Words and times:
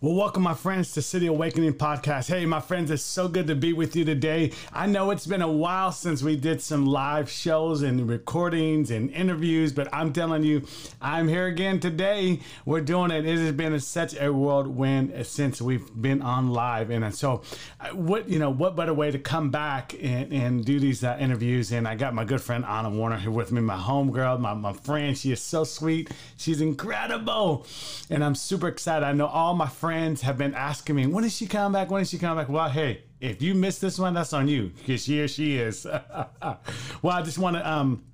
Well, 0.00 0.14
welcome, 0.14 0.44
my 0.44 0.54
friends, 0.54 0.92
to 0.92 1.02
City 1.02 1.26
Awakening 1.26 1.72
Podcast. 1.72 2.28
Hey, 2.28 2.46
my 2.46 2.60
friends, 2.60 2.92
it's 2.92 3.02
so 3.02 3.26
good 3.26 3.48
to 3.48 3.56
be 3.56 3.72
with 3.72 3.96
you 3.96 4.04
today. 4.04 4.52
I 4.72 4.86
know 4.86 5.10
it's 5.10 5.26
been 5.26 5.42
a 5.42 5.50
while 5.50 5.90
since 5.90 6.22
we 6.22 6.36
did 6.36 6.62
some 6.62 6.86
live 6.86 7.28
shows 7.28 7.82
and 7.82 8.08
recordings 8.08 8.92
and 8.92 9.10
interviews, 9.10 9.72
but 9.72 9.92
I'm 9.92 10.12
telling 10.12 10.44
you, 10.44 10.64
I'm 11.02 11.26
here 11.26 11.46
again 11.46 11.80
today. 11.80 12.38
We're 12.64 12.80
doing 12.80 13.10
it. 13.10 13.26
It 13.26 13.38
has 13.40 13.50
been 13.50 13.80
such 13.80 14.14
a 14.14 14.32
whirlwind 14.32 15.26
since 15.26 15.60
we've 15.60 15.90
been 16.00 16.22
on 16.22 16.50
live. 16.50 16.90
And 16.90 17.12
so, 17.12 17.42
uh, 17.80 17.88
what, 17.88 18.28
you 18.28 18.38
know, 18.38 18.50
what 18.50 18.76
better 18.76 18.94
way 18.94 19.10
to 19.10 19.18
come 19.18 19.50
back 19.50 19.94
and, 20.00 20.32
and 20.32 20.64
do 20.64 20.78
these 20.78 21.02
uh, 21.02 21.16
interviews? 21.18 21.72
And 21.72 21.88
I 21.88 21.96
got 21.96 22.14
my 22.14 22.22
good 22.22 22.40
friend 22.40 22.64
Anna 22.64 22.90
Warner 22.90 23.16
here 23.16 23.32
with 23.32 23.50
me, 23.50 23.60
my 23.62 23.76
homegirl, 23.76 24.38
my, 24.38 24.54
my 24.54 24.74
friend. 24.74 25.18
She 25.18 25.32
is 25.32 25.42
so 25.42 25.64
sweet. 25.64 26.08
She's 26.36 26.60
incredible. 26.60 27.66
And 28.10 28.22
I'm 28.22 28.36
super 28.36 28.68
excited. 28.68 29.04
I 29.04 29.10
know 29.10 29.26
all 29.26 29.54
my 29.54 29.66
friends 29.66 29.87
friends 29.88 30.20
have 30.20 30.36
been 30.36 30.52
asking 30.52 30.96
me, 30.96 31.06
when 31.06 31.24
is 31.24 31.34
she 31.34 31.46
coming 31.46 31.72
back? 31.72 31.90
When 31.90 32.02
is 32.02 32.10
she 32.10 32.18
coming 32.18 32.36
back? 32.36 32.50
Well, 32.50 32.68
hey, 32.68 33.04
if 33.22 33.40
you 33.40 33.54
missed 33.54 33.80
this 33.80 33.98
one, 33.98 34.12
that's 34.12 34.34
on 34.34 34.46
you 34.46 34.70
because 34.76 35.06
here 35.06 35.26
she 35.26 35.56
is. 35.56 35.86
well, 36.42 36.60
I 37.04 37.22
just 37.22 37.38
want 37.38 37.56
to 37.56 37.66
um, 37.66 38.04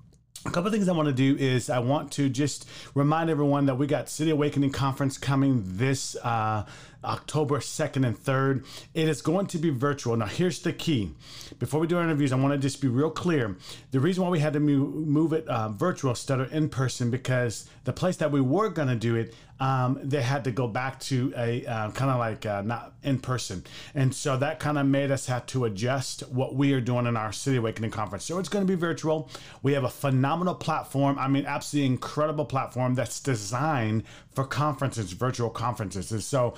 a 0.45 0.51
couple 0.51 0.71
things 0.71 0.87
I 0.87 0.93
want 0.93 1.07
to 1.07 1.13
do 1.13 1.35
is 1.35 1.69
I 1.69 1.79
want 1.79 2.13
to 2.13 2.29
just 2.29 2.65
remind 2.93 3.29
everyone 3.29 3.65
that 3.65 3.75
we 3.75 3.87
got 3.87 4.07
City 4.07 4.31
Awakening 4.31 4.71
Conference 4.71 5.17
coming 5.17 5.63
this 5.65 6.15
uh, 6.23 6.65
October 7.05 7.59
2nd 7.59 8.05
and 8.05 8.17
3rd. 8.17 8.65
It 8.93 9.07
is 9.07 9.21
going 9.21 9.47
to 9.47 9.57
be 9.57 9.69
virtual. 9.69 10.15
Now, 10.17 10.25
here's 10.25 10.59
the 10.59 10.73
key. 10.73 11.11
Before 11.59 11.79
we 11.79 11.87
do 11.87 11.97
our 11.97 12.03
interviews, 12.03 12.31
I 12.31 12.35
want 12.35 12.53
to 12.53 12.57
just 12.57 12.81
be 12.81 12.87
real 12.87 13.11
clear. 13.11 13.55
The 13.91 13.99
reason 13.99 14.23
why 14.23 14.29
we 14.29 14.39
had 14.39 14.53
to 14.53 14.59
move, 14.59 15.33
it 15.33 15.47
uh, 15.47 15.69
virtual 15.69 16.11
instead 16.11 16.39
of 16.39 16.53
in 16.53 16.69
person 16.69 17.11
because 17.11 17.69
the 17.83 17.93
place 17.93 18.17
that 18.17 18.31
we 18.31 18.41
were 18.41 18.69
going 18.69 18.87
to 18.87 18.95
do 18.95 19.15
it, 19.15 19.33
um, 19.59 19.99
they 20.03 20.21
had 20.21 20.43
to 20.43 20.51
go 20.51 20.67
back 20.67 20.99
to 20.99 21.33
a 21.37 21.65
uh, 21.65 21.91
kind 21.91 22.11
of 22.11 22.17
like 22.17 22.45
uh, 22.45 22.61
not 22.61 22.93
in 23.03 23.19
person. 23.19 23.63
And 23.93 24.13
so 24.13 24.35
that 24.37 24.59
kind 24.59 24.77
of 24.77 24.85
made 24.85 25.11
us 25.11 25.27
have 25.27 25.45
to 25.47 25.65
adjust 25.65 26.21
what 26.29 26.55
we 26.55 26.73
are 26.73 26.81
doing 26.81 27.05
in 27.05 27.15
our 27.15 27.31
City 27.31 27.57
Awakening 27.57 27.91
Conference. 27.91 28.25
So 28.25 28.37
it's 28.39 28.49
going 28.49 28.65
to 28.65 28.71
be 28.71 28.77
virtual. 28.77 29.29
We 29.63 29.73
have 29.73 29.85
a 29.85 29.89
phenomenal 29.89 30.55
platform. 30.55 31.17
I 31.17 31.29
mean, 31.29 31.45
absolutely 31.45 31.87
incredible 31.87 32.45
platform 32.45 32.95
that's 32.95 33.19
designed 33.21 34.03
for 34.33 34.43
conferences, 34.43 35.13
virtual 35.13 35.49
conferences. 35.49 36.11
And 36.11 36.21
so 36.21 36.55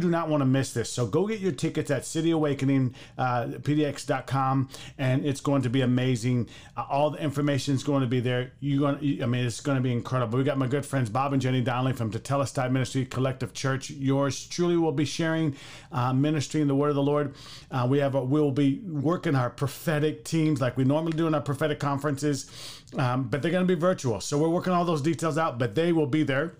do 0.00 0.08
not 0.08 0.28
want 0.28 0.40
to 0.40 0.46
miss 0.46 0.72
this. 0.72 0.90
So 0.90 1.06
go 1.06 1.26
get 1.26 1.40
your 1.40 1.52
tickets 1.52 1.90
at 1.90 2.02
cityawakeningpdx.com 2.02 4.68
uh, 4.70 4.74
and 4.98 5.26
it's 5.26 5.40
going 5.40 5.62
to 5.62 5.70
be 5.70 5.82
amazing. 5.82 6.48
Uh, 6.76 6.84
all 6.88 7.10
the 7.10 7.18
information 7.18 7.74
is 7.74 7.82
going 7.82 8.00
to 8.00 8.06
be 8.06 8.20
there. 8.20 8.52
You're 8.60 8.80
going 8.80 9.22
I 9.22 9.26
mean, 9.26 9.44
it's 9.44 9.60
going 9.60 9.76
to 9.76 9.82
be 9.82 9.92
incredible. 9.92 10.38
We 10.38 10.44
got 10.44 10.58
my 10.58 10.66
good 10.66 10.86
friends 10.86 11.10
Bob 11.10 11.32
and 11.32 11.42
Jenny 11.42 11.60
Donnelly 11.60 11.92
from 11.92 12.10
the 12.10 12.18
Tetelestai 12.18 12.70
Ministry 12.70 13.04
Collective 13.04 13.52
Church. 13.52 13.90
Yours 13.90 14.46
truly 14.46 14.76
will 14.76 14.92
be 14.92 15.04
sharing 15.04 15.56
uh, 15.92 16.12
ministry 16.12 16.60
in 16.60 16.68
the 16.68 16.74
word 16.74 16.90
of 16.90 16.96
the 16.96 17.02
Lord. 17.02 17.34
Uh, 17.70 17.86
we 17.88 17.98
have 17.98 18.14
a, 18.14 18.24
we'll 18.24 18.50
be 18.50 18.80
working 18.86 19.34
our 19.34 19.50
prophetic 19.50 20.24
teams 20.24 20.60
like 20.60 20.76
we 20.76 20.84
normally 20.84 21.12
do 21.12 21.26
in 21.26 21.34
our 21.34 21.40
prophetic 21.40 21.78
conferences, 21.78 22.50
um, 22.96 23.24
but 23.24 23.42
they're 23.42 23.50
going 23.50 23.66
to 23.66 23.74
be 23.74 23.78
virtual. 23.78 24.20
So 24.20 24.38
we're 24.38 24.48
working 24.48 24.72
all 24.72 24.84
those 24.84 25.02
details 25.02 25.38
out, 25.38 25.58
but 25.58 25.74
they 25.74 25.92
will 25.92 26.06
be 26.06 26.22
there. 26.22 26.54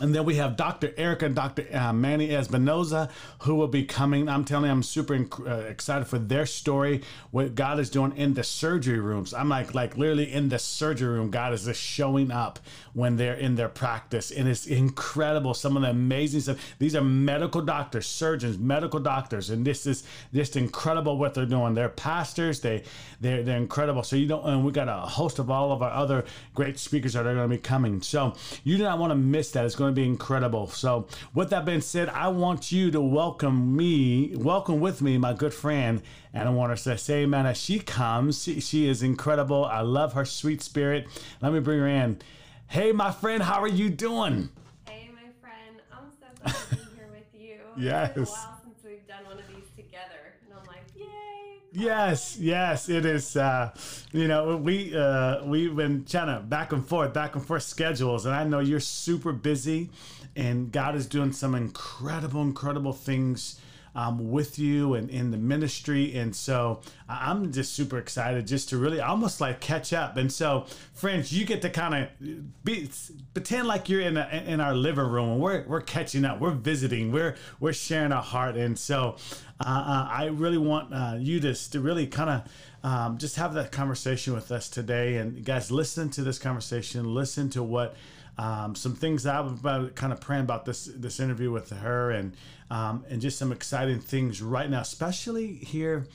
And 0.00 0.14
then 0.14 0.24
we 0.24 0.36
have 0.36 0.56
Dr. 0.56 0.92
Erica 0.96 1.26
and 1.26 1.34
Dr. 1.34 1.66
Uh, 1.72 1.92
Manny 1.92 2.28
Espinoza, 2.28 3.10
who 3.40 3.54
will 3.54 3.68
be 3.68 3.84
coming. 3.84 4.28
I'm 4.28 4.44
telling 4.44 4.66
you, 4.66 4.72
I'm 4.72 4.82
super 4.82 5.16
inc- 5.16 5.46
uh, 5.46 5.66
excited 5.68 6.06
for 6.06 6.18
their 6.18 6.46
story, 6.46 7.02
what 7.30 7.54
God 7.54 7.78
is 7.78 7.90
doing 7.90 8.16
in 8.16 8.34
the 8.34 8.42
surgery 8.42 8.98
rooms. 8.98 9.34
I'm 9.34 9.48
like, 9.48 9.74
like 9.74 9.96
literally 9.96 10.32
in 10.32 10.48
the 10.48 10.58
surgery 10.58 11.08
room, 11.08 11.30
God 11.30 11.52
is 11.52 11.66
just 11.66 11.82
showing 11.82 12.30
up 12.30 12.58
when 12.94 13.16
they're 13.16 13.34
in 13.34 13.56
their 13.56 13.68
practice. 13.68 14.30
And 14.30 14.48
it's 14.48 14.66
incredible. 14.66 15.52
Some 15.54 15.76
of 15.76 15.82
the 15.82 15.90
amazing 15.90 16.40
stuff. 16.40 16.74
These 16.78 16.96
are 16.96 17.02
medical 17.02 17.60
doctors, 17.60 18.06
surgeons, 18.06 18.58
medical 18.58 19.00
doctors. 19.00 19.50
And 19.50 19.66
this 19.66 19.86
is 19.86 20.04
just 20.32 20.56
incredible 20.56 21.18
what 21.18 21.34
they're 21.34 21.46
doing. 21.46 21.74
They're 21.74 21.88
pastors. 21.90 22.60
They, 22.60 22.84
they're, 23.20 23.42
they're 23.42 23.58
incredible. 23.58 24.02
So 24.02 24.16
you 24.16 24.26
don't, 24.26 24.44
and 24.46 24.64
we 24.64 24.72
got 24.72 24.88
a 24.88 25.00
host 25.00 25.38
of 25.38 25.50
all 25.50 25.72
of 25.72 25.82
our 25.82 25.90
other 25.90 26.24
great 26.54 26.78
speakers 26.78 27.12
that 27.12 27.26
are 27.26 27.34
going 27.34 27.48
to 27.50 27.56
be 27.56 27.60
coming. 27.60 28.00
So 28.02 28.34
you 28.64 28.78
do 28.78 28.82
not 28.84 28.98
want 28.98 29.10
to 29.10 29.16
miss 29.16 29.50
that. 29.52 29.64
It's 29.66 29.74
going 29.74 29.89
to 29.94 30.00
be 30.00 30.06
incredible. 30.06 30.68
So, 30.68 31.06
with 31.34 31.50
that 31.50 31.64
being 31.64 31.80
said, 31.80 32.08
I 32.08 32.28
want 32.28 32.72
you 32.72 32.90
to 32.90 33.00
welcome 33.00 33.76
me, 33.76 34.34
welcome 34.36 34.80
with 34.80 35.02
me, 35.02 35.18
my 35.18 35.32
good 35.32 35.54
friend. 35.54 36.02
And 36.32 36.48
I 36.48 36.52
want 36.52 36.76
to 36.76 36.98
say, 36.98 37.26
man, 37.26 37.46
as 37.46 37.58
she 37.58 37.78
comes, 37.80 38.42
she, 38.42 38.60
she 38.60 38.88
is 38.88 39.02
incredible. 39.02 39.64
I 39.64 39.80
love 39.80 40.12
her 40.12 40.24
sweet 40.24 40.62
spirit. 40.62 41.06
Let 41.40 41.52
me 41.52 41.60
bring 41.60 41.80
her 41.80 41.88
in. 41.88 42.20
Hey, 42.68 42.92
my 42.92 43.10
friend, 43.10 43.42
how 43.42 43.60
are 43.60 43.68
you 43.68 43.90
doing? 43.90 44.48
Hey, 44.88 45.10
my 45.14 45.28
friend, 45.40 45.80
I'm 45.92 46.10
so 46.20 46.26
glad 46.42 46.54
to 46.54 46.76
be 46.76 46.96
here 46.96 47.08
with 47.10 47.40
you. 47.40 47.58
yes. 47.76 48.10
It's 48.10 48.14
been 48.14 48.22
a 48.22 48.30
while 48.30 48.60
since 48.64 48.78
we've 48.84 49.08
done 49.08 49.24
one 49.24 49.38
of 49.38 49.48
these 49.48 49.68
together, 49.76 50.34
and 50.44 50.58
I'm 50.58 50.66
like, 50.66 50.84
yay! 50.94 51.59
Yes, 51.72 52.36
yes, 52.36 52.88
it 52.88 53.04
is. 53.06 53.36
Uh, 53.36 53.70
you 54.12 54.26
know, 54.26 54.56
we 54.56 54.96
uh, 54.96 55.44
we've 55.44 55.74
been 55.76 56.04
trying 56.04 56.26
to 56.26 56.42
back 56.44 56.72
and 56.72 56.84
forth, 56.84 57.14
back 57.14 57.36
and 57.36 57.46
forth 57.46 57.62
schedules, 57.62 58.26
and 58.26 58.34
I 58.34 58.42
know 58.42 58.58
you're 58.58 58.80
super 58.80 59.32
busy, 59.32 59.90
and 60.34 60.72
God 60.72 60.96
is 60.96 61.06
doing 61.06 61.32
some 61.32 61.54
incredible, 61.54 62.42
incredible 62.42 62.92
things 62.92 63.60
um, 63.94 64.30
with 64.30 64.58
you 64.58 64.94
and 64.94 65.10
in 65.10 65.30
the 65.30 65.36
ministry. 65.36 66.16
And 66.16 66.34
so 66.34 66.80
I'm 67.08 67.52
just 67.52 67.74
super 67.74 67.98
excited 67.98 68.46
just 68.46 68.68
to 68.70 68.78
really 68.78 69.00
almost 69.00 69.40
like 69.40 69.60
catch 69.60 69.92
up. 69.92 70.16
And 70.16 70.32
so, 70.32 70.66
friends, 70.94 71.32
you 71.32 71.44
get 71.44 71.62
to 71.62 71.70
kind 71.70 71.94
of 71.94 72.64
be 72.64 72.90
pretend 73.34 73.68
like 73.68 73.88
you're 73.88 74.00
in 74.00 74.16
a, 74.16 74.44
in 74.46 74.60
our 74.60 74.74
living 74.74 75.06
room 75.06 75.30
and 75.30 75.40
we're, 75.40 75.64
we're 75.66 75.80
catching 75.80 76.24
up, 76.24 76.40
we're 76.40 76.50
visiting, 76.50 77.12
we're 77.12 77.36
we're 77.58 77.72
sharing 77.72 78.12
our 78.12 78.22
heart. 78.22 78.56
And 78.56 78.78
so, 78.78 79.16
uh, 79.60 79.68
uh, 79.68 80.08
I 80.10 80.26
really 80.26 80.58
want 80.58 80.92
uh, 80.94 81.16
you 81.18 81.40
to 81.40 81.54
to 81.70 81.80
really 81.80 82.06
kind 82.06 82.30
of. 82.30 82.42
Um, 82.82 83.18
just 83.18 83.36
have 83.36 83.52
that 83.52 83.72
conversation 83.72 84.32
with 84.32 84.50
us 84.50 84.70
today, 84.70 85.16
and 85.18 85.44
guys, 85.44 85.70
listen 85.70 86.08
to 86.12 86.22
this 86.22 86.38
conversation. 86.38 87.14
Listen 87.14 87.50
to 87.50 87.62
what 87.62 87.94
um, 88.38 88.74
some 88.74 88.94
things 88.94 89.24
that 89.24 89.34
I've 89.34 89.52
about 89.52 89.94
kind 89.94 90.14
of 90.14 90.20
praying 90.20 90.44
about 90.44 90.64
this 90.64 90.86
this 90.86 91.20
interview 91.20 91.50
with 91.50 91.68
her, 91.70 92.10
and 92.10 92.34
um, 92.70 93.04
and 93.08 93.20
just 93.20 93.38
some 93.38 93.52
exciting 93.52 94.00
things 94.00 94.40
right 94.40 94.70
now, 94.70 94.80
especially 94.80 95.54
here 95.54 96.06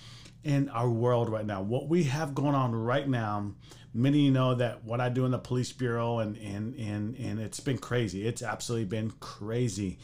in 0.44 0.70
our 0.70 0.90
world 0.90 1.30
right 1.30 1.46
now. 1.46 1.62
What 1.62 1.90
we 1.90 2.04
have 2.04 2.34
going 2.34 2.56
on 2.56 2.74
right 2.74 3.08
now. 3.08 3.52
Many 3.94 4.20
of 4.20 4.26
you 4.26 4.32
know 4.32 4.56
that 4.56 4.84
what 4.84 5.00
I 5.00 5.08
do 5.08 5.26
in 5.26 5.32
the 5.32 5.38
police 5.38 5.72
bureau, 5.72 6.20
and 6.20 6.36
and 6.38 6.76
and 6.76 7.16
and 7.16 7.40
it's 7.40 7.62
been 7.62 7.78
crazy. 7.78 8.28
It's 8.28 8.44
absolutely 8.44 8.86
been 8.86 9.12
crazy 9.22 10.00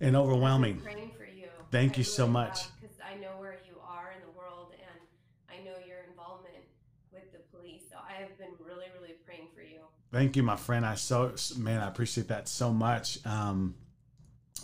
and 0.00 0.16
overwhelming. 0.16 0.80
praying 0.80 1.10
for 1.16 1.24
you. 1.24 1.48
Thank 1.70 1.94
I 1.94 1.96
you 1.98 2.04
so 2.04 2.26
much. 2.26 2.64
Because 2.80 2.96
I 3.00 3.20
know 3.20 3.38
where 3.38 3.58
you 3.66 3.76
are 3.86 4.12
in 4.12 4.20
the 4.26 4.38
world, 4.38 4.72
and 4.72 5.00
I 5.50 5.62
know 5.64 5.76
your 5.86 5.98
involvement 6.08 6.64
with 7.12 7.30
the 7.32 7.40
police. 7.54 7.82
So 7.90 7.96
I 7.98 8.22
have 8.22 8.36
been 8.38 8.52
really, 8.58 8.86
really 8.98 9.14
praying 9.26 9.48
for 9.54 9.62
you. 9.62 9.80
Thank 10.10 10.36
you, 10.36 10.42
my 10.42 10.56
friend. 10.56 10.86
I 10.86 10.94
so 10.94 11.34
man, 11.58 11.80
I 11.80 11.88
appreciate 11.88 12.28
that 12.28 12.48
so 12.48 12.72
much. 12.72 13.18
Um, 13.26 13.74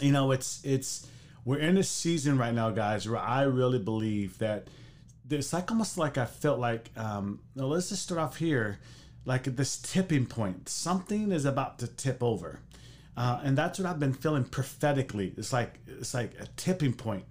you 0.00 0.12
know, 0.12 0.32
it's 0.32 0.60
it's 0.64 1.06
we're 1.44 1.58
in 1.58 1.76
a 1.76 1.82
season 1.82 2.38
right 2.38 2.54
now, 2.54 2.70
guys, 2.70 3.08
where 3.08 3.20
I 3.20 3.42
really 3.42 3.78
believe 3.78 4.38
that 4.38 4.68
it's 5.30 5.52
like 5.52 5.70
almost 5.70 5.96
like 5.98 6.18
I 6.18 6.26
felt 6.26 6.58
like. 6.58 6.90
Um, 6.96 7.40
let's 7.54 7.88
just 7.88 8.02
start 8.02 8.20
off 8.20 8.36
here, 8.36 8.78
like 9.24 9.44
this 9.44 9.78
tipping 9.78 10.26
point. 10.26 10.68
Something 10.68 11.32
is 11.32 11.44
about 11.44 11.78
to 11.80 11.86
tip 11.86 12.22
over. 12.22 12.60
Uh, 13.16 13.40
and 13.42 13.58
that's 13.58 13.78
what 13.78 13.86
I've 13.86 14.00
been 14.00 14.14
feeling 14.14 14.44
prophetically. 14.44 15.34
It's 15.36 15.52
like 15.52 15.78
it's 15.86 16.14
like 16.14 16.32
a 16.40 16.46
tipping 16.56 16.94
point. 16.94 17.24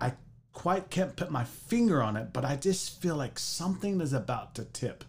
I 0.00 0.12
quite 0.52 0.90
can't 0.90 1.16
put 1.16 1.30
my 1.30 1.44
finger 1.44 2.02
on 2.02 2.16
it, 2.16 2.32
but 2.32 2.44
I 2.44 2.56
just 2.56 3.00
feel 3.00 3.16
like 3.16 3.38
something 3.38 4.00
is 4.00 4.12
about 4.12 4.54
to 4.56 4.64
tip, 4.64 5.04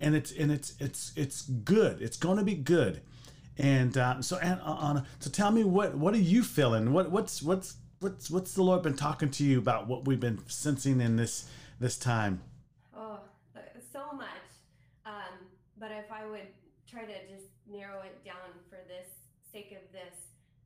and 0.00 0.14
it's 0.14 0.32
and 0.32 0.52
it's 0.52 0.74
it's 0.78 1.12
it's 1.16 1.42
good. 1.42 2.00
It's 2.00 2.16
going 2.16 2.38
to 2.38 2.44
be 2.44 2.54
good. 2.54 3.00
And 3.58 3.96
uh, 3.96 4.22
so, 4.22 4.38
and 4.38 4.60
uh, 4.64 5.02
so 5.20 5.30
tell 5.30 5.50
me 5.50 5.64
what 5.64 5.94
what 5.94 6.14
are 6.14 6.18
you 6.18 6.42
feeling? 6.42 6.92
What 6.92 7.10
what's 7.10 7.42
what's 7.42 7.76
what's 8.00 8.30
what's 8.30 8.54
the 8.54 8.62
Lord 8.62 8.82
been 8.82 8.96
talking 8.96 9.30
to 9.30 9.44
you 9.44 9.58
about? 9.58 9.86
What 9.86 10.06
we've 10.06 10.20
been 10.20 10.40
sensing 10.46 11.00
in 11.00 11.16
this 11.16 11.48
this 11.78 11.98
time? 11.98 12.42
Oh, 12.96 13.20
so 13.92 14.16
much. 14.16 14.26
Um, 15.04 15.46
but 15.78 15.90
if 15.90 16.10
I 16.10 16.24
would 16.24 16.48
try 16.88 17.04
to 17.04 17.12
just 17.28 17.46
narrow 17.70 18.00
it 18.00 18.24
down 18.24 18.56
for 18.70 18.78
this 18.88 19.08
sake 19.52 19.72
of 19.72 19.92
this, 19.92 20.16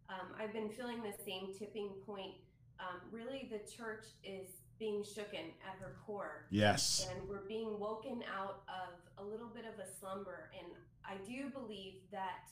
um, 0.08 0.34
I've 0.40 0.52
been 0.52 0.68
feeling 0.68 1.02
the 1.02 1.14
same 1.24 1.52
tipping 1.58 1.90
point. 2.06 2.34
Um, 2.78 3.00
really, 3.10 3.50
the 3.50 3.58
church 3.70 4.04
is 4.22 4.48
being 4.78 5.02
shooken 5.02 5.48
at 5.66 5.80
her 5.80 5.96
core. 6.06 6.46
Yes. 6.50 7.08
And 7.10 7.28
we're 7.28 7.48
being 7.48 7.78
woken 7.78 8.22
out 8.38 8.62
of 8.68 9.24
a 9.24 9.26
little 9.26 9.48
bit 9.48 9.64
of 9.64 9.78
a 9.80 9.88
slumber. 9.98 10.50
And 10.58 10.68
I 11.04 11.16
do 11.26 11.48
believe 11.48 11.94
that 12.12 12.50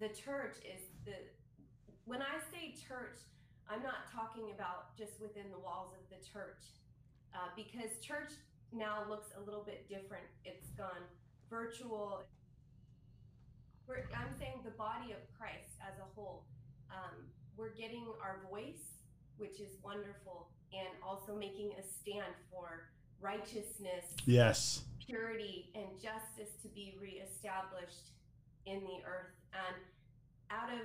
the 0.00 0.08
church 0.08 0.56
is 0.64 0.82
the, 1.04 1.14
when 2.04 2.20
I 2.22 2.38
say 2.52 2.74
church, 2.76 3.18
I'm 3.68 3.82
not 3.82 4.06
talking 4.14 4.52
about 4.54 4.96
just 4.96 5.20
within 5.20 5.50
the 5.50 5.58
walls 5.58 5.92
of 5.96 6.04
the 6.10 6.22
church, 6.22 6.62
uh, 7.34 7.48
because 7.56 7.98
church 8.00 8.32
now 8.72 9.04
looks 9.08 9.28
a 9.36 9.40
little 9.40 9.62
bit 9.64 9.88
different. 9.88 10.24
It's 10.44 10.68
gone 10.76 11.02
virtual. 11.50 12.22
We're, 13.88 14.04
I'm 14.14 14.34
saying 14.38 14.60
the 14.64 14.70
body 14.76 15.12
of 15.12 15.18
Christ 15.38 15.78
as 15.80 15.98
a 15.98 16.06
whole. 16.14 16.44
Um, 16.90 17.26
we're 17.56 17.74
getting 17.74 18.04
our 18.22 18.40
voice, 18.50 18.98
which 19.38 19.60
is 19.60 19.76
wonderful, 19.82 20.48
and 20.72 20.88
also 21.02 21.34
making 21.36 21.72
a 21.78 21.82
stand 21.82 22.34
for 22.52 22.90
righteousness, 23.20 24.04
Yes. 24.26 24.82
purity, 25.04 25.70
and 25.74 25.86
justice 25.96 26.52
to 26.62 26.68
be 26.68 26.94
reestablished 27.00 28.12
in 28.66 28.80
the 28.80 28.98
earth. 29.06 29.32
And 29.56 29.76
out 30.52 30.68
of 30.68 30.84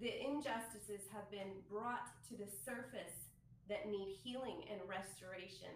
the 0.00 0.10
injustices 0.10 1.06
have 1.14 1.30
been 1.30 1.62
brought 1.70 2.10
to 2.28 2.36
the 2.36 2.50
surface 2.66 3.30
that 3.68 3.88
need 3.88 4.18
healing 4.22 4.66
and 4.70 4.80
restoration 4.88 5.72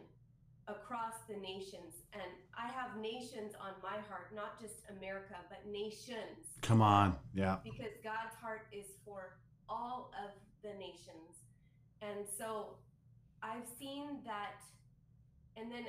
across 0.68 1.14
the 1.28 1.36
nations. 1.36 2.04
And 2.12 2.30
I 2.54 2.68
have 2.70 3.00
nations 3.00 3.54
on 3.58 3.74
my 3.82 3.98
heart, 4.06 4.34
not 4.34 4.60
just 4.60 4.86
America, 4.98 5.34
but 5.48 5.66
nations 5.70 6.58
Come 6.62 6.82
on. 6.82 7.16
Yeah. 7.34 7.56
because 7.64 7.94
God's 8.04 8.36
heart 8.40 8.66
is 8.72 8.86
for 9.04 9.38
all 9.68 10.12
of 10.22 10.30
the 10.62 10.76
nations. 10.78 11.42
And 12.02 12.26
so 12.38 12.76
I've 13.42 13.66
seen 13.78 14.20
that. 14.24 14.62
And 15.56 15.70
then 15.72 15.84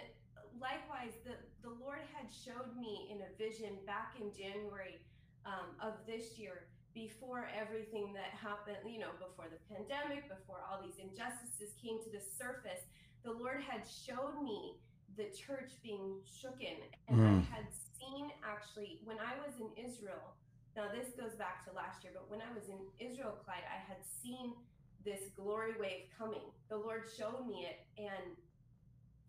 likewise, 0.59 1.13
the, 1.23 1.35
the 1.61 1.73
Lord 1.83 2.01
had 2.13 2.27
showed 2.31 2.75
me 2.79 3.09
in 3.11 3.21
a 3.21 3.31
vision 3.37 3.77
back 3.85 4.15
in 4.19 4.31
January 4.33 4.99
um, 5.45 5.75
of 5.81 5.93
this 6.05 6.37
year, 6.37 6.67
before 6.93 7.47
everything 7.55 8.11
that 8.13 8.35
happened, 8.35 8.77
you 8.85 8.99
know, 8.99 9.15
before 9.19 9.47
the 9.47 9.59
pandemic, 9.73 10.27
before 10.27 10.59
all 10.67 10.81
these 10.83 10.99
injustices 10.99 11.71
came 11.81 12.03
to 12.03 12.09
the 12.11 12.19
surface, 12.19 12.83
the 13.23 13.31
Lord 13.31 13.61
had 13.63 13.87
showed 13.87 14.43
me 14.43 14.75
the 15.15 15.31
church 15.31 15.71
being 15.83 16.19
shooken. 16.27 16.83
And 17.07 17.19
Mm. 17.19 17.39
I 17.39 17.55
had 17.55 17.67
seen 17.71 18.31
actually, 18.43 18.99
when 19.03 19.19
I 19.19 19.35
was 19.45 19.55
in 19.59 19.71
Israel, 19.77 20.35
now 20.75 20.89
this 20.91 21.13
goes 21.15 21.35
back 21.35 21.63
to 21.65 21.71
last 21.71 22.03
year, 22.03 22.13
but 22.13 22.29
when 22.29 22.41
I 22.41 22.51
was 22.53 22.69
in 22.69 22.79
Israel, 22.99 23.37
Clyde, 23.43 23.63
I 23.67 23.77
had 23.77 24.03
seen 24.05 24.55
this 25.03 25.29
glory 25.35 25.73
wave 25.79 26.07
coming. 26.17 26.51
The 26.69 26.77
Lord 26.77 27.03
showed 27.17 27.47
me 27.47 27.67
it. 27.67 27.85
And 27.97 28.35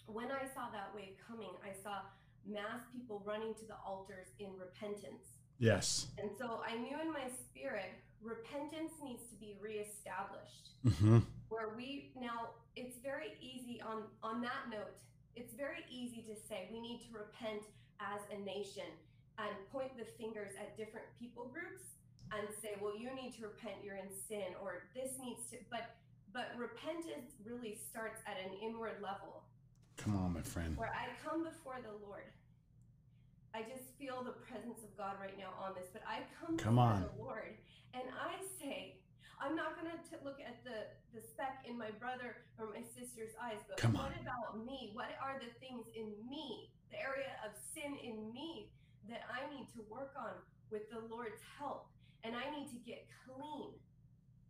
when 0.06 0.30
I 0.30 0.46
saw 0.54 0.70
that 0.70 0.94
wave 0.94 1.16
coming, 1.26 1.50
I 1.64 1.72
saw 1.72 2.02
mass 2.46 2.82
people 2.92 3.22
running 3.24 3.54
to 3.54 3.64
the 3.66 3.76
altars 3.86 4.28
in 4.38 4.50
repentance. 4.58 5.31
Yes. 5.62 6.10
And 6.18 6.28
so 6.34 6.58
I 6.66 6.74
knew 6.74 6.98
in 6.98 7.14
my 7.14 7.30
spirit, 7.46 7.94
repentance 8.20 8.98
needs 8.98 9.22
to 9.30 9.36
be 9.38 9.54
reestablished. 9.62 10.74
Mm-hmm. 10.84 11.22
Where 11.54 11.70
we 11.78 12.10
now, 12.18 12.58
it's 12.74 12.98
very 12.98 13.38
easy 13.38 13.80
on 13.80 14.10
on 14.26 14.42
that 14.42 14.66
note. 14.74 14.98
It's 15.38 15.54
very 15.54 15.86
easy 15.86 16.26
to 16.26 16.34
say 16.34 16.66
we 16.74 16.80
need 16.82 17.06
to 17.06 17.14
repent 17.14 17.62
as 18.02 18.18
a 18.34 18.42
nation 18.42 18.90
and 19.38 19.54
point 19.70 19.94
the 19.96 20.04
fingers 20.18 20.50
at 20.58 20.76
different 20.76 21.06
people 21.22 21.46
groups 21.54 21.94
and 22.34 22.42
say, 22.60 22.74
well, 22.82 22.98
you 22.98 23.14
need 23.14 23.32
to 23.38 23.46
repent, 23.46 23.78
you're 23.84 23.96
in 23.96 24.10
sin, 24.10 24.58
or 24.60 24.90
this 24.98 25.14
needs 25.22 25.46
to. 25.54 25.62
But 25.70 25.94
but 26.34 26.50
repentance 26.58 27.38
really 27.46 27.78
starts 27.78 28.18
at 28.26 28.34
an 28.34 28.50
inward 28.58 28.98
level 28.98 29.44
Come 29.96 30.16
on, 30.18 30.34
my 30.34 30.42
friend. 30.42 30.76
where 30.76 30.90
I 30.90 31.06
come 31.22 31.44
before 31.44 31.78
the 31.78 31.94
Lord. 32.04 32.26
I 33.54 33.62
just 33.68 33.92
feel 34.00 34.24
the 34.24 34.32
presence 34.48 34.80
of 34.80 34.96
God 34.96 35.20
right 35.20 35.36
now 35.36 35.52
on 35.60 35.76
this, 35.76 35.92
but 35.92 36.00
I 36.08 36.24
come, 36.40 36.56
Come 36.56 36.78
on. 36.80 37.04
the 37.04 37.12
Lord 37.20 37.52
and 37.92 38.08
I 38.08 38.40
say, 38.56 38.96
I'm 39.36 39.52
not 39.56 39.76
going 39.76 39.92
to 39.92 40.16
look 40.24 40.40
at 40.40 40.64
the, 40.64 40.88
the 41.12 41.20
speck 41.20 41.60
in 41.68 41.76
my 41.76 41.90
brother 42.00 42.48
or 42.56 42.72
my 42.72 42.80
sister's 42.80 43.36
eyes, 43.36 43.60
but 43.68 43.76
Come 43.76 43.92
what 43.92 44.14
on. 44.14 44.22
about 44.24 44.64
me? 44.64 44.96
What 44.96 45.12
are 45.20 45.36
the 45.36 45.52
things 45.60 45.84
in 45.92 46.14
me, 46.24 46.72
the 46.88 46.96
area 46.96 47.36
of 47.44 47.52
sin 47.52 47.92
in 48.00 48.32
me 48.32 48.72
that 49.10 49.26
I 49.28 49.44
need 49.52 49.68
to 49.76 49.84
work 49.90 50.14
on 50.16 50.32
with 50.72 50.88
the 50.88 51.04
Lord's 51.12 51.42
help? 51.58 51.92
And 52.24 52.32
I 52.38 52.48
need 52.54 52.70
to 52.72 52.80
get 52.86 53.04
clean 53.26 53.74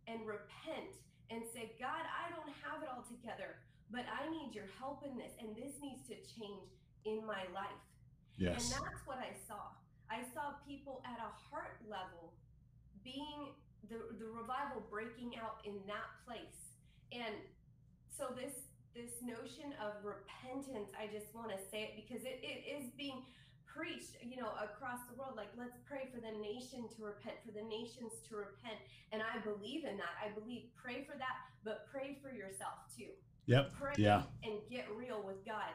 and 0.07 0.23
repent 0.23 0.93
and 1.33 1.41
say, 1.51 1.73
God, 1.81 2.05
I 2.05 2.29
don't 2.31 2.53
have 2.61 2.79
it 2.85 2.87
all 2.87 3.03
together, 3.03 3.59
but 3.89 4.05
I 4.07 4.29
need 4.29 4.53
your 4.53 4.69
help 4.77 5.01
in 5.03 5.17
this, 5.17 5.33
and 5.41 5.57
this 5.57 5.73
needs 5.81 6.05
to 6.07 6.15
change 6.37 6.69
in 7.03 7.25
my 7.25 7.49
life. 7.51 7.81
And 8.57 8.71
that's 8.83 9.01
what 9.05 9.17
I 9.17 9.31
saw. 9.47 9.73
I 10.09 10.21
saw 10.33 10.57
people 10.67 11.01
at 11.05 11.17
a 11.19 11.29
heart 11.49 11.77
level 11.89 12.33
being 13.03 13.53
the 13.89 13.99
the 14.19 14.25
revival 14.25 14.83
breaking 14.89 15.35
out 15.37 15.59
in 15.65 15.75
that 15.87 16.09
place. 16.25 16.73
And 17.11 17.35
so 18.09 18.33
this 18.35 18.53
this 18.93 19.21
notion 19.25 19.73
of 19.81 20.05
repentance, 20.05 20.93
I 20.93 21.09
just 21.09 21.33
want 21.33 21.49
to 21.49 21.57
say 21.71 21.89
it 21.89 21.93
because 21.97 22.23
it, 22.25 22.39
it 22.45 22.61
is 22.69 22.93
being 22.93 23.25
preached, 23.65 24.21
you 24.21 24.37
know, 24.37 24.53
across 24.61 25.01
the 25.09 25.17
world. 25.17 25.33
Like, 25.35 25.49
let's 25.57 25.73
pray 25.89 26.05
for 26.13 26.21
the 26.21 26.29
nation 26.37 26.85
to 26.93 26.97
repent, 27.01 27.41
for 27.41 27.49
the 27.51 27.65
nations 27.65 28.13
to 28.29 28.37
repent. 28.37 28.77
And 29.11 29.25
I 29.25 29.41
believe 29.41 29.81
in 29.85 29.97
that. 29.97 30.13
I 30.21 30.29
believe 30.37 30.69
pray 30.77 31.01
for 31.09 31.17
that, 31.17 31.35
but 31.65 31.89
pray 31.89 32.19
for 32.21 32.29
yourself 32.29 32.85
too 32.95 33.09
Yep. 33.47 33.73
pray 33.73 33.93
Yeah. 33.97 34.23
and 34.43 34.61
get 34.69 34.85
real 34.95 35.21
with 35.25 35.43
God 35.43 35.73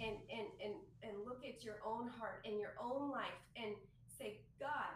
and 0.00 0.16
and 0.28 0.48
and 0.60 0.74
and 1.02 1.14
look 1.24 1.42
at 1.44 1.64
your 1.64 1.80
own 1.84 2.08
heart 2.08 2.44
and 2.44 2.60
your 2.60 2.76
own 2.80 3.10
life 3.10 3.40
and 3.56 3.74
say 4.18 4.40
God 4.60 4.94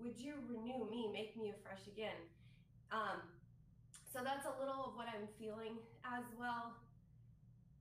would 0.00 0.18
you 0.18 0.34
renew 0.48 0.88
me? 0.90 1.06
Make 1.12 1.36
me 1.36 1.52
afresh 1.54 1.86
again. 1.86 2.16
Um 2.90 3.22
so 4.12 4.20
that's 4.24 4.44
a 4.44 4.54
little 4.60 4.92
of 4.92 4.96
what 4.96 5.08
I'm 5.08 5.28
feeling 5.40 5.80
as 6.04 6.24
well. 6.36 6.76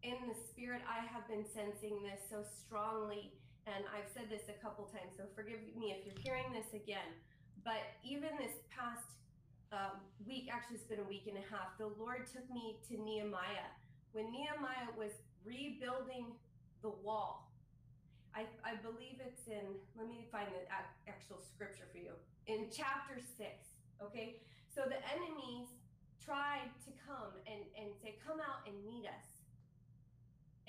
In 0.03 0.18
the 0.27 0.38
spirit 0.51 0.81
I 0.88 1.06
have 1.07 1.27
been 1.27 1.45
sensing 1.45 2.03
this 2.03 2.19
so 2.30 2.44
strongly 2.44 3.33
and 3.68 3.86
I've 3.94 4.09
said 4.09 4.30
this 4.30 4.50
a 4.50 4.57
couple 4.62 4.86
times 4.89 5.18
so 5.18 5.24
forgive 5.36 5.62
me 5.77 5.94
if 5.94 6.06
you're 6.06 6.21
hearing 6.24 6.50
this 6.51 6.74
again 6.74 7.13
but 7.63 7.94
even 8.01 8.33
this 8.42 8.57
past 8.74 9.06
uh, 9.71 9.95
week, 10.27 10.51
actually, 10.51 10.75
it's 10.75 10.89
been 10.89 11.00
a 11.00 11.07
week 11.07 11.27
and 11.27 11.39
a 11.39 11.48
half. 11.48 11.77
The 11.80 11.88
Lord 11.95 12.27
took 12.27 12.44
me 12.51 12.77
to 12.92 13.00
Nehemiah. 13.00 13.71
When 14.12 14.27
Nehemiah 14.27 14.92
was 14.98 15.15
rebuilding 15.46 16.34
the 16.82 16.92
wall. 17.04 17.52
I, 18.34 18.48
I 18.64 18.80
believe 18.80 19.20
it's 19.20 19.48
in, 19.48 19.76
let 19.98 20.08
me 20.08 20.26
find 20.32 20.48
the 20.48 20.64
actual 21.08 21.44
scripture 21.44 21.84
for 21.92 22.00
you. 22.00 22.16
In 22.48 22.72
chapter 22.72 23.20
six, 23.20 23.76
okay? 24.02 24.40
So 24.72 24.88
the 24.88 25.00
enemies 25.12 25.68
tried 26.24 26.72
to 26.88 26.92
come 27.04 27.36
and, 27.44 27.62
and 27.76 27.92
say, 28.00 28.16
Come 28.24 28.40
out 28.40 28.64
and 28.64 28.76
meet 28.88 29.04
us. 29.04 29.28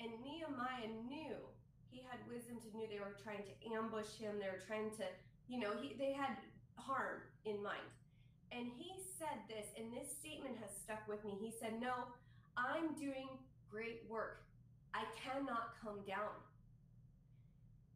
And 0.01 0.11
Nehemiah 0.19 0.91
knew 1.07 1.39
he 1.87 2.03
had 2.09 2.19
wisdom 2.27 2.59
to 2.59 2.69
knew 2.75 2.89
they 2.89 2.99
were 2.99 3.15
trying 3.23 3.45
to 3.45 3.53
ambush 3.71 4.19
him. 4.19 4.41
They 4.41 4.49
were 4.51 4.65
trying 4.65 4.91
to, 4.99 5.05
you 5.47 5.61
know, 5.61 5.71
he, 5.79 5.95
they 5.95 6.11
had 6.11 6.35
harm 6.75 7.21
in 7.45 7.61
mind. 7.63 7.87
And 8.51 8.67
he 8.75 8.91
said 9.17 9.45
this, 9.47 9.71
and 9.79 9.93
this 9.93 10.11
statement 10.11 10.57
has 10.59 10.69
stuck 10.73 11.07
with 11.07 11.23
me. 11.23 11.37
He 11.39 11.53
said, 11.53 11.79
No, 11.79 12.11
I'm 12.57 12.93
doing 12.99 13.29
great 13.71 14.03
work. 14.09 14.43
I 14.93 15.03
cannot 15.21 15.73
come 15.81 15.99
down. 16.07 16.33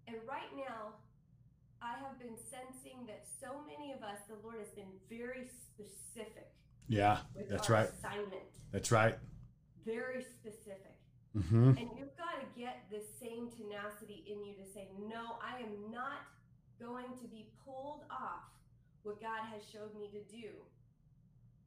And 0.08 0.18
right 0.28 0.50
now, 0.56 0.96
I 1.82 1.94
have 2.00 2.18
been 2.20 2.36
sensing 2.50 3.06
that 3.08 3.26
so 3.40 3.62
many 3.68 3.92
of 3.94 4.02
us, 4.02 4.18
the 4.28 4.36
Lord 4.44 4.58
has 4.60 4.70
been 4.70 4.90
very 5.10 5.46
specific 5.48 6.50
Yeah. 6.88 7.20
That's 7.50 7.70
right. 7.70 7.90
assignment. 7.90 8.50
That's 8.72 8.92
right. 8.92 9.16
Very 9.86 10.24
specific. 10.24 10.96
Mm-hmm. 11.38 11.78
And 11.78 11.90
you've 11.96 12.16
got 12.18 12.40
to 12.42 12.48
get 12.60 12.88
the 12.90 13.02
same 13.20 13.52
tenacity 13.52 14.26
in 14.26 14.44
you 14.44 14.56
to 14.56 14.66
say, 14.74 14.90
no, 14.98 15.38
I 15.44 15.60
am 15.62 15.92
not 15.92 16.26
going 16.80 17.14
to 17.22 17.28
be 17.28 17.52
pulled 17.64 18.04
off 18.10 18.50
what 19.04 19.22
God 19.22 19.46
has 19.54 19.62
showed 19.72 19.94
me 19.96 20.10
to 20.12 20.22
do. 20.34 20.50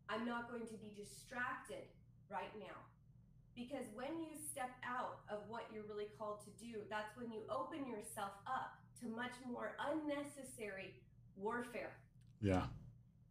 I'm 0.08 0.26
not 0.26 0.50
going 0.50 0.66
to 0.66 0.74
be 0.74 0.90
distracted 0.96 1.86
right 2.28 2.50
now. 2.58 2.74
Because 3.56 3.84
when 3.94 4.20
you 4.20 4.32
step 4.50 4.70
out 4.84 5.20
of 5.28 5.40
what 5.48 5.66
you're 5.72 5.84
really 5.84 6.08
called 6.18 6.40
to 6.44 6.50
do, 6.64 6.80
that's 6.88 7.14
when 7.16 7.30
you 7.30 7.40
open 7.50 7.86
yourself 7.86 8.32
up 8.46 8.78
to 9.00 9.08
much 9.08 9.32
more 9.50 9.76
unnecessary 9.90 10.94
warfare. 11.36 11.92
Yeah. 12.40 12.64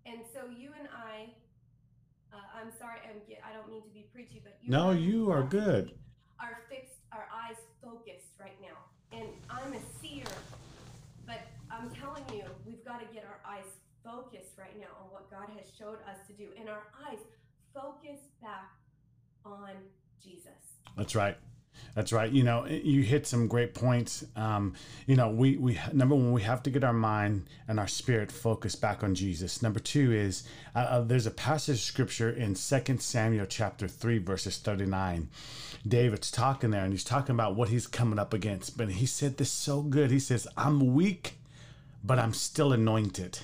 And 0.06 0.20
so 0.34 0.46
you 0.50 0.72
and 0.78 0.88
I, 0.94 1.30
uh, 2.34 2.62
I'm 2.62 2.72
sorry, 2.78 3.00
I'm, 3.06 3.22
I 3.44 3.54
don't 3.54 3.70
mean 3.70 3.84
to 3.84 3.90
be 3.90 4.06
preachy, 4.14 4.42
but 4.44 4.58
you 4.62 4.72
No, 4.72 4.92
you 4.92 5.32
are 5.32 5.44
good. 5.44 5.94
Are 6.40 6.64
fixed, 6.70 7.00
our 7.12 7.28
eyes 7.34 7.58
focused 7.84 8.34
right 8.40 8.58
now. 8.62 8.78
And 9.12 9.28
I'm 9.50 9.74
a 9.74 9.82
seer, 10.00 10.26
but 11.26 11.42
I'm 11.72 11.90
telling 11.92 12.24
you, 12.34 12.44
we've 12.66 12.84
got 12.86 13.00
to 13.00 13.08
get 13.14 13.26
our 13.26 13.40
eyes 13.50 13.66
focused 14.04 14.58
right 14.58 14.78
now 14.80 14.94
on 15.02 15.12
what 15.12 15.30
God 15.30 15.50
has 15.58 15.68
showed 15.78 16.00
us 16.08 16.18
to 16.28 16.34
do, 16.34 16.50
and 16.58 16.70
our 16.70 16.84
eyes 17.08 17.20
focused 17.74 18.30
back 18.42 18.72
on 19.46 19.72
Jesus. 20.24 20.48
That's 20.98 21.16
right. 21.16 21.38
That's 21.96 22.14
right. 22.14 22.32
You 22.32 22.44
know, 22.44 22.66
you 22.66 23.02
hit 23.02 23.26
some 23.26 23.48
great 23.48 23.74
points. 23.74 24.24
Um, 24.36 24.74
you 25.08 25.16
know, 25.16 25.30
we 25.30 25.58
we 25.58 25.80
number 25.92 26.16
one, 26.16 26.32
we 26.32 26.42
have 26.44 26.64
to 26.64 26.70
get 26.70 26.84
our 26.84 26.94
mind 26.94 27.48
and 27.68 27.80
our 27.80 27.88
spirit 27.88 28.32
focused 28.32 28.80
back 28.80 29.04
on 29.04 29.16
Jesus. 29.16 29.62
Number 29.62 29.80
two 29.80 30.12
is 30.14 30.44
uh, 30.76 30.80
uh, 30.80 31.02
there's 31.02 31.26
a 31.26 31.32
passage 31.32 31.76
of 31.78 31.82
scripture 31.82 32.30
in 32.30 32.56
Second 32.56 33.02
Samuel 33.02 33.48
chapter 33.48 33.88
three 33.88 34.20
verses 34.20 34.58
thirty 34.58 34.86
nine. 34.86 35.30
David's 35.88 36.32
talking 36.32 36.72
there, 36.72 36.84
and 36.84 36.94
he's 36.94 37.04
talking 37.04 37.34
about 37.34 37.56
what 37.56 37.70
he's 37.70 37.88
coming 37.88 38.20
up 38.20 38.34
against. 38.34 38.78
But 38.78 38.92
he 38.92 39.06
said 39.06 39.38
this 39.38 39.52
so 39.52 39.82
good. 39.82 40.12
He 40.12 40.20
says, 40.20 40.48
"I'm 40.56 40.94
weak, 40.94 41.38
but 42.04 42.20
I'm 42.20 42.34
still 42.34 42.72
anointed. 42.72 43.40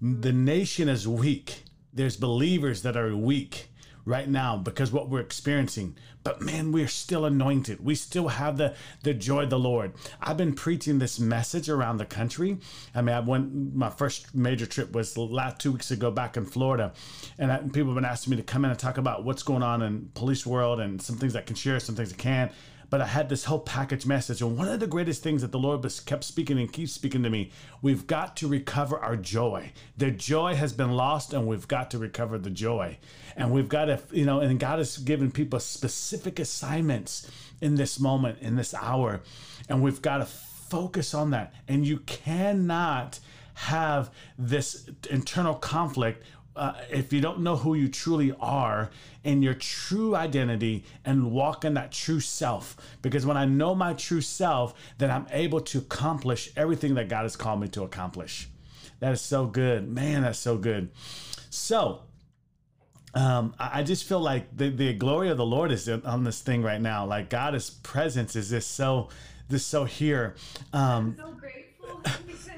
The 0.00 0.32
nation 0.32 0.88
is 0.88 1.06
weak, 1.06 1.62
There's 1.92 2.16
believers 2.16 2.82
that 2.82 2.96
are 2.96 3.14
weak 3.16 3.68
right 4.04 4.28
now 4.28 4.56
because 4.56 4.92
what 4.92 5.08
we're 5.08 5.20
experiencing. 5.20 5.96
But 6.24 6.40
man, 6.40 6.70
we're 6.72 6.88
still 6.88 7.24
anointed. 7.24 7.84
We 7.84 7.94
still 7.94 8.28
have 8.28 8.56
the 8.56 8.74
the 9.02 9.14
joy 9.14 9.44
of 9.44 9.50
the 9.50 9.58
Lord. 9.58 9.92
I've 10.20 10.36
been 10.36 10.54
preaching 10.54 10.98
this 10.98 11.18
message 11.18 11.68
around 11.68 11.98
the 11.98 12.04
country. 12.04 12.58
I 12.94 13.02
mean, 13.02 13.14
I 13.14 13.20
went 13.20 13.74
my 13.74 13.90
first 13.90 14.34
major 14.34 14.66
trip 14.66 14.92
was 14.92 15.16
last 15.18 15.58
two 15.58 15.72
weeks 15.72 15.90
ago 15.90 16.10
back 16.10 16.36
in 16.36 16.44
Florida, 16.44 16.92
and 17.38 17.50
I, 17.50 17.58
people 17.58 17.86
have 17.86 17.94
been 17.96 18.04
asking 18.04 18.32
me 18.32 18.36
to 18.36 18.42
come 18.42 18.64
in 18.64 18.70
and 18.70 18.78
talk 18.78 18.98
about 18.98 19.24
what's 19.24 19.42
going 19.42 19.62
on 19.62 19.82
in 19.82 20.10
police 20.14 20.46
world 20.46 20.80
and 20.80 21.02
some 21.02 21.16
things 21.16 21.34
I 21.34 21.42
can 21.42 21.56
share, 21.56 21.80
some 21.80 21.96
things 21.96 22.12
I 22.12 22.16
can't 22.16 22.52
but 22.92 23.00
I 23.00 23.06
had 23.06 23.30
this 23.30 23.44
whole 23.44 23.60
package 23.60 24.04
message. 24.04 24.42
And 24.42 24.58
one 24.58 24.68
of 24.68 24.78
the 24.78 24.86
greatest 24.86 25.22
things 25.22 25.40
that 25.40 25.50
the 25.50 25.58
Lord 25.58 25.82
kept 26.04 26.24
speaking 26.24 26.58
and 26.58 26.70
keeps 26.70 26.92
speaking 26.92 27.22
to 27.22 27.30
me, 27.30 27.50
we've 27.80 28.06
got 28.06 28.36
to 28.36 28.46
recover 28.46 28.98
our 28.98 29.16
joy. 29.16 29.72
The 29.96 30.10
joy 30.10 30.56
has 30.56 30.74
been 30.74 30.92
lost, 30.92 31.32
and 31.32 31.46
we've 31.46 31.66
got 31.66 31.90
to 31.92 31.98
recover 31.98 32.36
the 32.36 32.50
joy. 32.50 32.98
And 33.34 33.50
we've 33.50 33.70
got 33.70 33.86
to, 33.86 33.98
you 34.10 34.26
know, 34.26 34.40
and 34.40 34.60
God 34.60 34.76
has 34.76 34.98
given 34.98 35.30
people 35.30 35.58
specific 35.58 36.38
assignments 36.38 37.30
in 37.62 37.76
this 37.76 37.98
moment, 37.98 38.40
in 38.42 38.56
this 38.56 38.74
hour. 38.74 39.22
And 39.70 39.80
we've 39.82 40.02
got 40.02 40.18
to 40.18 40.26
focus 40.26 41.14
on 41.14 41.30
that. 41.30 41.54
And 41.66 41.86
you 41.86 42.00
cannot 42.00 43.20
have 43.54 44.10
this 44.36 44.90
internal 45.08 45.54
conflict 45.54 46.24
uh, 46.54 46.74
if 46.90 47.12
you 47.12 47.20
don't 47.20 47.40
know 47.40 47.56
who 47.56 47.74
you 47.74 47.88
truly 47.88 48.34
are 48.40 48.90
and 49.24 49.42
your 49.42 49.54
true 49.54 50.14
identity 50.14 50.84
and 51.04 51.32
walk 51.32 51.64
in 51.64 51.74
that 51.74 51.92
true 51.92 52.20
self. 52.20 52.76
Because 53.00 53.24
when 53.24 53.36
I 53.36 53.44
know 53.44 53.74
my 53.74 53.94
true 53.94 54.20
self, 54.20 54.74
then 54.98 55.10
I'm 55.10 55.26
able 55.30 55.60
to 55.60 55.78
accomplish 55.78 56.50
everything 56.56 56.94
that 56.94 57.08
God 57.08 57.22
has 57.22 57.36
called 57.36 57.60
me 57.60 57.68
to 57.68 57.82
accomplish. 57.82 58.48
That 59.00 59.12
is 59.12 59.20
so 59.20 59.46
good. 59.46 59.88
Man, 59.88 60.22
that's 60.22 60.38
so 60.38 60.56
good. 60.56 60.90
So, 61.50 62.02
um, 63.14 63.54
I 63.58 63.82
just 63.82 64.04
feel 64.04 64.20
like 64.20 64.56
the, 64.56 64.70
the 64.70 64.94
glory 64.94 65.28
of 65.28 65.36
the 65.36 65.44
Lord 65.44 65.70
is 65.70 65.88
on 65.88 66.24
this 66.24 66.40
thing 66.40 66.62
right 66.62 66.80
now. 66.80 67.04
Like 67.04 67.28
God's 67.28 67.68
presence 67.68 68.36
is 68.36 68.50
just 68.50 68.70
so, 68.70 69.08
this 69.48 69.66
so 69.66 69.84
here. 69.84 70.34
Um, 70.72 71.16
so 71.18 71.32
grateful 71.32 72.00
because 72.26 72.48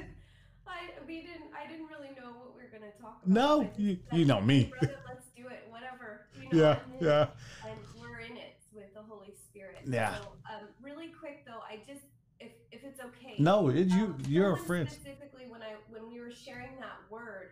I 0.65 0.91
we 1.07 1.21
didn't 1.21 1.51
I 1.53 1.69
didn't 1.69 1.87
really 1.87 2.15
know 2.15 2.31
what 2.31 2.55
we 2.55 2.63
were 2.63 2.69
gonna 2.71 2.91
talk 3.01 3.14
about. 3.14 3.14
No, 3.25 3.69
you, 3.77 3.97
you 4.11 4.25
know 4.25 4.41
me. 4.41 4.71
Let's 4.81 5.27
do 5.35 5.47
it. 5.47 5.67
Whatever. 5.69 6.27
You 6.41 6.49
know, 6.51 6.63
yeah, 6.63 6.71
and 6.83 7.01
then, 7.01 7.07
yeah. 7.07 7.27
And 7.69 7.79
we're 7.99 8.19
in 8.19 8.37
it 8.37 8.57
with 8.73 8.93
the 8.93 9.01
Holy 9.01 9.33
Spirit. 9.49 9.77
Yeah. 9.85 10.15
So, 10.15 10.21
um, 10.51 10.67
really 10.81 11.09
quick 11.19 11.45
though, 11.45 11.61
I 11.69 11.77
just 11.87 12.05
if 12.39 12.51
if 12.71 12.83
it's 12.83 12.99
okay. 12.99 13.35
No, 13.39 13.69
it, 13.69 13.87
you 13.87 14.05
um, 14.05 14.23
you're 14.27 14.53
a 14.53 14.57
friend. 14.57 14.89
Specifically, 14.89 15.45
when 15.49 15.61
I 15.61 15.75
when 15.89 16.09
we 16.11 16.19
were 16.19 16.31
sharing 16.31 16.75
that 16.79 16.99
word, 17.09 17.51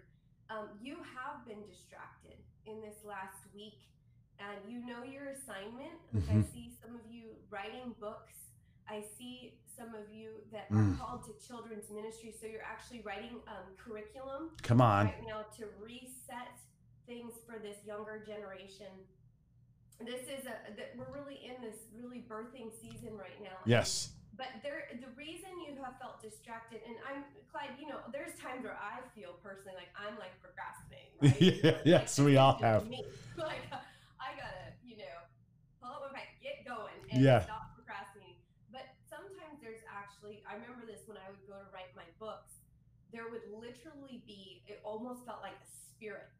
um, 0.50 0.70
you 0.82 0.96
have 0.98 1.46
been 1.48 1.62
distracted 1.70 2.38
in 2.66 2.82
this 2.82 2.98
last 3.06 3.42
week, 3.56 3.80
and 4.40 4.58
you 4.72 4.86
know 4.86 5.04
your 5.04 5.30
assignment. 5.30 5.98
Like 6.14 6.24
I 6.30 6.34
Mhm. 6.40 6.54
see 6.54 6.74
some 6.82 6.96
of 6.96 7.02
you 7.10 7.36
writing 7.50 7.96
books. 8.00 8.34
I 8.88 9.04
see 9.18 9.58
some 9.76 9.94
of 9.96 10.12
you 10.12 10.30
that 10.52 10.70
Mm. 10.72 10.94
are 10.94 10.98
called 10.98 11.24
to 11.26 11.34
children's 11.46 11.90
ministry. 11.90 12.32
So 12.40 12.46
you're 12.48 12.62
actually 12.64 13.02
writing 13.02 13.42
um, 13.48 13.74
curriculum 13.78 14.52
Come 14.62 14.82
on. 14.82 15.06
right 15.08 15.24
now 15.26 15.44
to 15.58 15.66
reset 15.82 16.54
things 17.06 17.34
for 17.46 17.60
this 17.60 17.78
younger 17.86 18.24
generation. 18.26 18.92
This 20.00 20.22
is 20.28 20.46
a 20.46 20.56
that 20.76 20.94
we're 20.98 21.12
really 21.14 21.40
in 21.46 21.62
this 21.62 21.78
really 21.96 22.26
birthing 22.28 22.72
season 22.82 23.16
right 23.18 23.40
now. 23.42 23.58
Yes. 23.66 24.12
But 24.36 24.48
there, 24.64 24.90
the 25.00 25.14
reason 25.16 25.50
you 25.62 25.78
have 25.84 25.94
felt 26.02 26.20
distracted, 26.22 26.82
and 26.88 26.96
I'm 27.06 27.24
Clyde. 27.52 27.78
You 27.80 27.88
know, 27.88 28.00
there's 28.12 28.34
times 28.40 28.64
where 28.66 28.74
I 28.82 28.98
feel 29.14 29.38
personally 29.46 29.78
like 29.78 29.94
I'm 29.94 30.18
like 30.18 30.34
procrastinating. 30.42 31.14
Right? 31.22 31.40
Yeah, 31.64 31.72
Like, 31.78 31.86
yes, 31.86 32.20
we 32.20 32.36
all 32.38 32.58
have. 32.60 32.90
Me. 32.90 33.06
Like 33.38 33.62
I 34.20 34.34
gotta, 34.38 34.74
you 34.84 34.98
know, 34.98 35.18
pull 35.82 36.02
up 36.04 36.12
my 36.14 36.26
get 36.42 36.66
going, 36.66 36.98
and 37.14 37.22
Yeah. 37.22 37.46
stop 37.46 37.78
procrastinating. 37.78 38.42
But 38.74 38.90
sometimes 39.06 39.62
there's 39.62 39.86
actually, 40.24 40.40
I 40.48 40.56
remember 40.56 40.88
this 40.88 41.04
when 41.04 41.20
I 41.20 41.28
would 41.28 41.44
go 41.44 41.60
to 41.60 41.68
write 41.76 41.92
my 42.00 42.08
books. 42.16 42.64
There 43.12 43.28
would 43.28 43.44
literally 43.52 44.24
be, 44.24 44.64
it 44.72 44.80
almost 44.88 45.28
felt 45.28 45.44
like 45.44 45.60
a 45.60 45.68
spirit 45.68 46.32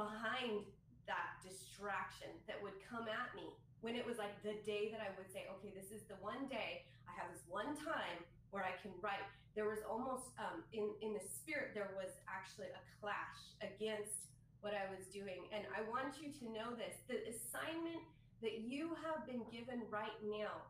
behind 0.00 0.64
that 1.04 1.36
distraction 1.44 2.32
that 2.48 2.56
would 2.64 2.80
come 2.88 3.04
at 3.04 3.36
me 3.36 3.52
when 3.84 3.94
it 3.94 4.08
was 4.08 4.16
like 4.16 4.32
the 4.40 4.56
day 4.64 4.88
that 4.90 5.04
I 5.04 5.12
would 5.20 5.28
say, 5.28 5.44
okay, 5.60 5.76
this 5.76 5.92
is 5.92 6.08
the 6.08 6.16
one 6.24 6.48
day 6.48 6.88
I 7.04 7.12
have 7.20 7.28
this 7.28 7.44
one 7.52 7.76
time 7.76 8.24
where 8.48 8.64
I 8.64 8.72
can 8.80 8.96
write. 9.04 9.22
There 9.52 9.68
was 9.68 9.84
almost 9.84 10.32
um, 10.40 10.64
in 10.72 10.88
in 11.02 11.12
the 11.12 11.22
spirit 11.22 11.74
there 11.74 11.90
was 11.98 12.14
actually 12.30 12.70
a 12.72 12.82
clash 12.96 13.38
against 13.58 14.30
what 14.62 14.70
I 14.70 14.86
was 14.90 15.06
doing, 15.10 15.50
and 15.50 15.66
I 15.74 15.82
want 15.90 16.22
you 16.22 16.30
to 16.30 16.44
know 16.50 16.78
this: 16.78 16.94
the 17.10 17.26
assignment 17.26 18.02
that 18.42 18.62
you 18.62 18.94
have 19.02 19.26
been 19.26 19.42
given 19.50 19.82
right 19.90 20.14
now 20.22 20.62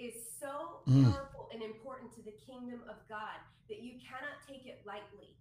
is 0.00 0.16
so 0.40 0.80
Mm. 0.88 1.12
powerful 1.12 1.48
and 1.52 1.62
important 1.62 2.12
to 2.16 2.22
the 2.22 2.32
kingdom 2.32 2.80
of 2.88 2.96
God 3.08 3.38
that 3.68 3.80
you 3.84 4.00
cannot 4.00 4.40
take 4.48 4.64
it 4.66 4.80
lightly. 4.86 5.36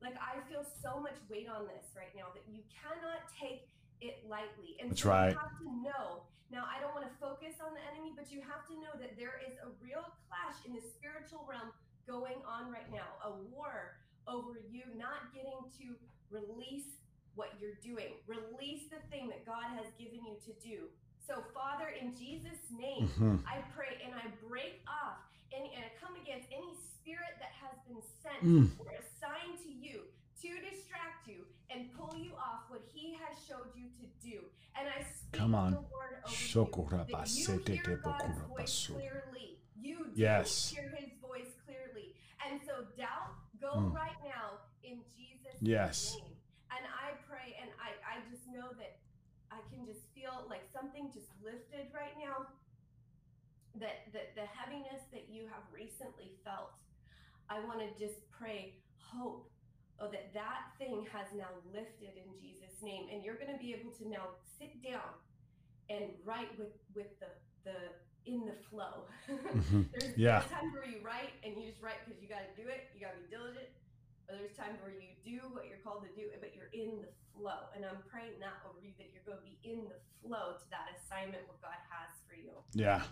Like 0.00 0.14
I 0.20 0.40
feel 0.48 0.62
so 0.64 1.00
much 1.00 1.16
weight 1.28 1.48
on 1.48 1.66
this 1.66 1.84
right 1.96 2.14
now 2.14 2.30
that 2.34 2.46
you 2.46 2.62
cannot 2.70 3.26
take 3.34 3.68
it 4.00 4.22
lightly. 4.28 4.76
And 4.80 4.90
That's 4.90 5.02
so 5.02 5.10
right. 5.10 5.32
you 5.32 5.38
have 5.38 5.58
to 5.58 5.68
know. 5.82 6.06
Now 6.50 6.64
I 6.70 6.78
don't 6.80 6.94
want 6.94 7.08
to 7.10 7.14
focus 7.18 7.58
on 7.60 7.74
the 7.74 7.80
enemy, 7.90 8.12
but 8.14 8.30
you 8.30 8.40
have 8.42 8.66
to 8.68 8.74
know 8.78 8.94
that 9.00 9.16
there 9.16 9.40
is 9.42 9.56
a 9.58 9.68
real 9.82 10.04
clash 10.28 10.56
in 10.64 10.74
the 10.74 10.80
spiritual 10.82 11.44
realm 11.48 11.72
going 12.06 12.36
on 12.46 12.70
right 12.70 12.90
now. 12.92 13.08
A 13.24 13.32
war 13.50 13.96
over 14.28 14.60
you 14.70 14.82
not 14.96 15.32
getting 15.34 15.58
to 15.80 15.96
release 16.30 17.00
what 17.34 17.50
you're 17.60 17.74
doing. 17.82 18.14
Release 18.26 18.88
the 18.90 19.00
thing 19.10 19.28
that 19.28 19.44
God 19.44 19.64
has 19.74 19.90
given 19.98 20.22
you 20.24 20.36
to 20.46 20.52
do. 20.60 20.88
So 21.26 21.42
Father, 21.54 21.88
in 21.88 22.14
Jesus' 22.16 22.70
name, 22.70 23.08
Mhm. 23.08 23.46
I 23.46 23.62
pray 23.74 24.00
and 24.04 24.14
I 24.14 24.28
break 24.46 24.82
off 24.86 25.18
any 25.52 25.74
and 25.74 25.84
I 25.84 25.88
come 26.00 26.16
against 26.16 26.50
any 26.52 26.74
spirit 26.76 27.38
that 27.38 27.52
has 27.52 27.78
been 27.86 28.02
sent 28.22 28.42
Mm. 28.42 28.80
or 28.80 28.90
assigned 28.92 29.58
to 29.60 29.70
you 29.70 30.12
to 30.42 30.60
distract 30.60 31.26
you 31.28 31.46
and 31.70 31.92
pull 31.94 32.14
you 32.16 32.34
off 32.36 32.68
what 32.68 32.82
he 32.92 33.14
has 33.14 33.42
showed 33.46 33.74
you 33.74 33.88
to 34.00 34.06
do. 34.20 34.50
And 34.74 34.88
I 34.88 35.02
speak 35.02 35.32
Come 35.40 35.54
on. 35.54 35.72
the 35.72 35.80
word 35.80 36.22
over 36.24 36.30
you 36.30 36.64
that 37.06 37.28
you 37.34 37.60
hear 37.64 37.96
God's 37.96 38.38
voice 38.40 38.86
clearly. 38.86 39.58
You 39.76 40.06
do 40.08 40.20
Yes. 40.20 40.70
hear 40.70 40.90
his 40.90 41.12
voice 41.20 41.54
clearly. 41.64 42.14
And 42.44 42.60
so 42.66 42.84
doubt, 42.96 43.34
go 43.60 43.72
Mm. 43.80 43.94
right 43.94 44.22
now 44.22 44.60
in 44.82 45.02
Jesus' 45.16 45.56
Yes. 45.62 46.16
name. 46.16 46.36
And 46.70 46.86
I 46.86 47.12
pray 47.26 47.54
and 47.60 47.70
I, 47.80 47.92
I 48.04 48.20
just 48.30 48.46
know 48.48 48.72
that 48.74 48.74
I 48.74 48.80
can 48.80 48.82
just 48.82 49.03
feel 50.24 50.48
like 50.48 50.64
something 50.72 51.12
just 51.12 51.28
lifted 51.44 51.92
right 51.92 52.16
now. 52.16 52.48
That, 53.76 54.06
that 54.14 54.38
the 54.38 54.46
heaviness 54.46 55.02
that 55.10 55.26
you 55.28 55.50
have 55.50 55.66
recently 55.74 56.38
felt, 56.46 56.70
I 57.50 57.58
want 57.66 57.82
to 57.82 57.90
just 57.98 58.22
pray 58.30 58.78
hope 58.96 59.50
oh, 59.98 60.06
that 60.14 60.30
that 60.32 60.70
thing 60.78 61.02
has 61.10 61.26
now 61.34 61.50
lifted 61.74 62.14
in 62.14 62.30
Jesus' 62.38 62.78
name, 62.86 63.10
and 63.10 63.26
you're 63.26 63.34
going 63.34 63.50
to 63.50 63.58
be 63.58 63.74
able 63.74 63.90
to 63.98 64.06
now 64.08 64.38
sit 64.62 64.78
down 64.78 65.10
and 65.90 66.14
write 66.24 66.54
with 66.56 66.70
with 66.94 67.10
the 67.18 67.34
the 67.66 67.74
in 68.30 68.46
the 68.46 68.54
flow. 68.70 69.10
Mhm. 69.28 69.90
there's, 69.90 70.16
Yeah. 70.16 70.38
there's 70.38 70.50
times 70.54 70.70
where 70.72 70.86
you 70.86 71.02
write 71.02 71.34
and 71.42 71.58
you 71.58 71.68
just 71.68 71.82
write 71.82 71.98
because 72.06 72.22
you 72.22 72.28
got 72.30 72.46
to 72.46 72.54
do 72.54 72.66
it, 72.70 72.94
you 72.94 73.02
got 73.02 73.12
to 73.18 73.20
be 73.26 73.28
diligent. 73.28 73.68
But 74.26 74.38
there's 74.38 74.56
times 74.56 74.80
where 74.82 74.92
you 74.92 75.12
do 75.24 75.40
what 75.52 75.66
you're 75.68 75.82
called 75.84 76.04
to 76.04 76.12
do, 76.16 76.28
but 76.40 76.52
you're 76.56 76.72
in 76.72 77.00
the 77.00 77.12
flow. 77.36 77.68
And 77.74 77.84
I'm 77.84 78.02
praying 78.10 78.40
that 78.40 78.64
over 78.68 78.78
you 78.82 78.92
that 78.98 79.08
you're 79.12 79.24
going 79.26 79.38
to 79.38 79.44
be 79.44 79.58
in 79.62 79.84
the 79.88 80.00
flow 80.22 80.56
to 80.58 80.64
that 80.70 80.88
assignment 80.96 81.46
what 81.46 81.60
God 81.60 81.78
has 81.90 82.10
for 82.28 82.34
you. 82.34 82.52
Yeah. 82.72 83.02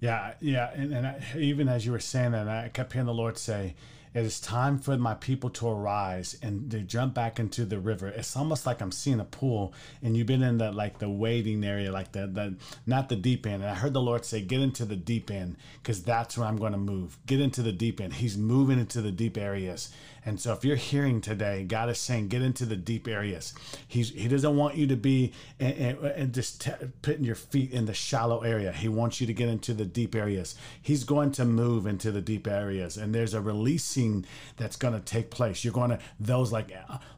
Yeah. 0.00 0.34
Yeah. 0.40 0.70
And, 0.74 0.92
and 0.92 1.06
I, 1.06 1.22
even 1.36 1.68
as 1.68 1.84
you 1.84 1.92
were 1.92 2.00
saying 2.00 2.32
that, 2.32 2.48
I 2.48 2.68
kept 2.68 2.92
hearing 2.92 3.06
the 3.06 3.14
Lord 3.14 3.36
say, 3.36 3.74
it 4.14 4.24
is 4.24 4.40
time 4.40 4.78
for 4.78 4.96
my 4.96 5.14
people 5.14 5.50
to 5.50 5.68
arise 5.68 6.36
and 6.42 6.70
to 6.70 6.80
jump 6.80 7.14
back 7.14 7.38
into 7.38 7.64
the 7.64 7.78
river. 7.78 8.08
It's 8.08 8.36
almost 8.36 8.64
like 8.64 8.80
I'm 8.80 8.90
seeing 8.90 9.20
a 9.20 9.24
pool 9.24 9.74
and 10.02 10.16
you've 10.16 10.26
been 10.26 10.42
in 10.42 10.58
the 10.58 10.72
like 10.72 10.98
the 10.98 11.10
wading 11.10 11.62
area, 11.62 11.92
like 11.92 12.12
the, 12.12 12.26
the 12.26 12.56
not 12.86 13.10
the 13.10 13.16
deep 13.16 13.46
end. 13.46 13.62
And 13.62 13.70
I 13.70 13.74
heard 13.74 13.92
the 13.92 14.00
Lord 14.00 14.24
say, 14.24 14.40
get 14.40 14.60
into 14.60 14.84
the 14.86 14.96
deep 14.96 15.30
end 15.30 15.56
because 15.82 16.02
that's 16.02 16.38
where 16.38 16.48
I'm 16.48 16.56
going 16.56 16.72
to 16.72 16.78
move. 16.78 17.18
Get 17.26 17.40
into 17.40 17.62
the 17.62 17.70
deep 17.72 18.00
end. 18.00 18.14
He's 18.14 18.38
moving 18.38 18.78
into 18.78 19.02
the 19.02 19.12
deep 19.12 19.36
areas. 19.36 19.92
And 20.24 20.40
so 20.40 20.52
if 20.52 20.64
you're 20.64 20.76
hearing 20.76 21.20
today, 21.20 21.64
God 21.64 21.88
is 21.88 21.98
saying, 21.98 22.28
get 22.28 22.42
into 22.42 22.64
the 22.66 22.76
deep 22.76 23.08
areas. 23.08 23.54
He's, 23.86 24.10
he 24.10 24.28
doesn't 24.28 24.56
want 24.56 24.76
you 24.76 24.86
to 24.88 24.96
be 24.96 25.32
and, 25.58 25.74
and, 25.76 25.98
and 26.04 26.34
just 26.34 26.60
t- 26.60 26.72
putting 27.02 27.24
your 27.24 27.34
feet 27.34 27.72
in 27.72 27.86
the 27.86 27.94
shallow 27.94 28.40
area. 28.40 28.72
He 28.72 28.88
wants 28.88 29.20
you 29.20 29.26
to 29.26 29.32
get 29.32 29.48
into 29.48 29.72
the 29.72 29.84
deep 29.84 30.14
areas. 30.14 30.54
He's 30.82 31.04
going 31.04 31.32
to 31.32 31.44
move 31.44 31.86
into 31.86 32.12
the 32.12 32.20
deep 32.20 32.46
areas. 32.46 32.96
And 32.96 33.14
there's 33.14 33.34
a 33.34 33.40
releasing 33.40 34.26
that's 34.56 34.76
going 34.76 34.94
to 34.94 35.00
take 35.00 35.30
place. 35.30 35.64
You're 35.64 35.72
going 35.72 35.90
to, 35.90 35.98
those 36.20 36.52
like, 36.52 36.72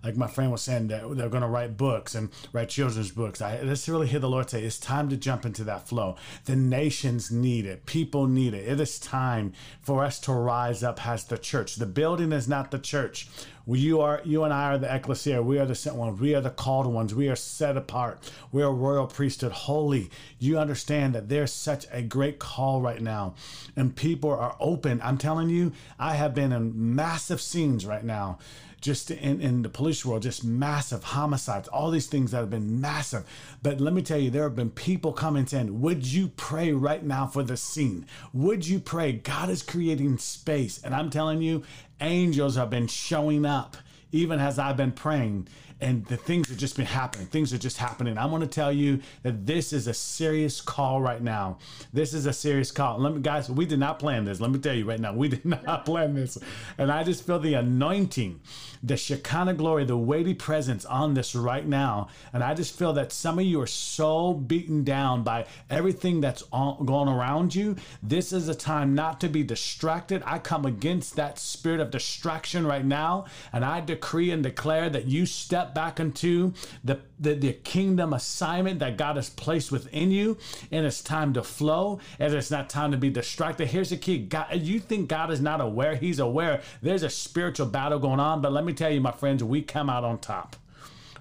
like 0.04 0.16
my 0.16 0.28
friend 0.28 0.52
was 0.52 0.62
saying, 0.62 0.88
that 0.88 1.02
they're 1.16 1.28
going 1.28 1.42
to 1.42 1.48
write 1.48 1.76
books 1.76 2.14
and 2.14 2.30
write 2.52 2.68
children's 2.68 3.10
books. 3.10 3.42
I 3.42 3.62
just 3.64 3.88
really 3.88 4.06
hear 4.06 4.20
the 4.20 4.28
Lord 4.28 4.50
say, 4.50 4.62
it's 4.62 4.78
time 4.78 5.08
to 5.08 5.16
jump 5.16 5.44
into 5.44 5.64
that 5.64 5.88
flow. 5.88 6.16
The 6.44 6.56
nations 6.56 7.30
need 7.30 7.66
it. 7.66 7.86
People 7.86 8.26
need 8.26 8.54
it. 8.54 8.68
It 8.68 8.80
is 8.80 8.98
time 8.98 9.52
for 9.80 10.04
us 10.04 10.20
to 10.20 10.32
rise 10.32 10.82
up 10.82 11.06
as 11.06 11.24
the 11.24 11.38
church. 11.38 11.76
The 11.76 11.86
building 11.86 12.32
is 12.32 12.46
not 12.46 12.70
the 12.70 12.78
church. 12.78 12.99
Church, 13.00 13.28
you 13.66 14.02
are 14.02 14.20
you 14.24 14.44
and 14.44 14.52
I 14.52 14.72
are 14.74 14.78
the 14.78 14.94
ecclesia. 14.94 15.42
We 15.42 15.58
are 15.58 15.64
the 15.64 15.74
sent 15.74 15.96
ones. 15.96 16.20
We 16.20 16.34
are 16.34 16.42
the 16.42 16.50
called 16.50 16.86
ones. 16.86 17.14
We 17.14 17.30
are 17.30 17.36
set 17.36 17.78
apart. 17.78 18.30
We 18.52 18.62
are 18.62 18.70
royal 18.70 19.06
priesthood, 19.06 19.52
holy. 19.52 20.10
You 20.38 20.58
understand 20.58 21.14
that 21.14 21.30
there's 21.30 21.50
such 21.50 21.86
a 21.92 22.02
great 22.02 22.38
call 22.38 22.82
right 22.82 23.00
now, 23.00 23.36
and 23.74 23.96
people 23.96 24.30
are 24.30 24.54
open. 24.60 25.00
I'm 25.02 25.16
telling 25.16 25.48
you, 25.48 25.72
I 25.98 26.14
have 26.16 26.34
been 26.34 26.52
in 26.52 26.94
massive 26.94 27.40
scenes 27.40 27.86
right 27.86 28.04
now 28.04 28.38
just 28.80 29.10
in, 29.10 29.40
in 29.40 29.62
the 29.62 29.68
police 29.68 30.04
world, 30.04 30.22
just 30.22 30.44
massive 30.44 31.04
homicides, 31.04 31.68
all 31.68 31.90
these 31.90 32.06
things 32.06 32.30
that 32.30 32.38
have 32.38 32.50
been 32.50 32.80
massive. 32.80 33.24
But 33.62 33.80
let 33.80 33.92
me 33.92 34.02
tell 34.02 34.18
you, 34.18 34.30
there 34.30 34.44
have 34.44 34.56
been 34.56 34.70
people 34.70 35.12
coming 35.12 35.46
in. 35.52 35.80
Would 35.80 36.06
you 36.06 36.28
pray 36.28 36.72
right 36.72 37.04
now 37.04 37.26
for 37.26 37.42
the 37.42 37.56
scene? 37.56 38.06
Would 38.32 38.66
you 38.66 38.80
pray? 38.80 39.12
God 39.12 39.50
is 39.50 39.62
creating 39.62 40.18
space. 40.18 40.80
And 40.82 40.94
I'm 40.94 41.10
telling 41.10 41.42
you, 41.42 41.62
angels 42.00 42.56
have 42.56 42.70
been 42.70 42.86
showing 42.86 43.44
up 43.44 43.76
even 44.12 44.40
as 44.40 44.58
I've 44.58 44.76
been 44.76 44.92
praying 44.92 45.48
and 45.80 46.04
the 46.06 46.16
things 46.16 46.48
have 46.48 46.58
just 46.58 46.76
been 46.76 46.86
happening. 46.86 47.26
Things 47.26 47.52
are 47.54 47.58
just 47.58 47.78
happening. 47.78 48.18
I 48.18 48.26
want 48.26 48.42
to 48.42 48.48
tell 48.48 48.72
you 48.72 49.00
that 49.22 49.46
this 49.46 49.72
is 49.72 49.86
a 49.86 49.94
serious 49.94 50.60
call 50.60 51.00
right 51.00 51.22
now. 51.22 51.58
This 51.92 52.12
is 52.12 52.26
a 52.26 52.32
serious 52.32 52.70
call. 52.70 52.98
Let 52.98 53.14
me, 53.14 53.20
guys, 53.20 53.48
we 53.48 53.64
did 53.64 53.78
not 53.78 53.98
plan 53.98 54.24
this. 54.24 54.40
Let 54.40 54.50
me 54.50 54.58
tell 54.58 54.74
you 54.74 54.84
right 54.84 55.00
now, 55.00 55.14
we 55.14 55.28
did 55.36 55.44
not 55.44 55.86
plan 55.86 56.14
this. 56.14 56.38
And 56.76 56.92
I 56.92 57.02
just 57.02 57.26
feel 57.26 57.38
the 57.38 57.54
anointing, 57.54 58.40
the 58.82 58.96
Shekinah 58.96 59.54
glory, 59.54 59.84
the 59.84 59.96
weighty 59.96 60.34
presence 60.34 60.84
on 60.84 61.14
this 61.14 61.34
right 61.34 61.66
now. 61.66 62.08
And 62.32 62.44
I 62.44 62.54
just 62.54 62.78
feel 62.78 62.92
that 62.94 63.12
some 63.12 63.38
of 63.38 63.44
you 63.44 63.60
are 63.60 63.66
so 63.66 64.34
beaten 64.34 64.84
down 64.84 65.22
by 65.22 65.46
everything 65.70 66.20
that's 66.20 66.42
on, 66.52 66.84
going 66.84 67.08
around 67.08 67.54
you. 67.54 67.76
This 68.02 68.32
is 68.32 68.48
a 68.48 68.54
time 68.54 68.94
not 68.94 69.20
to 69.20 69.28
be 69.28 69.42
distracted. 69.42 70.22
I 70.26 70.38
come 70.38 70.66
against 70.66 71.16
that 71.16 71.38
spirit 71.38 71.80
of 71.80 71.90
distraction 71.90 72.66
right 72.66 72.84
now. 72.84 73.26
And 73.52 73.64
I 73.64 73.80
decree 73.80 74.30
and 74.30 74.42
declare 74.42 74.90
that 74.90 75.06
you 75.06 75.24
step 75.24 75.69
back 75.74 76.00
into 76.00 76.52
the, 76.84 77.00
the, 77.18 77.34
the 77.34 77.52
kingdom 77.52 78.12
assignment 78.12 78.78
that 78.80 78.96
God 78.96 79.16
has 79.16 79.30
placed 79.30 79.72
within 79.72 80.10
you, 80.10 80.38
and 80.70 80.86
it's 80.86 81.02
time 81.02 81.32
to 81.34 81.42
flow, 81.42 82.00
and 82.18 82.32
it's 82.32 82.50
not 82.50 82.68
time 82.70 82.90
to 82.92 82.96
be 82.96 83.10
distracted. 83.10 83.68
Here's 83.68 83.90
the 83.90 83.96
key. 83.96 84.18
God, 84.18 84.54
you 84.56 84.80
think 84.80 85.08
God 85.08 85.30
is 85.30 85.40
not 85.40 85.60
aware, 85.60 85.96
He's 85.96 86.18
aware. 86.18 86.62
There's 86.82 87.02
a 87.02 87.10
spiritual 87.10 87.66
battle 87.66 87.98
going 87.98 88.20
on, 88.20 88.40
but 88.40 88.52
let 88.52 88.64
me 88.64 88.72
tell 88.72 88.90
you, 88.90 89.00
my 89.00 89.12
friends, 89.12 89.42
we 89.42 89.62
come 89.62 89.90
out 89.90 90.04
on 90.04 90.18
top. 90.18 90.56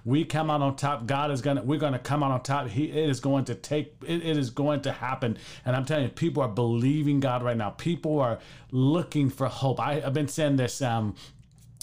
We 0.04 0.24
come 0.24 0.50
out 0.50 0.62
on 0.62 0.76
top. 0.76 1.06
God 1.06 1.30
is 1.30 1.42
gonna 1.42 1.62
we're 1.62 1.78
gonna 1.78 1.98
come 1.98 2.22
out 2.22 2.30
on 2.30 2.42
top. 2.42 2.68
He 2.68 2.90
it 2.90 3.10
is 3.10 3.20
going 3.20 3.44
to 3.46 3.54
take 3.54 3.94
it, 4.06 4.24
it 4.24 4.36
is 4.36 4.50
going 4.50 4.82
to 4.82 4.92
happen. 4.92 5.36
And 5.64 5.76
i'm 5.76 5.84
telling 5.84 6.04
you 6.04 6.10
people 6.10 6.42
are 6.42 6.48
believing 6.48 7.20
god 7.20 7.42
right 7.42 7.56
now. 7.56 7.70
People 7.70 8.18
are 8.20 8.38
looking 8.70 9.28
for 9.28 9.46
hope. 9.48 9.78
I, 9.78 10.00
have 10.00 10.14
been 10.14 10.28
saying 10.28 10.56
this 10.56 10.80
um 10.80 11.14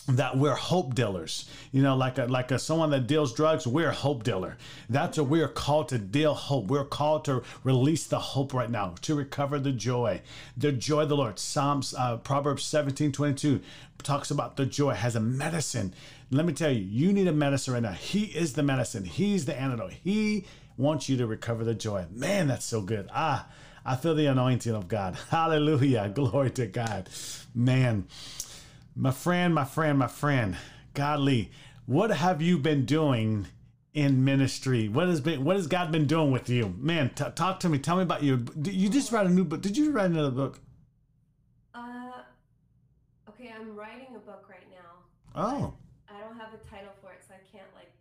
that 0.07 0.37
we're 0.37 0.55
hope 0.55 0.95
dealers. 0.95 1.49
You 1.71 1.81
know 1.81 1.95
like 1.95 2.17
a 2.17 2.25
like 2.25 2.51
a 2.51 2.59
someone 2.59 2.89
that 2.91 3.07
deals 3.07 3.33
drugs 3.33 3.67
we're 3.67 3.89
a 3.89 3.93
hope 3.93 4.23
dealer. 4.23 4.57
That's 4.89 5.17
what 5.17 5.27
we're 5.27 5.47
called 5.47 5.89
to 5.89 5.97
deal 5.97 6.33
hope. 6.33 6.67
We're 6.67 6.85
called 6.85 7.25
to 7.25 7.43
release 7.63 8.07
the 8.07 8.19
hope 8.19 8.53
right 8.53 8.69
now 8.69 8.95
to 9.01 9.15
recover 9.15 9.59
the 9.59 9.71
joy. 9.71 10.21
The 10.55 10.71
joy 10.71 11.01
of 11.01 11.09
the 11.09 11.17
lord. 11.17 11.39
Psalms 11.39 11.93
uh, 11.97 12.17
proverbs 12.17 12.63
17 12.63 13.11
22 13.11 13.61
talks 14.03 14.31
about 14.31 14.55
the 14.55 14.65
joy. 14.65 14.93
Has 14.93 15.15
a 15.15 15.19
medicine. 15.19 15.93
Let 16.31 16.45
me 16.45 16.53
tell 16.53 16.71
you 16.71 16.81
you 16.81 17.13
need 17.13 17.27
a 17.27 17.33
medicine 17.33 17.73
right 17.73 17.83
now. 17.83 17.91
He 17.91 18.25
is 18.25 18.53
the 18.53 18.63
medicine. 18.63 19.03
He's 19.03 19.45
the 19.45 19.59
antidote. 19.59 19.93
He 20.03 20.45
wants 20.77 21.09
you 21.09 21.17
to 21.17 21.27
recover 21.27 21.63
the 21.63 21.73
joy. 21.75 22.05
Man 22.11 22.47
that's 22.47 22.65
so 22.65 22.81
good. 22.81 23.09
Ah 23.13 23.47
i 23.85 23.95
feel 23.95 24.15
the 24.15 24.25
anointing 24.25 24.75
of 24.75 24.87
god. 24.87 25.17
Hallelujah. 25.29 26.11
Glory 26.13 26.51
to 26.51 26.67
god. 26.67 27.09
Man 27.55 28.05
my 28.97 29.11
friend, 29.11 29.53
my 29.53 29.63
friend, 29.63 29.99
my 29.99 30.07
friend, 30.07 30.57
Godly, 30.93 31.51
what 31.85 32.09
have 32.09 32.41
you 32.41 32.57
been 32.57 32.83
doing 32.85 33.45
in 33.93 34.25
ministry? 34.25 34.89
What 34.89 35.07
has 35.07 35.21
been 35.21 35.43
what 35.43 35.55
has 35.55 35.67
God 35.67 35.91
been 35.91 36.07
doing 36.07 36.31
with 36.31 36.49
you? 36.49 36.73
Man, 36.79 37.11
t- 37.13 37.25
talk 37.35 37.59
to 37.61 37.69
me. 37.69 37.77
Tell 37.77 37.97
me 37.97 38.03
about 38.03 38.23
you. 38.23 38.43
You 38.63 38.89
just 38.89 39.11
write 39.11 39.27
a 39.27 39.29
new 39.29 39.43
book. 39.43 39.61
Did 39.61 39.77
you 39.77 39.91
write 39.91 40.07
another 40.09 40.31
book? 40.31 40.59
Uh, 41.75 42.09
okay, 43.29 43.53
I'm 43.55 43.75
writing 43.75 44.15
a 44.15 44.19
book 44.19 44.45
right 44.49 44.67
now. 44.71 45.05
Oh. 45.35 45.73
I 46.09 46.19
don't 46.19 46.37
have 46.37 46.53
a 46.53 46.69
title 46.69 46.91
for 46.99 47.11
it, 47.11 47.21
so 47.27 47.35
I 47.35 47.55
can't 47.55 47.69
like 47.75 47.91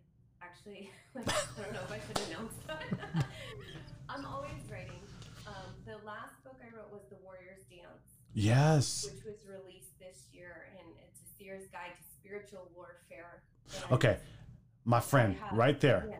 actually. 0.41 0.89
Like, 1.15 1.29
I 1.29 1.63
don't 1.63 1.73
know 1.73 1.79
if 1.81 1.91
I 1.91 1.99
should 2.05 2.29
announce 2.29 2.53
that. 2.67 3.25
I'm 4.09 4.23
always 4.23 4.61
writing. 4.71 5.01
Um, 5.47 5.73
the 5.83 5.97
last 6.05 6.43
book 6.43 6.57
I 6.61 6.75
wrote 6.77 6.91
was 6.91 7.01
The 7.09 7.15
Warrior's 7.23 7.65
Dance. 7.71 8.05
Yes. 8.35 9.09
Which 9.09 9.25
was 9.25 9.41
released 9.49 9.86
Seer's 11.37 11.67
Guide 11.67 11.93
to 11.97 12.03
Spiritual 12.19 12.69
Warfare. 12.75 13.41
Okay, 13.91 14.17
my 14.85 14.99
friend, 14.99 15.37
right 15.51 15.79
there. 15.79 16.07
Yeah. 16.09 16.15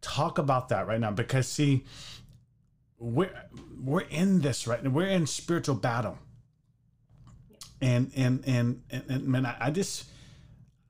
Talk 0.00 0.38
about 0.38 0.70
that 0.70 0.86
right 0.86 1.00
now 1.00 1.10
because 1.10 1.46
see, 1.46 1.84
we're 2.98 3.32
we're 3.82 4.00
in 4.00 4.40
this 4.40 4.66
right 4.66 4.82
now. 4.82 4.90
We're 4.90 5.08
in 5.08 5.26
spiritual 5.26 5.74
battle. 5.74 6.18
And, 7.82 8.10
and 8.14 8.42
and 8.46 8.82
and 8.90 9.04
and 9.08 9.26
man, 9.26 9.46
I, 9.46 9.56
I 9.58 9.70
just 9.70 10.04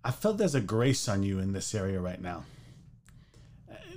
I 0.04 0.10
felt 0.10 0.38
there's 0.38 0.56
a 0.56 0.60
grace 0.60 1.08
on 1.08 1.22
you 1.22 1.38
in 1.38 1.52
this 1.52 1.74
area 1.74 2.00
right 2.00 2.20
now 2.20 2.44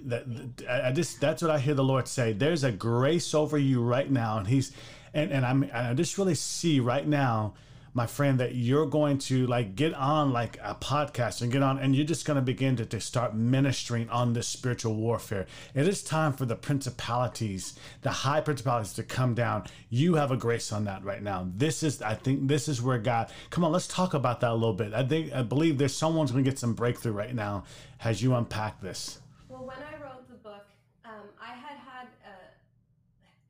that 0.06 0.26
I 0.70 0.92
just 0.92 1.20
that's 1.20 1.42
what 1.42 1.52
I 1.52 1.60
hear 1.60 1.74
the 1.74 1.84
Lord 1.84 2.08
say. 2.08 2.34
There's 2.34 2.64
a 2.64 2.72
grace 2.72 3.34
over 3.34 3.58
you 3.58 3.82
right 3.82 4.10
now, 4.10 4.38
and 4.38 4.48
He's 4.48 4.72
and 5.14 5.32
and 5.32 5.46
I'm 5.46 5.70
I 5.74 5.94
just 5.94 6.18
really 6.18 6.36
see 6.36 6.80
right 6.80 7.08
now 7.08 7.54
my 7.94 8.08
friend, 8.08 8.40
that 8.40 8.56
you're 8.56 8.86
going 8.86 9.18
to 9.20 9.46
like 9.48 9.76
get 9.76 9.94
on 9.94 10.32
like 10.32 10.58
a 10.64 10.76
podcast 10.76 11.42
and 11.42 11.52
get 11.52 11.62
on, 11.62 11.78
and 11.80 11.96
you're 11.96 12.06
just 12.06 12.26
going 12.26 12.36
to 12.36 12.42
begin 12.42 12.76
to, 12.78 12.86
to 12.86 13.00
start 13.00 13.36
ministering 13.36 14.10
on 14.10 14.34
this 14.34 14.48
spiritual 14.48 14.96
warfare. 14.96 15.46
It 15.76 15.88
is 15.88 16.04
time 16.04 16.34
for 16.34 16.46
the 16.46 16.56
principalities, 16.56 17.78
the 18.02 18.12
high 18.12 18.42
principalities 18.42 18.94
to 18.94 19.04
come 19.04 19.34
down. 19.34 19.66
You 19.90 20.16
have 20.16 20.32
a 20.32 20.38
grace 20.38 20.72
on 20.72 20.86
that 20.86 21.04
right 21.04 21.22
now. 21.22 21.48
This 21.56 21.84
is, 21.84 22.02
I 22.02 22.16
think, 22.16 22.48
this 22.48 22.68
is 22.68 22.82
where 22.82 22.98
God. 22.98 23.32
Come 23.50 23.64
on, 23.64 23.72
let's 23.72 23.88
talk 23.88 24.14
about 24.14 24.42
that 24.42 24.52
a 24.52 24.54
little 24.54 24.74
bit. 24.74 24.94
I 24.94 25.04
think, 25.04 25.34
I 25.34 25.44
believe 25.44 25.78
there's 25.78 25.96
someone's 25.96 26.32
going 26.32 26.44
to 26.44 26.50
get 26.50 26.60
some 26.60 26.74
breakthrough 26.74 27.14
right 27.14 27.36
now 27.36 27.66
as 28.04 28.22
you 28.22 28.34
unpack 28.36 28.82
this. 28.82 29.20
Well, 29.50 29.66
when 29.66 29.78
I 29.78 30.04
wrote 30.04 30.28
the 30.28 30.36
book, 30.36 30.66
um, 31.06 31.30
I 31.40 31.54
had 31.54 31.78
had, 31.78 32.08
uh, 32.26 32.50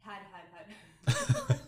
had, 0.02 0.22
had, 0.32 0.46
had. 0.52 1.60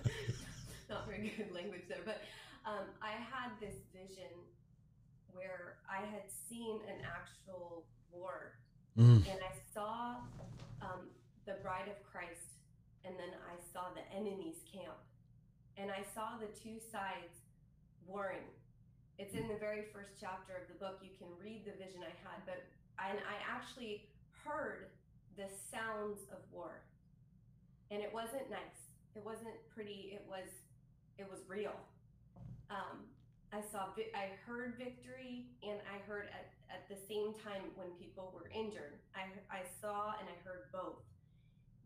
not 0.89 1.07
very 1.07 1.31
good 1.37 1.53
language 1.53 1.83
there, 1.87 2.03
but 2.05 2.21
um, 2.65 2.85
I 3.01 3.11
had 3.11 3.51
this 3.59 3.75
vision 3.93 4.31
where 5.33 5.77
I 5.95 6.03
had 6.03 6.27
seen 6.27 6.83
an 6.91 6.99
actual 7.07 7.85
war, 8.11 8.59
mm. 8.99 9.23
and 9.23 9.39
I 9.39 9.55
saw 9.73 10.19
um, 10.83 11.07
the 11.47 11.55
bride 11.63 11.87
of 11.87 11.95
Christ, 12.03 12.59
and 13.07 13.15
then 13.15 13.31
I 13.47 13.55
saw 13.71 13.95
the 13.95 14.03
enemy's 14.11 14.59
camp, 14.67 14.99
and 15.77 15.89
I 15.91 16.03
saw 16.13 16.35
the 16.35 16.51
two 16.51 16.83
sides 16.91 17.47
warring. 18.03 18.43
It's 19.17 19.33
in 19.33 19.47
the 19.47 19.55
very 19.55 19.87
first 19.95 20.19
chapter 20.19 20.59
of 20.59 20.67
the 20.67 20.75
book. 20.75 20.99
You 20.99 21.15
can 21.15 21.31
read 21.39 21.63
the 21.63 21.71
vision 21.79 22.03
I 22.03 22.11
had, 22.27 22.43
but 22.43 22.59
and 22.99 23.19
I 23.23 23.39
actually 23.47 24.11
heard 24.43 24.91
the 25.39 25.47
sounds 25.71 26.27
of 26.31 26.43
war, 26.51 26.83
and 27.91 28.03
it 28.03 28.11
wasn't 28.11 28.51
nice. 28.51 28.91
It 29.15 29.23
wasn't 29.23 29.55
pretty. 29.71 30.11
It 30.11 30.27
was 30.27 30.51
it 31.17 31.23
was 31.31 31.39
real 31.47 31.79
um, 32.69 33.07
I 33.55 33.63
saw, 33.71 33.87
I 34.11 34.35
heard 34.43 34.75
victory, 34.77 35.47
and 35.63 35.79
I 35.87 36.03
heard 36.03 36.27
at, 36.35 36.51
at 36.67 36.83
the 36.91 36.99
same 37.07 37.31
time 37.39 37.71
when 37.75 37.87
people 37.95 38.35
were 38.35 38.51
injured. 38.51 38.99
I, 39.15 39.31
I 39.47 39.63
saw 39.79 40.11
and 40.19 40.27
I 40.27 40.35
heard 40.43 40.67
both. 40.73 40.99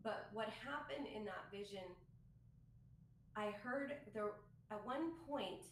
But 0.02 0.30
what 0.32 0.48
happened 0.50 1.06
in 1.06 1.24
that 1.30 1.46
vision, 1.54 1.86
I 3.36 3.54
heard 3.62 3.94
there 4.12 4.34
at 4.72 4.84
one 4.84 5.14
point 5.28 5.62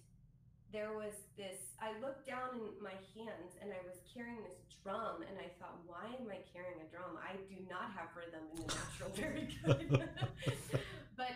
there 0.70 0.92
was 0.92 1.14
this 1.36 1.72
i 1.80 1.96
looked 2.04 2.26
down 2.26 2.60
in 2.60 2.82
my 2.82 2.92
hands 3.16 3.56
and 3.62 3.72
i 3.72 3.80
was 3.88 3.96
carrying 4.12 4.36
this 4.44 4.60
drum 4.82 5.24
and 5.24 5.38
i 5.40 5.48
thought 5.56 5.80
why 5.86 6.04
am 6.20 6.28
i 6.28 6.36
carrying 6.52 6.76
a 6.76 6.88
drum 6.92 7.16
i 7.24 7.32
do 7.48 7.56
not 7.70 7.88
have 7.96 8.12
rhythm 8.12 8.44
in 8.52 8.66
the 8.66 8.68
natural 8.68 9.08
very 9.16 9.48
good 9.64 9.88
but 11.16 11.32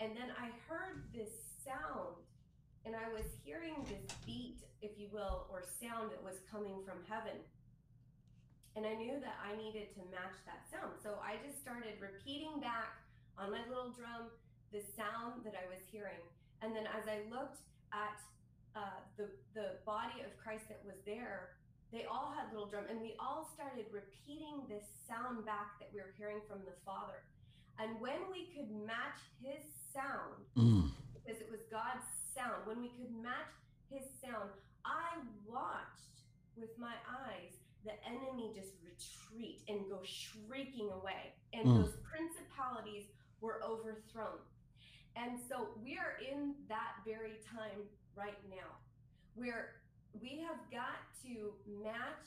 and 0.00 0.12
then 0.12 0.28
i 0.36 0.52
heard 0.68 1.08
this 1.14 1.32
sound 1.64 2.20
and 2.86 2.94
I 2.94 3.10
was 3.10 3.26
hearing 3.42 3.74
this 3.90 4.06
beat, 4.22 4.62
if 4.80 4.94
you 4.94 5.10
will, 5.10 5.50
or 5.50 5.66
sound 5.66 6.14
that 6.14 6.22
was 6.22 6.38
coming 6.46 6.78
from 6.86 7.02
heaven. 7.10 7.34
And 8.78 8.86
I 8.86 8.94
knew 8.94 9.18
that 9.18 9.34
I 9.42 9.58
needed 9.58 9.90
to 9.98 10.06
match 10.14 10.38
that 10.46 10.62
sound. 10.70 10.94
So 11.02 11.18
I 11.18 11.42
just 11.42 11.58
started 11.58 11.98
repeating 11.98 12.62
back 12.62 12.94
on 13.34 13.50
my 13.50 13.66
little 13.66 13.90
drum 13.90 14.30
the 14.70 14.86
sound 14.94 15.42
that 15.42 15.58
I 15.58 15.66
was 15.66 15.82
hearing. 15.90 16.22
And 16.62 16.78
then 16.78 16.86
as 16.94 17.10
I 17.10 17.26
looked 17.26 17.66
at 17.90 18.22
uh, 18.78 19.02
the, 19.18 19.34
the 19.58 19.82
body 19.82 20.22
of 20.22 20.30
Christ 20.38 20.70
that 20.70 20.78
was 20.86 21.02
there, 21.02 21.58
they 21.90 22.06
all 22.06 22.30
had 22.38 22.52
little 22.54 22.70
drum 22.70 22.86
and 22.86 23.00
we 23.00 23.18
all 23.18 23.48
started 23.50 23.86
repeating 23.90 24.62
this 24.70 24.84
sound 25.08 25.42
back 25.42 25.78
that 25.82 25.90
we 25.90 25.98
were 25.98 26.14
hearing 26.14 26.44
from 26.46 26.62
the 26.62 26.76
Father. 26.86 27.26
And 27.82 27.98
when 27.98 28.30
we 28.30 28.52
could 28.54 28.70
match 28.84 29.20
his 29.40 29.64
sound, 29.90 30.44
mm. 30.54 30.90
because 31.14 31.40
it 31.40 31.48
was 31.48 31.60
God's 31.70 32.04
sound, 32.36 32.66
when 32.66 32.80
we 32.80 32.88
could 32.88 33.12
match 33.22 33.52
his 33.90 34.04
sound, 34.20 34.50
I 34.84 35.18
watched 35.48 36.20
with 36.56 36.70
my 36.78 36.94
eyes, 37.08 37.56
the 37.84 37.92
enemy 38.04 38.52
just 38.54 38.72
retreat 38.84 39.62
and 39.68 39.88
go 39.88 40.00
shrieking 40.04 40.90
away. 40.90 41.32
And 41.52 41.66
Mm. 41.66 41.76
those 41.84 41.96
principalities 42.02 43.06
were 43.40 43.62
overthrown. 43.62 44.40
And 45.16 45.40
so 45.48 45.74
we 45.82 45.96
are 45.98 46.16
in 46.18 46.54
that 46.68 46.96
very 47.04 47.38
time 47.40 47.88
right 48.14 48.38
now 48.50 48.76
where 49.34 49.80
we 50.20 50.38
have 50.40 50.70
got 50.70 50.98
to 51.22 51.54
match 51.66 52.26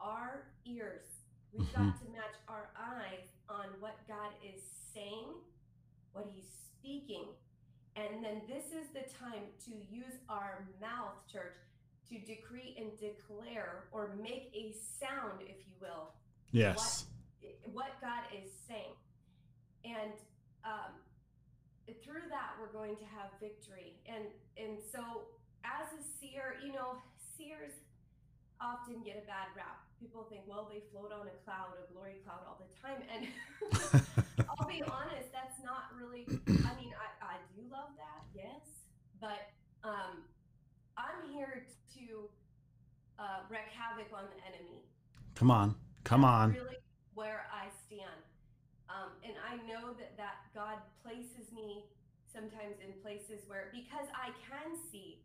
our 0.00 0.46
ears. 0.64 1.06
We've 1.52 1.72
got 1.72 1.98
to 2.00 2.08
match 2.10 2.34
our 2.48 2.70
eyes 2.76 3.28
on 3.48 3.80
what 3.80 3.96
God 4.06 4.32
is 4.42 4.62
saying, 4.94 5.34
what 6.12 6.26
He's 6.34 6.48
speaking. 6.48 7.26
And 7.98 8.22
then 8.24 8.42
this 8.46 8.66
is 8.66 8.86
the 8.94 9.02
time 9.18 9.42
to 9.66 9.72
use 9.90 10.14
our 10.28 10.68
mouth, 10.80 11.18
church, 11.30 11.56
to 12.08 12.18
decree 12.20 12.76
and 12.78 12.94
declare 12.98 13.84
or 13.90 14.14
make 14.22 14.50
a 14.54 14.72
sound, 15.00 15.42
if 15.42 15.66
you 15.66 15.74
will, 15.80 16.14
Yes. 16.52 17.06
what 17.72 18.00
God 18.00 18.22
is 18.32 18.50
saying. 18.68 18.94
And 19.84 20.12
um, 20.64 20.94
through 22.04 22.28
that, 22.30 22.54
we're 22.60 22.72
going 22.72 22.96
to 22.96 23.04
have 23.04 23.30
victory. 23.40 23.98
And 24.06 24.24
and 24.56 24.78
so, 24.92 25.26
as 25.64 25.88
a 25.92 26.02
seer, 26.18 26.56
you 26.64 26.72
know, 26.72 26.96
seers 27.36 27.72
often 28.60 29.02
get 29.02 29.16
a 29.18 29.26
bad 29.26 29.50
rap. 29.56 29.82
People 30.00 30.26
think, 30.30 30.42
well, 30.46 30.70
they 30.70 30.82
float 30.90 31.10
on 31.12 31.26
a 31.26 31.36
cloud, 31.44 31.74
a 31.78 31.92
glory 31.92 32.22
cloud, 32.24 32.42
all 32.46 32.58
the 32.58 32.70
time. 32.78 33.02
And 33.10 33.26
I'll 34.50 34.66
be 34.66 34.82
honest, 34.82 35.30
that's 35.34 35.58
not 35.62 35.90
really. 35.94 36.26
I 36.46 36.70
mean, 36.78 36.94
I, 36.94 37.17
love 37.70 37.92
that, 37.96 38.24
yes, 38.34 38.64
but 39.20 39.52
um, 39.84 40.24
I'm 40.96 41.30
here 41.32 41.66
to 41.94 42.28
uh, 43.18 43.44
wreak 43.48 43.68
havoc 43.72 44.12
on 44.12 44.24
the 44.30 44.40
enemy. 44.46 44.84
Come 45.34 45.50
on. 45.50 45.74
Come 46.04 46.22
That's 46.22 46.32
on. 46.32 46.52
Really, 46.52 46.80
where 47.14 47.46
I 47.52 47.68
stand, 47.86 48.22
um, 48.88 49.12
and 49.26 49.34
I 49.42 49.58
know 49.66 49.92
that 49.98 50.16
that 50.16 50.46
God 50.54 50.78
places 51.02 51.50
me 51.52 51.84
sometimes 52.30 52.78
in 52.78 52.94
places 53.02 53.44
where 53.48 53.70
because 53.74 54.06
I 54.14 54.30
can 54.46 54.78
see 54.90 55.20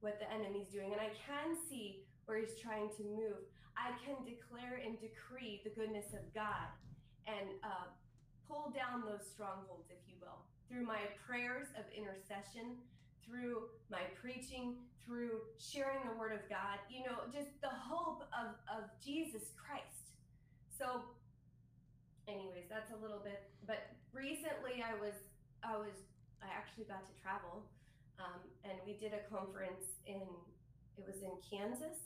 what 0.00 0.18
the 0.18 0.28
enemy's 0.32 0.68
doing, 0.68 0.92
and 0.92 1.00
I 1.00 1.12
can 1.14 1.56
see 1.68 2.04
where 2.26 2.38
he's 2.38 2.56
trying 2.60 2.88
to 2.96 3.02
move. 3.04 3.44
I 3.76 3.92
can 4.04 4.22
declare 4.24 4.80
and 4.80 4.96
decree 5.00 5.60
the 5.64 5.70
goodness 5.70 6.14
of 6.14 6.24
God, 6.32 6.68
and 7.26 7.56
uh, 7.62 7.90
pull 8.48 8.72
down 8.72 9.02
those 9.04 9.26
strongholds, 9.26 9.90
if 9.90 10.00
you 10.06 10.14
will, 10.20 10.46
through 10.68 10.84
my 10.84 11.00
prayers 11.26 11.68
of 11.78 11.84
intercession, 11.92 12.76
through 13.24 13.68
my 13.90 14.04
preaching, 14.20 14.76
through 15.04 15.44
sharing 15.60 16.00
the 16.08 16.16
word 16.16 16.32
of 16.32 16.44
God, 16.48 16.80
you 16.88 17.04
know, 17.04 17.28
just 17.28 17.52
the 17.60 17.72
hope 17.72 18.24
of, 18.32 18.56
of 18.72 18.88
Jesus 19.04 19.52
Christ. 19.56 20.16
So, 20.76 21.04
anyways, 22.28 22.66
that's 22.72 22.90
a 22.92 22.98
little 23.00 23.20
bit, 23.20 23.52
but 23.66 23.92
recently 24.12 24.80
I 24.80 24.96
was, 24.96 25.14
I 25.62 25.76
was, 25.76 25.92
I 26.40 26.48
actually 26.48 26.84
got 26.88 27.04
to 27.04 27.14
travel 27.20 27.68
um, 28.18 28.40
and 28.64 28.78
we 28.86 28.94
did 28.96 29.12
a 29.12 29.22
conference 29.28 30.00
in, 30.06 30.24
it 30.96 31.04
was 31.04 31.20
in 31.22 31.34
Kansas 31.44 31.98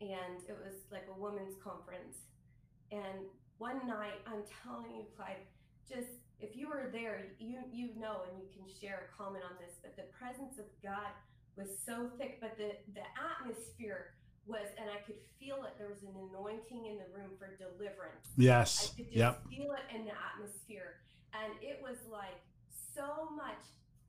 and 0.00 0.42
it 0.48 0.58
was 0.58 0.86
like 0.90 1.06
a 1.10 1.16
women's 1.18 1.56
conference. 1.62 2.26
And 2.90 3.26
one 3.58 3.86
night, 3.86 4.20
I'm 4.26 4.42
telling 4.62 4.90
you, 4.92 5.04
Clyde, 5.16 5.46
just 5.88 6.18
if 6.42 6.56
you 6.56 6.68
were 6.68 6.90
there, 6.92 7.24
you 7.38 7.58
you 7.72 7.90
know, 7.98 8.22
and 8.28 8.38
you 8.42 8.48
can 8.52 8.66
share 8.68 9.08
a 9.08 9.16
comment 9.16 9.44
on 9.44 9.56
this, 9.60 9.76
but 9.82 9.96
the 9.96 10.10
presence 10.18 10.58
of 10.58 10.66
God 10.82 11.10
was 11.56 11.68
so 11.86 12.10
thick, 12.18 12.38
but 12.40 12.56
the 12.58 12.72
the 12.94 13.06
atmosphere 13.14 14.14
was, 14.46 14.66
and 14.76 14.90
I 14.90 14.98
could 15.06 15.22
feel 15.38 15.62
it. 15.64 15.78
There 15.78 15.88
was 15.88 16.02
an 16.02 16.10
anointing 16.18 16.86
in 16.86 16.98
the 16.98 17.06
room 17.14 17.30
for 17.38 17.54
deliverance. 17.56 18.26
Yes. 18.36 18.90
I 18.92 18.96
could 18.96 19.06
just 19.06 19.16
Yep. 19.16 19.46
feel 19.48 19.70
it 19.72 19.86
in 19.94 20.04
the 20.04 20.12
atmosphere, 20.18 20.98
and 21.32 21.52
it 21.62 21.78
was 21.80 21.98
like 22.10 22.42
so 22.94 23.30
much 23.30 23.62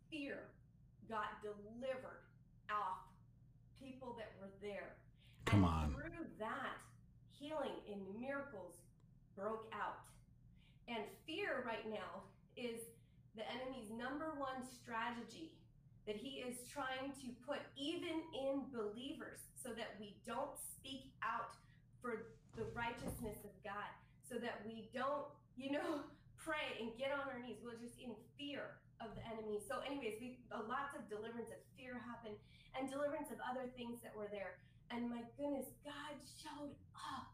fear 0.09 0.49
got 1.07 1.41
delivered 1.43 2.25
off 2.71 3.05
people 3.79 4.15
that 4.17 4.33
were 4.41 4.49
there. 4.61 4.95
Come 5.45 5.63
and 5.65 5.73
on. 5.73 5.93
Through 5.93 6.25
that, 6.39 6.77
healing 7.29 7.75
and 7.91 8.01
miracles 8.19 8.73
broke 9.35 9.67
out. 9.73 9.99
And 10.87 11.03
fear 11.25 11.63
right 11.65 11.87
now 11.89 12.27
is 12.57 12.81
the 13.35 13.43
enemy's 13.49 13.89
number 13.89 14.35
one 14.37 14.61
strategy 14.61 15.55
that 16.05 16.15
he 16.15 16.43
is 16.43 16.59
trying 16.67 17.15
to 17.23 17.27
put 17.47 17.63
even 17.79 18.21
in 18.35 18.67
believers 18.75 19.47
so 19.55 19.71
that 19.71 19.95
we 19.99 20.19
don't 20.27 20.53
speak 20.59 21.15
out 21.23 21.55
for 22.03 22.35
the 22.59 22.67
righteousness 22.75 23.39
of 23.47 23.55
God, 23.63 23.87
so 24.21 24.35
that 24.35 24.61
we 24.67 24.91
don't, 24.93 25.25
you 25.55 25.71
know, 25.71 26.03
pray 26.37 26.75
and 26.83 26.91
get 26.99 27.15
on 27.15 27.23
our 27.31 27.39
knees. 27.39 27.63
We're 27.63 27.79
just 27.79 27.95
in 28.03 28.11
fear 28.35 28.83
of 28.99 29.15
the 29.15 29.23
enemy. 29.23 29.63
So, 29.63 29.79
anyways, 29.87 30.19
we 30.19 30.43
lots 30.51 30.91
of 30.93 31.07
deliverance 31.07 31.49
of 31.49 31.59
fear 31.79 32.03
happened 32.03 32.35
and 32.75 32.91
deliverance 32.91 33.31
of 33.31 33.39
other 33.47 33.71
things 33.79 34.03
that 34.03 34.11
were 34.11 34.27
there. 34.27 34.59
And 34.91 35.09
my 35.09 35.23
goodness, 35.39 35.71
God 35.87 36.19
showed 36.35 36.75
up. 36.93 37.32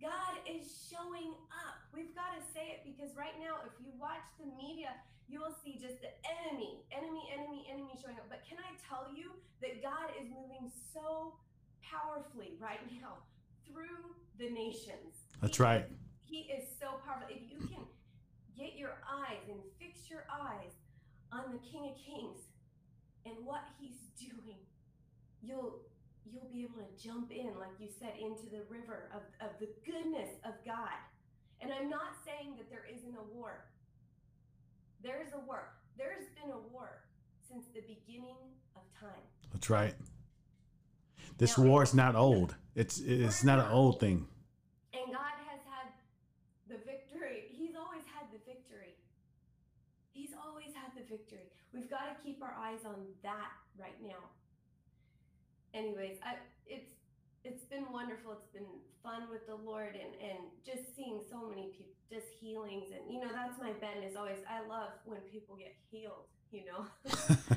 God 0.00 0.36
is 0.44 0.68
showing 0.92 1.32
up. 1.48 1.80
We've 1.92 2.12
got 2.12 2.36
to 2.36 2.42
say 2.52 2.76
it 2.76 2.84
because 2.84 3.16
right 3.16 3.34
now, 3.40 3.64
if 3.64 3.72
you 3.80 3.88
watch 3.96 4.24
the 4.36 4.44
media, 4.52 4.92
you 5.28 5.40
will 5.40 5.56
see 5.64 5.80
just 5.80 5.98
the 6.04 6.12
enemy, 6.44 6.84
enemy, 6.92 7.24
enemy, 7.32 7.66
enemy 7.72 7.96
showing 7.98 8.20
up. 8.20 8.28
But 8.28 8.44
can 8.44 8.60
I 8.60 8.76
tell 8.76 9.08
you 9.10 9.32
that 9.64 9.82
God 9.82 10.12
is 10.20 10.28
moving 10.28 10.70
so 10.92 11.34
powerfully 11.80 12.54
right 12.60 12.82
now 13.00 13.24
through 13.64 14.14
the 14.38 14.52
nations? 14.52 15.32
That's 15.40 15.58
He 15.58 15.64
right. 15.64 15.88
He 16.24 16.52
is 16.52 16.64
so 16.78 17.00
powerful. 17.04 17.26
If 17.32 17.48
you 17.50 17.58
can 17.66 17.84
get 18.56 18.76
your 18.76 19.00
eyes 19.08 19.42
and 19.48 19.58
fix 19.78 20.10
your 20.10 20.26
eyes 20.30 20.76
on 21.32 21.52
the 21.52 21.58
King 21.58 21.90
of 21.90 21.96
Kings 21.96 22.46
and 23.24 23.34
what 23.44 23.62
he's 23.78 23.98
doing, 24.18 24.60
you'll 25.42 25.82
you'll 26.30 26.50
be 26.52 26.62
able 26.62 26.82
to 26.82 26.90
jump 27.02 27.30
in, 27.30 27.54
like 27.58 27.76
you 27.78 27.88
said, 27.88 28.14
into 28.20 28.46
the 28.50 28.62
river 28.68 29.10
of, 29.14 29.22
of 29.40 29.52
the 29.60 29.68
goodness 29.84 30.30
of 30.44 30.54
God. 30.64 30.96
And 31.60 31.72
I'm 31.72 31.88
not 31.88 32.18
saying 32.24 32.56
that 32.58 32.70
there 32.70 32.84
isn't 32.92 33.14
a 33.14 33.26
war. 33.34 33.64
There 35.02 35.22
is 35.22 35.32
a 35.32 35.38
war. 35.38 35.72
There's 35.96 36.26
been 36.40 36.52
a 36.52 36.62
war 36.72 37.04
since 37.48 37.64
the 37.74 37.80
beginning 37.80 38.36
of 38.74 38.82
time. 38.98 39.24
That's 39.52 39.70
right. 39.70 39.94
This 41.38 41.56
Now, 41.56 41.64
war 41.64 41.82
is 41.82 41.94
not 41.94 42.16
old. 42.16 42.56
It's 42.74 42.98
it's 43.00 43.44
not 43.44 43.58
an 43.58 43.70
old 43.70 44.00
thing. 44.00 44.26
And 44.92 45.12
God 45.12 45.36
has 45.48 45.60
had 45.64 45.92
the 46.68 46.78
victory. 46.84 47.48
He's 47.52 47.74
always 47.76 48.04
had 48.12 48.28
the 48.32 48.40
victory. 48.44 48.96
He's 50.12 50.32
always 50.32 50.72
had 50.74 50.92
the 50.96 51.04
victory. 51.08 51.48
We've 51.72 51.90
got 51.90 52.08
to 52.08 52.16
keep 52.24 52.42
our 52.42 52.54
eyes 52.58 52.84
on 52.84 53.04
that 53.22 53.52
right 53.78 54.00
now. 54.02 54.32
Anyways, 55.76 56.16
I 56.24 56.36
it's 56.66 56.88
it's 57.44 57.64
been 57.64 57.92
wonderful. 57.92 58.32
It's 58.32 58.52
been 58.52 58.80
fun 59.02 59.28
with 59.30 59.46
the 59.46 59.54
Lord 59.54 59.94
and 59.94 60.14
and 60.24 60.38
just 60.64 60.96
seeing 60.96 61.20
so 61.30 61.46
many 61.48 61.68
people 61.76 61.92
just 62.10 62.26
healings 62.40 62.86
and 62.94 63.12
you 63.12 63.20
know 63.20 63.28
that's 63.32 63.58
my 63.60 63.72
bend 63.72 64.04
is 64.08 64.16
always 64.16 64.38
I 64.48 64.66
love 64.66 64.90
when 65.04 65.20
people 65.30 65.56
get 65.56 65.74
healed, 65.90 66.26
you 66.50 66.62
know. 66.64 66.86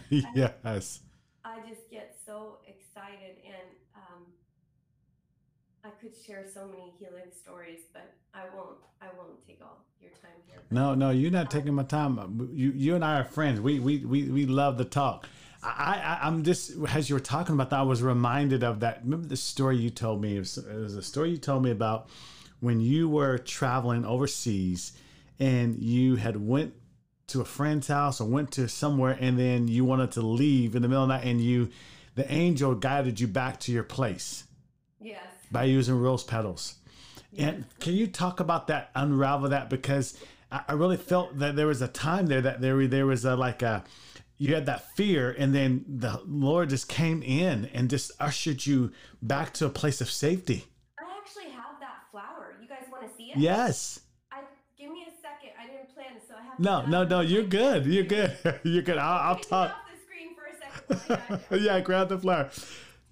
yes. 0.35 1.01
I 1.45 1.59
just 1.67 1.89
get 1.89 2.17
so 2.25 2.57
excited 2.67 3.37
and 3.45 3.69
um, 3.95 4.25
I 5.83 5.89
could 6.01 6.13
share 6.25 6.45
so 6.53 6.67
many 6.67 6.93
healing 6.99 7.31
stories, 7.31 7.79
but 7.93 8.13
I 8.33 8.43
won't. 8.55 8.77
I 9.01 9.07
won't 9.17 9.45
take 9.47 9.59
all 9.61 9.85
your 10.01 10.11
time 10.11 10.31
here. 10.45 10.59
No, 10.71 10.93
no, 10.93 11.09
you're 11.11 11.31
not 11.31 11.49
taking 11.49 11.73
my 11.73 11.83
time. 11.83 12.49
You, 12.53 12.71
you 12.71 12.95
and 12.95 13.05
I 13.05 13.19
are 13.19 13.23
friends. 13.23 13.61
We, 13.61 13.79
we, 13.79 13.99
we, 14.05 14.29
we 14.29 14.45
love 14.45 14.77
to 14.77 14.85
talk. 14.85 15.27
I, 15.61 16.19
I, 16.21 16.27
I'm 16.27 16.43
just 16.43 16.71
as 16.93 17.09
you 17.09 17.15
were 17.15 17.19
talking 17.19 17.53
about 17.53 17.69
that, 17.71 17.79
I 17.79 17.83
was 17.83 18.01
reminded 18.01 18.63
of 18.63 18.79
that. 18.79 19.01
Remember 19.03 19.27
the 19.27 19.37
story 19.37 19.77
you 19.77 19.89
told 19.89 20.21
me? 20.21 20.35
It 20.37 20.39
was, 20.39 20.57
it 20.57 20.73
was 20.75 20.95
a 20.95 21.01
story 21.03 21.31
you 21.31 21.37
told 21.37 21.63
me 21.63 21.71
about 21.71 22.09
when 22.59 22.79
you 22.81 23.09
were 23.09 23.37
traveling 23.37 24.05
overseas, 24.05 24.93
and 25.39 25.77
you 25.79 26.15
had 26.17 26.45
went 26.47 26.73
to 27.27 27.41
a 27.41 27.45
friend's 27.45 27.87
house 27.87 28.19
or 28.19 28.27
went 28.27 28.51
to 28.53 28.67
somewhere, 28.67 29.17
and 29.19 29.37
then 29.39 29.67
you 29.67 29.85
wanted 29.85 30.11
to 30.11 30.21
leave 30.21 30.75
in 30.75 30.81
the 30.81 30.87
middle 30.87 31.03
of 31.03 31.09
the 31.09 31.15
night, 31.15 31.25
and 31.25 31.41
you, 31.41 31.69
the 32.15 32.29
angel 32.31 32.75
guided 32.75 33.19
you 33.19 33.27
back 33.27 33.59
to 33.61 33.71
your 33.71 33.83
place 33.83 34.45
Yes. 34.99 35.23
by 35.51 35.63
using 35.65 35.95
rose 35.99 36.23
petals. 36.23 36.75
And 37.37 37.65
can 37.79 37.93
you 37.93 38.07
talk 38.07 38.39
about 38.39 38.67
that, 38.67 38.89
unravel 38.95 39.49
that? 39.49 39.69
Because 39.69 40.17
I, 40.51 40.61
I 40.69 40.73
really 40.73 40.97
felt 40.97 41.37
that 41.39 41.55
there 41.55 41.67
was 41.67 41.81
a 41.81 41.87
time 41.87 42.25
there 42.25 42.41
that 42.41 42.59
there 42.59 42.87
there 42.87 43.05
was 43.05 43.23
a 43.23 43.35
like 43.35 43.61
a 43.61 43.83
you 44.39 44.55
had 44.55 44.65
that 44.65 44.89
fear, 44.95 45.35
and 45.37 45.53
then 45.53 45.85
the 45.87 46.21
Lord 46.25 46.69
just 46.69 46.87
came 46.89 47.21
in 47.21 47.69
and 47.73 47.89
just 47.89 48.11
ushered 48.19 48.65
you 48.65 48.91
back 49.21 49.53
to 49.55 49.65
a 49.65 49.69
place 49.69 49.99
of 50.01 50.09
safety. 50.09 50.65
I 50.97 51.03
actually 51.17 51.51
have 51.51 51.79
that 51.81 52.05
flower. 52.09 52.55
You 52.61 52.67
guys 52.67 52.85
want 52.91 53.03
to 53.07 53.15
see 53.15 53.31
it? 53.31 53.37
Yes. 53.37 53.99
I 54.31 54.39
give 54.77 54.89
me 54.91 55.05
a 55.07 55.11
second. 55.21 55.51
I 55.61 55.67
didn't 55.67 55.93
plan, 55.93 56.21
so 56.25 56.35
I 56.39 56.43
have. 56.43 56.57
No, 56.57 56.85
no, 56.85 57.03
no. 57.03 57.19
You're 57.19 57.43
good. 57.43 57.85
You're 57.85 58.05
good. 58.05 58.37
You're 58.63 58.81
good. 58.81 58.97
I'll, 58.97 59.29
I'll 59.31 59.39
talk. 59.39 59.71
off 59.71 59.77
the 59.93 59.99
screen 60.05 60.35
for 60.35 60.45
a 60.45 60.57
second. 60.57 61.03
while 61.09 61.19
I 61.19 61.27
grab 61.27 61.51
it. 61.51 61.61
yeah, 61.61 61.79
grab 61.81 62.09
the 62.09 62.17
flower. 62.17 62.49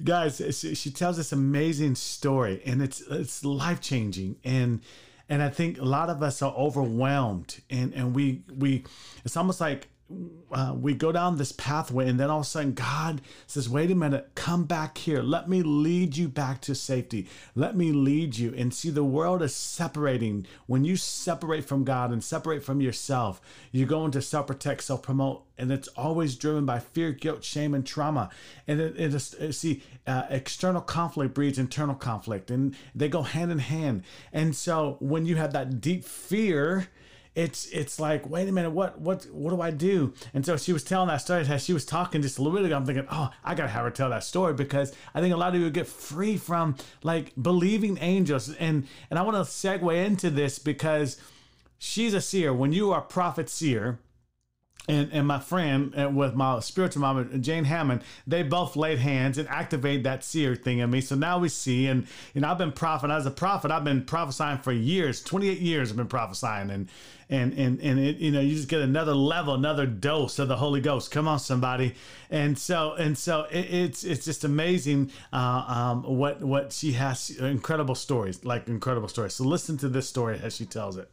guys 0.04 0.42
she, 0.58 0.76
she 0.76 0.92
tells 0.92 1.18
this 1.18 1.32
amazing 1.32 1.96
story 1.96 2.62
and 2.66 2.82
it's 2.84 3.02
it's 3.02 3.44
life 3.44 3.82
changing 3.82 4.36
and 4.44 4.80
and 5.28 5.42
i 5.42 5.50
think 5.50 5.80
a 5.80 5.84
lot 5.84 6.08
of 6.08 6.22
us 6.22 6.40
are 6.44 6.54
overwhelmed 6.54 7.62
and 7.72 7.94
and 7.96 8.14
we 8.16 8.44
we 8.56 8.84
it's 9.26 9.36
almost 9.36 9.60
like 9.60 9.88
uh, 10.52 10.74
we 10.76 10.94
go 10.94 11.12
down 11.12 11.38
this 11.38 11.52
pathway 11.52 12.08
and 12.08 12.20
then 12.20 12.30
all 12.30 12.40
of 12.40 12.46
a 12.46 12.48
sudden 12.48 12.74
god 12.74 13.22
says 13.46 13.70
wait 13.70 13.92
a 13.92 13.96
minute 13.96 14.30
come 14.48 14.64
back 14.64 14.98
here. 15.00 15.22
Let 15.22 15.50
me 15.50 15.62
lead 15.62 16.16
you 16.16 16.30
back 16.30 16.62
to 16.62 16.74
safety. 16.74 17.28
Let 17.54 17.76
me 17.76 17.92
lead 17.92 18.38
you. 18.38 18.54
And 18.56 18.74
see 18.74 18.90
the 18.90 19.04
world 19.04 19.42
is 19.42 19.54
separating. 19.54 20.48
When 20.68 20.86
you 20.86 20.96
separate 20.96 21.66
from 21.66 21.84
god 21.84 22.12
and 22.12 22.24
separate 22.24 22.64
from 22.64 22.80
yourself 22.80 23.42
you 23.74 23.86
go 23.86 24.06
into 24.06 24.22
self-protect 24.22 24.84
self-promote 24.84 25.44
and 25.58 25.70
it's 25.70 25.90
always 25.90 26.36
driven 26.36 26.66
by 26.66 26.80
fear 26.80 27.12
guilt 27.12 27.44
shame 27.44 27.74
and 27.74 27.86
trauma. 27.86 28.30
And 28.68 28.80
it, 28.80 28.98
it 28.98 29.14
is 29.14 29.36
see 29.58 29.84
uh, 30.06 30.24
external 30.30 30.82
conflict 30.82 31.34
breeds 31.34 31.60
internal 31.60 31.96
conflict 31.96 32.50
and 32.50 32.74
they 32.96 33.10
go 33.10 33.24
hand 33.24 33.52
in 33.52 33.60
hand. 33.60 34.04
And 34.32 34.56
so 34.56 34.96
when 35.02 35.26
you 35.26 35.36
have 35.36 35.52
that 35.52 35.82
deep 35.82 36.06
fear 36.06 36.88
it's 37.38 37.68
it's 37.68 38.00
like 38.00 38.28
wait 38.28 38.50
a 38.50 38.52
minute 38.52 38.72
what 38.72 39.00
what 39.00 39.26
what 39.32 39.52
do 39.52 39.62
i 39.62 39.70
do? 39.70 40.12
And 40.34 40.44
so 40.44 40.58
she 40.58 40.74
was 40.74 40.84
telling 40.84 41.08
that 41.10 41.18
story 41.18 41.46
as 41.48 41.64
she 41.64 41.72
was 41.72 41.86
talking 41.86 42.24
just 42.24 42.40
a 42.40 42.42
little 42.42 42.58
bit 42.58 42.66
ago. 42.66 42.76
I'm 42.76 42.86
thinking 42.86 43.06
oh 43.12 43.30
i 43.46 43.54
gotta 43.54 43.70
have 43.70 43.84
her 43.84 43.92
tell 43.92 44.10
that 44.10 44.24
story 44.24 44.56
because 44.56 44.92
i 45.14 45.22
think 45.22 45.34
a 45.34 45.38
lot 45.38 45.54
of 45.54 45.62
you 45.62 45.70
get 45.70 45.86
free 45.86 46.36
from 46.36 46.76
like 47.04 47.34
believing 47.40 48.00
angels. 48.02 48.54
And 48.56 48.88
and 49.12 49.20
i 49.20 49.22
want 49.22 49.36
to 49.38 49.44
segue 49.44 50.06
into 50.06 50.32
this 50.32 50.58
because 50.58 51.22
she's 51.78 52.16
a 52.16 52.22
seer. 52.22 52.52
When 52.52 52.74
you 52.74 52.92
are 52.92 53.02
prophet 53.02 53.50
seer 53.50 54.00
and, 54.88 55.12
and 55.12 55.28
my 55.28 55.40
friend 55.40 55.94
uh, 56.00 56.10
with 56.10 56.34
my 56.34 56.60
spiritual 56.62 57.02
mom, 57.02 57.42
Jane 57.42 57.66
Hammond, 57.66 58.02
they 58.26 58.44
both 58.44 58.76
laid 58.76 59.00
hands 59.00 59.38
and 59.38 59.48
activate 59.50 60.04
that 60.04 60.24
seer 60.24 60.56
thing 60.56 60.80
in 60.80 60.90
me. 60.90 61.02
So 61.02 61.16
now 61.16 61.40
we 61.40 61.50
see, 61.50 61.88
and 61.88 62.08
you 62.34 62.42
know, 62.42 62.50
I've 62.50 62.58
been 62.58 62.72
prophet 62.72 63.10
as 63.10 63.26
a 63.26 63.32
prophet. 63.32 63.72
I've 63.72 63.84
been 63.84 64.06
prophesying 64.06 64.60
for 64.60 64.72
years, 64.72 65.22
twenty 65.22 65.50
eight 65.50 65.60
years. 65.60 65.92
I've 65.92 65.98
been 65.98 66.08
prophesying, 66.08 66.70
and 66.70 66.88
and 67.30 67.54
and 67.54 67.82
and 67.82 68.00
it, 68.00 68.18
you 68.18 68.32
know, 68.32 68.40
you 68.40 68.56
just 68.56 68.70
get 68.70 68.82
another 68.82 69.14
level, 69.14 69.54
another 69.54 69.86
dose 69.86 70.40
of 70.40 70.48
the 70.48 70.56
Holy 70.56 70.80
Ghost. 70.80 71.12
Come 71.12 71.28
on, 71.28 71.40
somebody. 71.40 71.96
And 72.30 72.58
so 72.58 72.94
and 72.94 73.18
so, 73.18 73.48
it, 73.52 73.66
it's 73.74 74.04
it's 74.04 74.24
just 74.24 74.44
amazing 74.46 75.12
uh, 75.34 75.64
um, 75.68 76.04
what 76.04 76.42
what 76.42 76.72
she 76.72 76.94
has 76.94 77.30
incredible 77.30 77.96
stories, 77.96 78.46
like 78.46 78.68
incredible 78.68 79.10
stories. 79.10 79.34
So 79.34 79.44
listen 79.44 79.78
to 79.80 79.90
this 79.90 80.08
story 80.08 80.40
as 80.42 80.56
she 80.56 80.66
tells 80.66 80.96
it. 80.96 81.10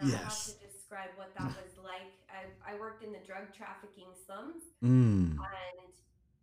And 0.00 0.10
yes. 0.10 0.18
I 0.18 0.24
have 0.24 0.44
to 0.46 0.54
describe 0.66 1.12
what 1.16 1.34
that 1.38 1.50
was 1.58 1.74
like. 1.82 2.14
I, 2.30 2.46
I 2.62 2.78
worked 2.78 3.02
in 3.02 3.12
the 3.12 3.22
drug 3.26 3.50
trafficking 3.54 4.08
slums, 4.26 4.62
mm. 4.82 5.34
and 5.34 5.92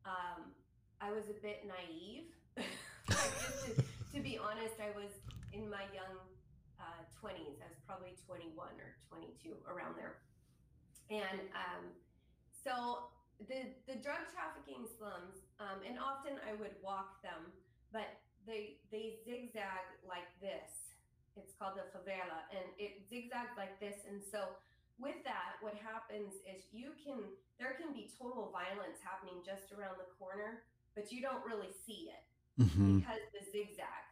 um, 0.06 0.52
I 1.02 1.12
was 1.12 1.30
a 1.32 1.38
bit 1.40 1.64
naive. 1.64 2.36
to, 2.60 3.70
to, 3.80 4.20
be 4.20 4.38
honest, 4.38 4.76
I 4.80 4.92
was 4.96 5.12
in 5.54 5.70
my 5.70 5.88
young 5.96 6.20
uh, 6.80 7.04
20s. 7.22 7.60
I 7.64 7.68
was 7.72 7.80
probably 7.88 8.16
21 8.28 8.56
or 8.56 8.96
22, 9.10 9.56
around 9.72 9.96
there. 9.96 10.20
And 11.10 11.48
um, 11.54 11.84
so 12.52 13.14
the 13.48 13.72
the 13.86 14.00
drug 14.00 14.26
trafficking 14.34 14.88
slums, 14.98 15.46
um, 15.60 15.84
and 15.86 16.00
often 16.00 16.40
I 16.48 16.58
would 16.58 16.74
walk 16.82 17.22
them, 17.22 17.54
but 17.94 18.10
they 18.48 18.78
they 18.92 19.22
zigzag 19.26 19.86
like 20.08 20.28
this 20.42 20.85
it's 21.38 21.54
called 21.56 21.76
the 21.76 21.88
favela, 21.92 22.48
and 22.52 22.66
it 22.80 23.04
zigzags 23.08 23.54
like 23.60 23.80
this. 23.80 24.08
And 24.08 24.24
so, 24.24 24.56
with 24.96 25.20
that, 25.28 25.60
what 25.60 25.76
happens 25.76 26.40
is 26.48 26.72
you 26.72 26.96
can 27.04 27.20
there 27.60 27.76
can 27.80 27.92
be 27.92 28.12
total 28.16 28.52
violence 28.52 29.00
happening 29.00 29.44
just 29.44 29.72
around 29.72 30.00
the 30.00 30.10
corner, 30.20 30.68
but 30.96 31.12
you 31.12 31.24
don't 31.24 31.44
really 31.44 31.72
see 31.72 32.12
it 32.12 32.26
mm-hmm. 32.60 33.00
because 33.00 33.24
the 33.32 33.44
zigzag. 33.48 34.04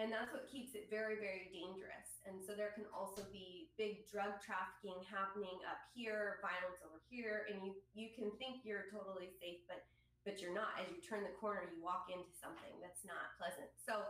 And 0.00 0.10
that's 0.10 0.32
what 0.32 0.48
keeps 0.48 0.74
it 0.74 0.88
very, 0.88 1.20
very 1.20 1.52
dangerous. 1.52 2.22
And 2.26 2.40
so 2.40 2.54
there 2.56 2.72
can 2.74 2.88
also 2.94 3.22
be 3.30 3.70
big 3.76 4.06
drug 4.08 4.38
trafficking 4.40 4.98
happening 5.04 5.58
up 5.68 5.82
here, 5.92 6.42
violence 6.42 6.78
over 6.86 7.02
here, 7.10 7.50
and 7.50 7.62
you 7.66 7.74
you 7.94 8.14
can 8.14 8.30
think 8.38 8.62
you're 8.62 8.86
totally 8.94 9.30
safe, 9.42 9.62
but 9.66 9.82
but 10.22 10.38
you're 10.38 10.54
not. 10.54 10.78
As 10.78 10.86
you 10.90 11.02
turn 11.02 11.26
the 11.26 11.34
corner, 11.38 11.66
you 11.66 11.82
walk 11.82 12.06
into 12.10 12.30
something 12.38 12.78
that's 12.78 13.02
not 13.02 13.34
pleasant. 13.36 13.68
So 13.74 14.06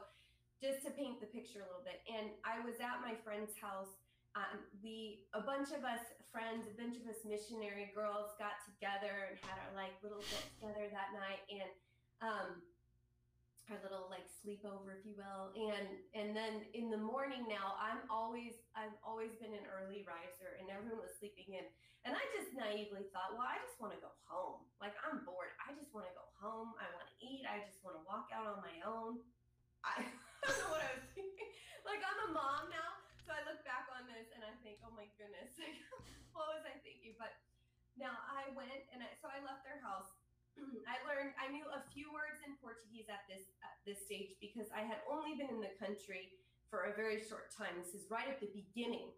just 0.62 0.87
to 0.87 0.94
paint 0.94 1.18
the 1.18 1.27
picture 1.27 1.59
a 1.59 1.66
little 1.66 1.83
bit. 1.83 1.98
And 2.07 2.31
I 2.46 2.62
was 2.62 2.79
at 2.79 3.03
my 3.03 3.18
friend's 3.27 3.59
house. 3.59 3.90
Um, 4.38 4.62
we, 4.81 5.27
a 5.35 5.42
bunch 5.42 5.75
of 5.75 5.83
us 5.83 6.01
friends, 6.31 6.64
a 6.64 6.72
bunch 6.79 6.96
of 6.96 7.05
us 7.11 7.20
missionary 7.29 7.92
girls 7.92 8.33
got 8.40 8.57
together 8.64 9.29
and 9.29 9.37
had 9.44 9.59
our 9.61 9.75
like 9.77 9.92
little 10.01 10.22
get 10.33 10.40
together 10.57 10.88
that 10.88 11.12
night 11.12 11.44
and 11.53 11.68
um, 12.25 12.48
our 13.68 13.77
little 13.85 14.09
like 14.09 14.25
sleepover, 14.40 14.96
if 14.96 15.05
you 15.05 15.12
will. 15.18 15.53
And 15.53 16.01
and 16.16 16.33
then 16.33 16.64
in 16.72 16.88
the 16.88 16.96
morning 16.96 17.44
now, 17.51 17.77
I'm 17.77 18.07
always 18.09 18.57
I've 18.72 18.96
always 19.05 19.37
been 19.37 19.53
an 19.53 19.68
early 19.68 20.09
riser, 20.09 20.57
and 20.57 20.72
everyone 20.72 21.05
was 21.05 21.12
sleeping 21.20 21.53
in. 21.53 21.68
And 22.03 22.16
I 22.18 22.25
just 22.35 22.51
naively 22.57 23.07
thought, 23.14 23.38
well, 23.38 23.46
I 23.46 23.62
just 23.62 23.79
want 23.79 23.94
to 23.94 24.01
go 24.01 24.11
home. 24.27 24.64
Like 24.81 24.96
I'm 25.05 25.22
bored. 25.29 25.53
I 25.61 25.77
just 25.77 25.92
want 25.92 26.09
to 26.09 26.14
go 26.16 26.27
home. 26.40 26.72
I 26.81 26.88
want 26.96 27.07
to 27.12 27.16
eat. 27.20 27.44
I 27.44 27.61
just 27.62 27.79
want 27.85 28.01
to 28.01 28.03
walk 28.09 28.33
out 28.33 28.48
on 28.48 28.59
my 28.64 28.77
own. 28.88 29.20
I 29.85 30.01
don't 30.50 30.59
know 30.59 30.74
what 30.74 30.83
I 30.83 30.90
was 30.98 31.07
thinking. 31.14 31.50
Like 31.87 32.02
I'm 32.02 32.20
a 32.26 32.31
mom 32.35 32.66
now, 32.66 32.98
so 33.22 33.31
I 33.31 33.46
look 33.46 33.62
back 33.62 33.87
on 33.94 34.11
this 34.11 34.26
and 34.35 34.42
I 34.42 34.50
think, 34.66 34.83
oh 34.83 34.90
my 34.90 35.07
goodness, 35.14 35.55
what 36.35 36.50
was 36.50 36.66
I 36.66 36.74
thinking? 36.83 37.14
But 37.14 37.31
now 37.94 38.18
I 38.26 38.50
went 38.59 38.83
and 38.90 39.07
I, 39.07 39.11
so 39.22 39.31
I 39.31 39.38
left 39.46 39.62
their 39.62 39.78
house. 39.78 40.11
I 40.90 40.98
learned 41.07 41.31
I 41.38 41.46
knew 41.55 41.62
a 41.70 41.87
few 41.94 42.11
words 42.11 42.42
in 42.42 42.59
Portuguese 42.59 43.07
at 43.07 43.22
this 43.31 43.46
at 43.62 43.78
this 43.87 44.02
stage 44.02 44.35
because 44.42 44.66
I 44.74 44.83
had 44.83 44.98
only 45.07 45.38
been 45.38 45.48
in 45.48 45.62
the 45.62 45.72
country 45.78 46.35
for 46.66 46.90
a 46.90 46.92
very 46.98 47.22
short 47.22 47.55
time. 47.55 47.78
This 47.78 47.94
is 47.94 48.11
right 48.11 48.26
at 48.26 48.42
the 48.42 48.50
beginning 48.50 49.14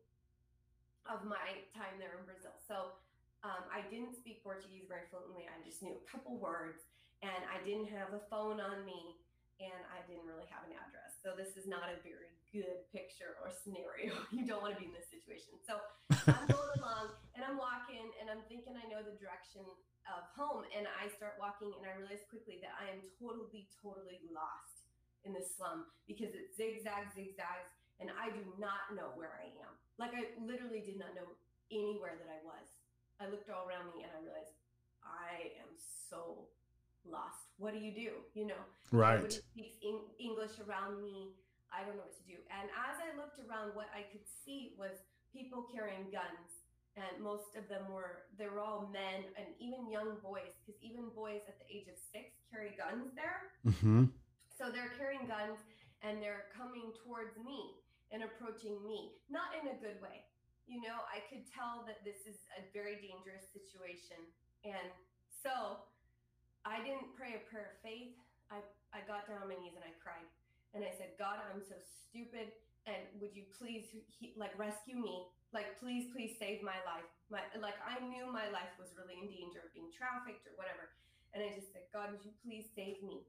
of 1.08 1.24
my 1.24 1.64
time 1.72 1.96
there 1.96 2.20
in 2.20 2.24
Brazil. 2.28 2.52
So 2.68 3.00
um, 3.44 3.64
I 3.72 3.80
didn't 3.88 4.16
speak 4.16 4.44
Portuguese 4.44 4.88
very 4.88 5.08
fluently. 5.08 5.48
I 5.48 5.56
just 5.64 5.80
knew 5.84 5.96
a 5.96 6.04
couple 6.08 6.36
words, 6.40 6.84
and 7.20 7.40
I 7.48 7.60
didn't 7.64 7.92
have 7.92 8.12
a 8.12 8.24
phone 8.28 8.60
on 8.60 8.84
me 8.84 9.20
and 9.60 9.82
I 9.92 10.02
didn't 10.08 10.26
really 10.26 10.48
have 10.50 10.66
an 10.66 10.74
address. 10.74 11.03
So 11.24 11.32
this 11.32 11.56
is 11.56 11.64
not 11.64 11.88
a 11.88 11.96
very 12.04 12.36
good 12.52 12.84
picture 12.92 13.40
or 13.40 13.48
scenario. 13.48 14.12
You 14.36 14.44
don't 14.44 14.60
want 14.60 14.76
to 14.76 14.78
be 14.78 14.92
in 14.92 14.94
this 14.94 15.08
situation. 15.08 15.56
So 15.64 15.80
I'm 16.28 16.44
going 16.44 16.76
along 16.76 17.16
and 17.32 17.40
I'm 17.40 17.56
walking 17.56 18.12
and 18.20 18.28
I'm 18.28 18.44
thinking 18.44 18.76
I 18.76 18.84
know 18.92 19.00
the 19.00 19.16
direction 19.16 19.64
of 20.04 20.20
home. 20.36 20.68
And 20.76 20.84
I 20.84 21.08
start 21.16 21.40
walking 21.40 21.72
and 21.72 21.88
I 21.88 21.96
realize 21.96 22.20
quickly 22.28 22.60
that 22.60 22.76
I 22.76 22.92
am 22.92 23.00
totally, 23.16 23.64
totally 23.80 24.20
lost 24.28 24.84
in 25.24 25.32
this 25.32 25.56
slum 25.56 25.88
because 26.04 26.36
it 26.36 26.52
zigzags, 26.52 27.16
zigzags, 27.16 27.72
and 28.04 28.12
I 28.12 28.28
do 28.28 28.44
not 28.60 28.92
know 28.92 29.16
where 29.16 29.32
I 29.40 29.48
am. 29.64 29.72
Like 29.96 30.12
I 30.12 30.28
literally 30.36 30.84
did 30.84 31.00
not 31.00 31.16
know 31.16 31.24
anywhere 31.72 32.20
that 32.20 32.28
I 32.28 32.44
was. 32.44 32.68
I 33.16 33.32
looked 33.32 33.48
all 33.48 33.64
around 33.64 33.96
me 33.96 34.04
and 34.04 34.12
I 34.12 34.20
realized 34.20 34.52
I 35.00 35.56
am 35.56 35.72
so 35.80 36.52
lost. 37.08 37.52
What 37.58 37.72
do 37.72 37.80
you 37.80 37.94
do? 37.94 38.10
You 38.34 38.48
know, 38.50 38.62
right? 38.90 39.20
Speaks 39.30 39.78
English 40.18 40.58
around 40.64 41.02
me. 41.02 41.36
I 41.70 41.82
don't 41.82 41.98
know 41.98 42.06
what 42.06 42.16
to 42.18 42.26
do. 42.26 42.38
And 42.50 42.70
as 42.70 43.02
I 43.02 43.14
looked 43.18 43.42
around, 43.42 43.74
what 43.74 43.90
I 43.90 44.06
could 44.10 44.22
see 44.26 44.74
was 44.78 45.02
people 45.34 45.66
carrying 45.74 46.10
guns, 46.14 46.62
and 46.94 47.18
most 47.18 47.58
of 47.58 47.66
them 47.66 47.90
were 47.90 48.30
they 48.38 48.46
were 48.46 48.62
all 48.62 48.90
men 48.94 49.26
and 49.34 49.50
even 49.58 49.90
young 49.90 50.18
boys, 50.22 50.54
because 50.62 50.78
even 50.82 51.10
boys 51.14 51.42
at 51.50 51.58
the 51.58 51.66
age 51.70 51.90
of 51.90 51.98
six 51.98 52.34
carry 52.50 52.78
guns 52.78 53.10
there. 53.18 53.50
Mm-hmm. 53.66 54.14
So 54.54 54.70
they're 54.70 54.94
carrying 54.94 55.26
guns 55.26 55.58
and 56.06 56.22
they're 56.22 56.46
coming 56.54 56.94
towards 57.02 57.34
me 57.42 57.82
and 58.14 58.22
approaching 58.22 58.78
me, 58.86 59.18
not 59.26 59.50
in 59.58 59.74
a 59.74 59.76
good 59.82 59.98
way. 59.98 60.22
You 60.70 60.78
know, 60.80 61.02
I 61.10 61.20
could 61.26 61.42
tell 61.50 61.82
that 61.90 62.06
this 62.06 62.22
is 62.30 62.38
a 62.54 62.62
very 62.70 63.02
dangerous 63.02 63.50
situation. 63.50 64.22
And 64.62 64.94
so 65.42 65.82
I 66.64 66.80
didn't 66.80 67.12
pray 67.12 67.36
a 67.36 67.42
prayer 67.48 67.76
of 67.76 67.78
faith. 67.84 68.16
I, 68.48 68.60
I 68.92 69.04
got 69.04 69.28
down 69.28 69.44
on 69.44 69.48
my 69.52 69.56
knees 69.60 69.76
and 69.76 69.84
I 69.84 69.92
cried. 70.00 70.28
And 70.72 70.82
I 70.82 70.90
said, 70.96 71.14
God, 71.20 71.38
I'm 71.38 71.60
so 71.62 71.76
stupid. 71.78 72.50
And 72.84 73.00
would 73.20 73.32
you 73.32 73.48
please, 73.56 73.88
he, 74.08 74.36
like, 74.36 74.52
rescue 74.60 74.96
me? 74.96 75.28
Like, 75.54 75.78
please, 75.78 76.10
please 76.12 76.36
save 76.36 76.60
my 76.60 76.76
life. 76.84 77.06
My, 77.32 77.40
like, 77.56 77.78
I 77.80 78.02
knew 78.04 78.28
my 78.28 78.50
life 78.50 78.74
was 78.76 78.92
really 78.98 79.16
in 79.16 79.30
danger 79.30 79.64
of 79.64 79.70
being 79.72 79.88
trafficked 79.94 80.44
or 80.44 80.56
whatever. 80.58 80.92
And 81.32 81.40
I 81.40 81.54
just 81.54 81.72
said, 81.72 81.88
God, 81.94 82.12
would 82.12 82.24
you 82.26 82.34
please 82.42 82.68
save 82.74 83.00
me? 83.00 83.24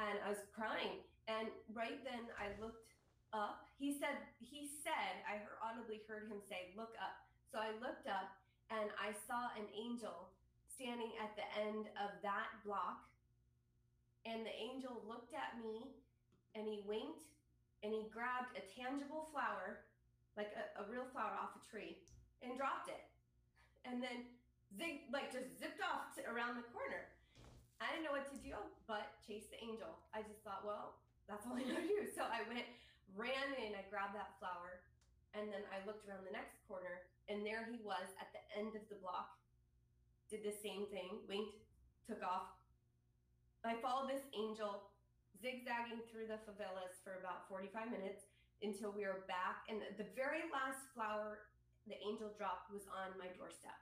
And 0.00 0.18
I 0.24 0.32
was 0.32 0.42
crying. 0.56 1.04
And 1.28 1.50
right 1.74 2.00
then 2.02 2.26
I 2.38 2.54
looked 2.58 2.94
up. 3.34 3.66
He 3.76 3.98
said, 3.98 4.16
he 4.40 4.70
said, 4.82 5.20
I 5.26 5.42
heard, 5.42 5.58
audibly 5.60 6.00
heard 6.06 6.30
him 6.30 6.40
say, 6.48 6.72
look 6.74 6.94
up. 6.96 7.26
So 7.52 7.60
I 7.60 7.76
looked 7.78 8.08
up 8.08 8.36
and 8.70 8.90
I 8.98 9.14
saw 9.26 9.52
an 9.54 9.66
angel 9.72 10.32
standing 10.76 11.12
at 11.24 11.32
the 11.36 11.48
end 11.58 11.88
of 11.96 12.12
that 12.22 12.52
block. 12.64 13.08
And 14.28 14.44
the 14.44 14.52
angel 14.52 15.02
looked 15.08 15.32
at 15.34 15.56
me 15.64 15.96
and 16.54 16.68
he 16.68 16.84
winked 16.86 17.24
and 17.82 17.92
he 17.94 18.08
grabbed 18.12 18.52
a 18.56 18.62
tangible 18.76 19.28
flower, 19.32 19.84
like 20.36 20.52
a, 20.56 20.82
a 20.82 20.84
real 20.92 21.06
flower 21.12 21.32
off 21.40 21.56
a 21.56 21.62
tree, 21.70 21.96
and 22.44 22.56
dropped 22.56 22.88
it. 22.88 23.04
and 23.86 24.02
then 24.02 24.26
zig 24.76 25.06
like 25.14 25.30
just 25.32 25.48
zipped 25.58 25.80
off 25.80 26.12
to, 26.18 26.20
around 26.28 26.58
the 26.58 26.66
corner. 26.74 27.08
I 27.80 27.92
didn't 27.92 28.04
know 28.08 28.16
what 28.16 28.28
to 28.32 28.38
do 28.40 28.56
but 28.88 29.14
chase 29.26 29.46
the 29.52 29.60
angel. 29.62 30.00
I 30.16 30.22
just 30.26 30.42
thought, 30.42 30.64
well, 30.66 30.98
that's 31.28 31.46
all 31.46 31.56
I 31.56 31.64
know 31.64 31.78
to 31.78 31.86
do. 31.86 32.08
So 32.16 32.24
I 32.26 32.42
went, 32.50 32.66
ran 33.14 33.48
in, 33.60 33.76
I 33.76 33.84
grabbed 33.92 34.16
that 34.16 34.34
flower, 34.40 34.82
and 35.34 35.48
then 35.52 35.62
I 35.72 35.84
looked 35.86 36.08
around 36.08 36.24
the 36.26 36.34
next 36.34 36.58
corner, 36.68 37.04
and 37.28 37.44
there 37.46 37.66
he 37.68 37.78
was 37.84 38.08
at 38.20 38.32
the 38.34 38.42
end 38.56 38.74
of 38.74 38.84
the 38.90 38.98
block. 39.02 39.38
Did 40.30 40.42
the 40.42 40.54
same 40.54 40.90
thing, 40.90 41.22
winked, 41.30 41.62
took 42.06 42.22
off. 42.22 42.50
I 43.66 43.78
followed 43.82 44.10
this 44.10 44.22
angel 44.34 44.90
zigzagging 45.42 46.02
through 46.06 46.30
the 46.30 46.38
favelas 46.46 46.98
for 47.02 47.18
about 47.18 47.50
45 47.50 47.90
minutes 47.90 48.26
until 48.62 48.94
we 48.94 49.06
were 49.06 49.26
back. 49.26 49.66
And 49.70 49.82
the 49.98 50.06
very 50.14 50.46
last 50.50 50.86
flower 50.94 51.50
the 51.86 51.98
angel 52.02 52.34
dropped 52.34 52.70
was 52.74 52.86
on 52.90 53.14
my 53.18 53.30
doorstep. 53.38 53.78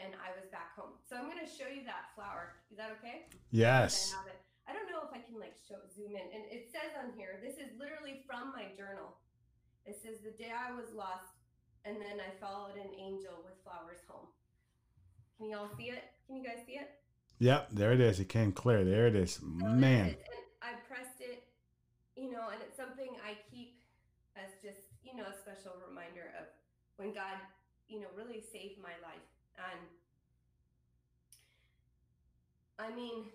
And 0.00 0.16
I 0.16 0.32
was 0.32 0.48
back 0.48 0.72
home. 0.72 0.96
So 1.04 1.20
I'm 1.20 1.28
going 1.28 1.40
to 1.40 1.48
show 1.48 1.68
you 1.68 1.84
that 1.84 2.12
flower. 2.16 2.56
Is 2.72 2.80
that 2.80 2.92
okay? 3.00 3.28
Yes. 3.52 4.16
I, 4.16 4.32
I 4.68 4.72
don't 4.72 4.88
know 4.88 5.04
if 5.04 5.12
I 5.12 5.20
can 5.20 5.36
like 5.36 5.56
show 5.60 5.78
zoom 5.92 6.16
in. 6.16 6.26
And 6.32 6.48
it 6.48 6.72
says 6.72 6.96
on 6.96 7.12
here, 7.12 7.36
this 7.44 7.60
is 7.60 7.68
literally 7.76 8.24
from 8.24 8.56
my 8.56 8.72
journal. 8.72 9.20
It 9.84 10.00
says 10.00 10.24
the 10.24 10.32
day 10.32 10.54
I 10.54 10.72
was 10.72 10.94
lost, 10.94 11.34
and 11.84 11.98
then 11.98 12.22
I 12.22 12.30
followed 12.38 12.78
an 12.78 12.94
angel 12.94 13.42
with 13.42 13.58
flowers 13.66 14.00
home. 14.06 14.30
Can 15.42 15.50
you 15.50 15.58
all 15.58 15.74
see 15.74 15.90
it? 15.90 16.06
Can 16.30 16.38
you 16.38 16.46
guys 16.46 16.62
see 16.62 16.78
it? 16.78 16.86
Yep, 17.42 17.74
there 17.74 17.90
it 17.90 17.98
is. 17.98 18.22
It 18.22 18.30
came 18.30 18.54
clear. 18.54 18.86
There 18.86 19.10
it 19.10 19.18
is. 19.18 19.42
So 19.42 19.66
Man. 19.66 20.14
It. 20.14 20.22
I 20.62 20.78
pressed 20.86 21.18
it, 21.18 21.42
you 22.14 22.30
know, 22.30 22.54
and 22.54 22.62
it's 22.62 22.78
something 22.78 23.10
I 23.26 23.34
keep 23.50 23.82
as 24.38 24.54
just, 24.62 24.86
you 25.02 25.18
know, 25.18 25.26
a 25.26 25.34
special 25.34 25.74
reminder 25.82 26.30
of 26.38 26.46
when 26.94 27.10
God, 27.10 27.42
you 27.90 27.98
know, 27.98 28.06
really 28.14 28.38
saved 28.38 28.78
my 28.78 28.94
life. 29.02 29.26
And 29.58 29.82
I 32.78 32.94
mean, 32.94 33.26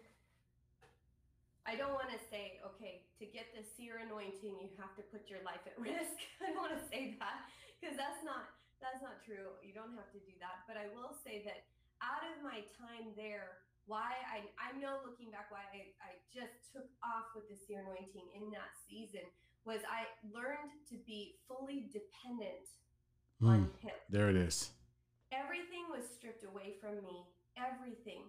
I 1.68 1.76
don't 1.76 1.92
want 1.92 2.08
to 2.16 2.22
say, 2.32 2.64
okay, 2.72 3.04
to 3.20 3.28
get 3.28 3.52
the 3.52 3.68
seer 3.76 4.00
anointing, 4.00 4.56
you 4.64 4.72
have 4.80 4.96
to 4.96 5.04
put 5.12 5.28
your 5.28 5.44
life 5.44 5.68
at 5.68 5.76
risk. 5.92 6.16
I 6.40 6.56
don't 6.56 6.64
want 6.64 6.72
to 6.72 6.88
say 6.88 7.20
that 7.20 7.52
because 7.76 8.00
that's 8.00 8.24
not 8.24 8.48
that's 8.80 9.04
not 9.04 9.20
true. 9.28 9.60
You 9.60 9.76
don't 9.76 9.92
have 10.00 10.08
to 10.16 10.22
do 10.24 10.32
that. 10.40 10.64
But 10.72 10.80
I 10.80 10.88
will 10.96 11.12
say 11.28 11.44
that 11.44 11.68
out 12.04 12.24
of 12.26 12.44
my 12.44 12.66
time 12.76 13.14
there, 13.16 13.64
why 13.86 14.14
I 14.28 14.46
I 14.60 14.76
know 14.78 15.00
looking 15.06 15.32
back 15.32 15.48
why 15.50 15.64
I, 15.72 15.94
I 16.04 16.12
just 16.30 16.72
took 16.76 16.88
off 17.04 17.32
with 17.36 17.48
the 17.48 17.56
seer 17.56 17.82
anointing 17.82 18.28
in 18.36 18.52
that 18.52 18.76
season 18.90 19.26
was 19.64 19.84
I 19.88 20.08
learned 20.32 20.72
to 20.92 20.96
be 21.08 21.40
fully 21.48 21.92
dependent 21.92 22.68
hmm. 23.40 23.48
on 23.48 23.60
him. 23.84 23.96
There 24.10 24.30
it 24.30 24.38
is. 24.38 24.72
Everything 25.32 25.92
was 25.92 26.08
stripped 26.08 26.44
away 26.44 26.80
from 26.80 27.04
me. 27.04 27.28
Everything 27.58 28.28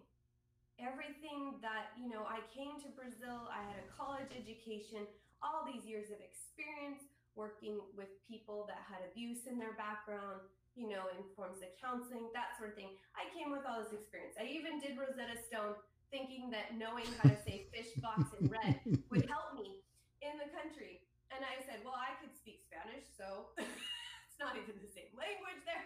everything 0.78 1.58
that 1.58 1.90
you 1.98 2.06
know 2.06 2.22
i 2.30 2.38
came 2.54 2.78
to 2.78 2.86
brazil 2.94 3.50
i 3.50 3.58
had 3.66 3.82
a 3.82 3.86
college 3.90 4.30
education 4.30 5.02
all 5.42 5.66
these 5.66 5.82
years 5.82 6.10
of 6.14 6.18
experience 6.22 7.02
working 7.34 7.78
with 7.94 8.10
people 8.26 8.66
that 8.66 8.82
had 8.86 9.02
abuse 9.10 9.46
in 9.46 9.58
their 9.58 9.74
background 9.74 10.42
you 10.78 10.86
know 10.86 11.10
in 11.10 11.20
forms 11.34 11.58
of 11.58 11.68
counseling 11.76 12.30
that 12.30 12.54
sort 12.54 12.70
of 12.70 12.76
thing 12.78 12.94
i 13.18 13.26
came 13.34 13.50
with 13.50 13.66
all 13.66 13.82
this 13.82 13.90
experience 13.90 14.38
i 14.38 14.46
even 14.46 14.78
did 14.78 14.94
rosetta 14.94 15.34
stone 15.50 15.74
thinking 16.14 16.48
that 16.48 16.78
knowing 16.78 17.06
how 17.18 17.28
to 17.28 17.38
say 17.42 17.66
fish 17.74 17.90
box 17.98 18.24
in 18.38 18.46
red 18.46 18.78
would 19.10 19.26
help 19.26 19.58
me 19.58 19.82
in 20.22 20.38
the 20.38 20.48
country 20.54 21.02
and 21.34 21.42
i 21.42 21.58
said 21.66 21.82
well 21.82 21.98
i 21.98 22.14
could 22.22 22.30
speak 22.32 22.62
spanish 22.62 23.04
so 23.18 23.50
it's 23.60 24.38
not 24.38 24.54
even 24.54 24.78
the 24.78 24.92
same 24.94 25.10
language 25.18 25.60
there 25.66 25.82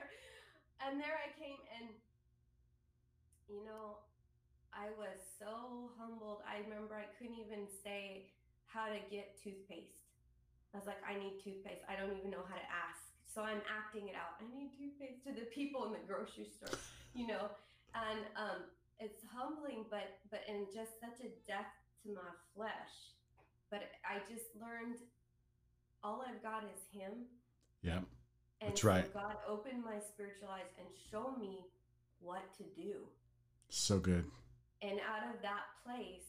and 0.85 1.01
there 1.01 1.17
i 1.17 1.33
came 1.41 1.59
and 1.81 1.89
you 3.49 3.65
know 3.65 3.97
I 4.73 4.89
was 4.97 5.21
so 5.37 5.93
humbled. 6.01 6.41
I 6.49 6.65
remember 6.65 6.97
I 6.97 7.09
couldn't 7.21 7.37
even 7.37 7.69
say 7.69 8.33
how 8.65 8.89
to 8.89 8.97
get 9.13 9.37
toothpaste. 9.37 10.09
I 10.73 10.81
was 10.81 10.89
like, 10.89 11.01
I 11.05 11.21
need 11.21 11.45
toothpaste. 11.45 11.85
I 11.85 12.01
don't 12.01 12.17
even 12.17 12.33
know 12.33 12.41
how 12.49 12.57
to 12.57 12.69
ask. 12.73 13.12
So 13.35 13.41
I'm 13.43 13.63
acting 13.65 14.09
it 14.09 14.15
out. 14.15 14.37
I 14.41 14.45
need 14.53 14.73
toothpaste 14.77 15.25
to 15.25 15.33
the 15.33 15.47
people 15.55 15.87
in 15.87 15.93
the 15.93 16.05
grocery 16.07 16.49
store, 16.53 16.77
you 17.15 17.27
know. 17.27 17.49
And 17.95 18.21
um, 18.37 18.61
it's 19.01 19.25
humbling, 19.33 19.85
but 19.91 20.21
but 20.31 20.41
in 20.49 20.67
just 20.75 21.01
such 21.01 21.25
a 21.25 21.31
death 21.49 21.73
to 22.05 22.13
my 22.13 22.31
flesh. 22.55 22.93
But 23.71 23.89
I 24.05 24.21
just 24.29 24.53
learned 24.61 25.01
all 26.05 26.23
I've 26.29 26.43
got 26.43 26.65
is 26.65 26.83
Him. 26.93 27.25
Yeah, 27.81 28.05
And 28.61 28.71
That's 28.71 28.83
so 28.83 28.89
right. 28.89 29.13
God 29.15 29.37
opened 29.49 29.83
my 29.83 29.99
spiritual 29.99 30.49
eyes 30.51 30.69
and 30.79 30.87
showed 31.11 31.39
me 31.41 31.65
what 32.21 32.43
to 32.59 32.65
do. 32.81 32.95
so 33.71 33.99
good. 33.99 34.25
And 34.83 35.01
out 35.01 35.35
of 35.35 35.41
that 35.43 35.67
place, 35.85 36.27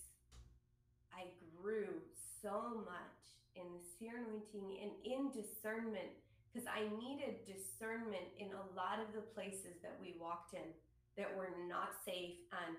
I 1.14 1.26
grew 1.62 2.02
so 2.42 2.82
much 2.86 3.20
in 3.56 3.64
the 3.74 3.84
seer 4.00 4.18
anointing 4.18 4.80
and 4.82 4.92
in 5.06 5.30
discernment 5.32 6.10
because 6.54 6.70
I 6.70 6.86
needed 7.02 7.42
discernment 7.50 8.30
in 8.38 8.54
a 8.54 8.66
lot 8.78 9.02
of 9.02 9.10
the 9.18 9.26
places 9.34 9.82
that 9.82 9.98
we 10.00 10.14
walked 10.22 10.54
in 10.54 10.70
that 11.18 11.36
were 11.36 11.50
not 11.68 11.98
safe 12.06 12.38
and 12.54 12.78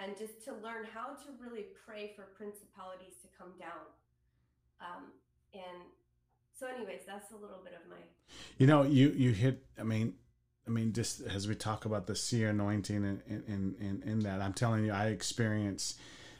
and 0.00 0.16
just 0.16 0.42
to 0.46 0.52
learn 0.64 0.86
how 0.94 1.08
to 1.08 1.28
really 1.38 1.66
pray 1.86 2.12
for 2.16 2.24
principalities 2.34 3.20
to 3.20 3.28
come 3.36 3.52
down. 3.58 3.84
Um, 4.80 5.12
and 5.52 5.84
so, 6.58 6.66
anyways, 6.66 7.00
that's 7.06 7.30
a 7.32 7.34
little 7.34 7.60
bit 7.62 7.74
of 7.74 7.88
my 7.90 7.96
You 8.58 8.66
know, 8.66 8.82
you 8.82 9.10
you 9.10 9.32
hit. 9.32 9.62
I 9.78 9.82
mean, 9.82 10.14
I 10.66 10.70
mean, 10.70 10.92
just 10.92 11.20
as 11.20 11.46
we 11.46 11.54
talk 11.54 11.84
about 11.84 12.06
the 12.06 12.16
seer 12.16 12.48
anointing 12.48 13.04
and 13.04 13.22
in 13.26 13.76
in 13.78 14.02
in 14.06 14.20
that, 14.20 14.40
I'm 14.40 14.54
telling 14.54 14.84
you, 14.84 14.92
I 14.92 15.06
experience. 15.08 15.96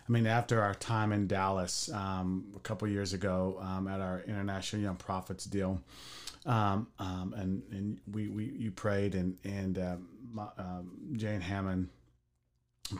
I 0.08 0.12
mean, 0.12 0.26
after 0.26 0.60
our 0.60 0.74
time 0.74 1.12
in 1.12 1.28
Dallas 1.28 1.88
um, 1.92 2.46
a 2.56 2.58
couple 2.60 2.88
years 2.88 3.12
ago 3.12 3.58
um, 3.60 3.86
at 3.86 4.00
our 4.00 4.22
International 4.26 4.82
Young 4.82 4.96
Prophets 4.96 5.44
deal, 5.44 5.80
um, 6.46 6.88
um, 6.98 7.34
and 7.36 7.62
and 7.70 7.98
we, 8.10 8.28
we 8.28 8.44
you 8.44 8.70
prayed 8.70 9.14
and 9.14 9.36
and 9.44 9.78
um, 9.78 10.08
um, 10.58 10.90
Jane 11.16 11.40
Hamon 11.40 11.90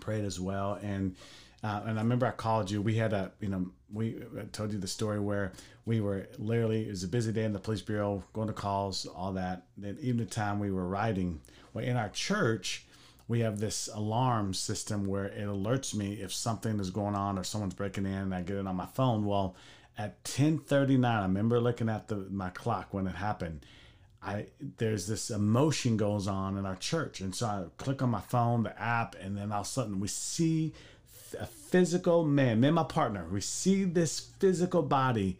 prayed 0.01 0.25
as 0.25 0.39
well. 0.39 0.79
And 0.83 1.17
uh, 1.63 1.83
and 1.87 1.99
I 1.99 2.03
remember 2.03 2.27
I 2.27 2.33
called 2.33 2.71
you. 2.71 2.83
We 2.83 2.97
had 2.97 3.13
a 3.13 3.33
you 3.41 3.49
know 3.49 3.71
we 3.93 4.23
I 4.39 4.45
told 4.53 4.73
you 4.73 4.79
the 4.79 4.89
story 4.89 5.21
where 5.21 5.53
we 5.87 6.01
were 6.01 6.29
literally 6.39 6.87
it 6.87 6.91
was 6.91 7.05
a 7.05 7.09
busy 7.09 7.33
day 7.33 7.45
in 7.45 7.53
the 7.53 7.59
police 7.59 7.83
bureau 7.83 8.23
going 8.33 8.49
to 8.49 8.55
calls 8.55 9.07
all 9.07 9.33
that. 9.33 9.67
Then 9.77 9.97
even 10.01 10.19
the 10.19 10.27
time 10.27 10.59
we 10.59 10.71
were 10.71 10.87
riding 10.87 11.41
well 11.73 11.85
in 11.85 11.97
our 11.97 12.11
church 12.11 12.87
we 13.29 13.41
have 13.41 13.61
this 13.61 13.89
alarm 13.95 14.53
system 14.53 15.05
where 15.05 15.27
it 15.27 15.47
alerts 15.47 15.95
me 15.95 16.15
if 16.15 16.35
something 16.35 16.81
is 16.81 16.91
going 16.91 17.15
on 17.15 17.39
or 17.39 17.45
someone's 17.45 17.75
breaking 17.75 18.05
in 18.05 18.13
and 18.13 18.35
I 18.35 18.43
get 18.43 18.57
it 18.57 18.67
on 18.67 18.75
my 18.75 18.87
phone. 18.87 19.25
Well 19.25 19.55
at 20.01 20.25
10:39 20.25 21.05
I 21.05 21.23
remember 21.23 21.61
looking 21.61 21.89
at 21.89 22.09
the 22.09 22.17
my 22.31 22.51
clock 22.51 22.95
when 22.95 23.07
it 23.07 23.17
happened 23.17 23.65
I 24.23 24.47
there's 24.77 25.07
this 25.07 25.31
emotion 25.31 25.97
goes 25.97 26.27
on 26.27 26.59
in 26.59 26.67
our 26.67 26.77
church, 26.77 27.21
and 27.21 27.35
so 27.35 27.47
I 27.47 27.65
click 27.79 28.03
on 28.03 28.11
my 28.11 28.21
phone, 28.21 28.65
the 28.65 28.81
app, 28.81 29.17
and 29.21 29.37
then 29.37 29.51
all 29.51 29.63
of 29.63 29.67
a 29.67 29.69
sudden 29.69 30.01
we 30.01 30.09
see 30.09 30.75
a 31.39 31.47
physical 31.47 32.25
man, 32.25 32.61
me 32.61 32.69
and 32.69 32.75
my 32.75 32.83
partner. 32.83 33.27
We 33.31 33.41
see 33.41 33.85
this 33.85 34.21
physical 34.21 34.83
body, 34.83 35.39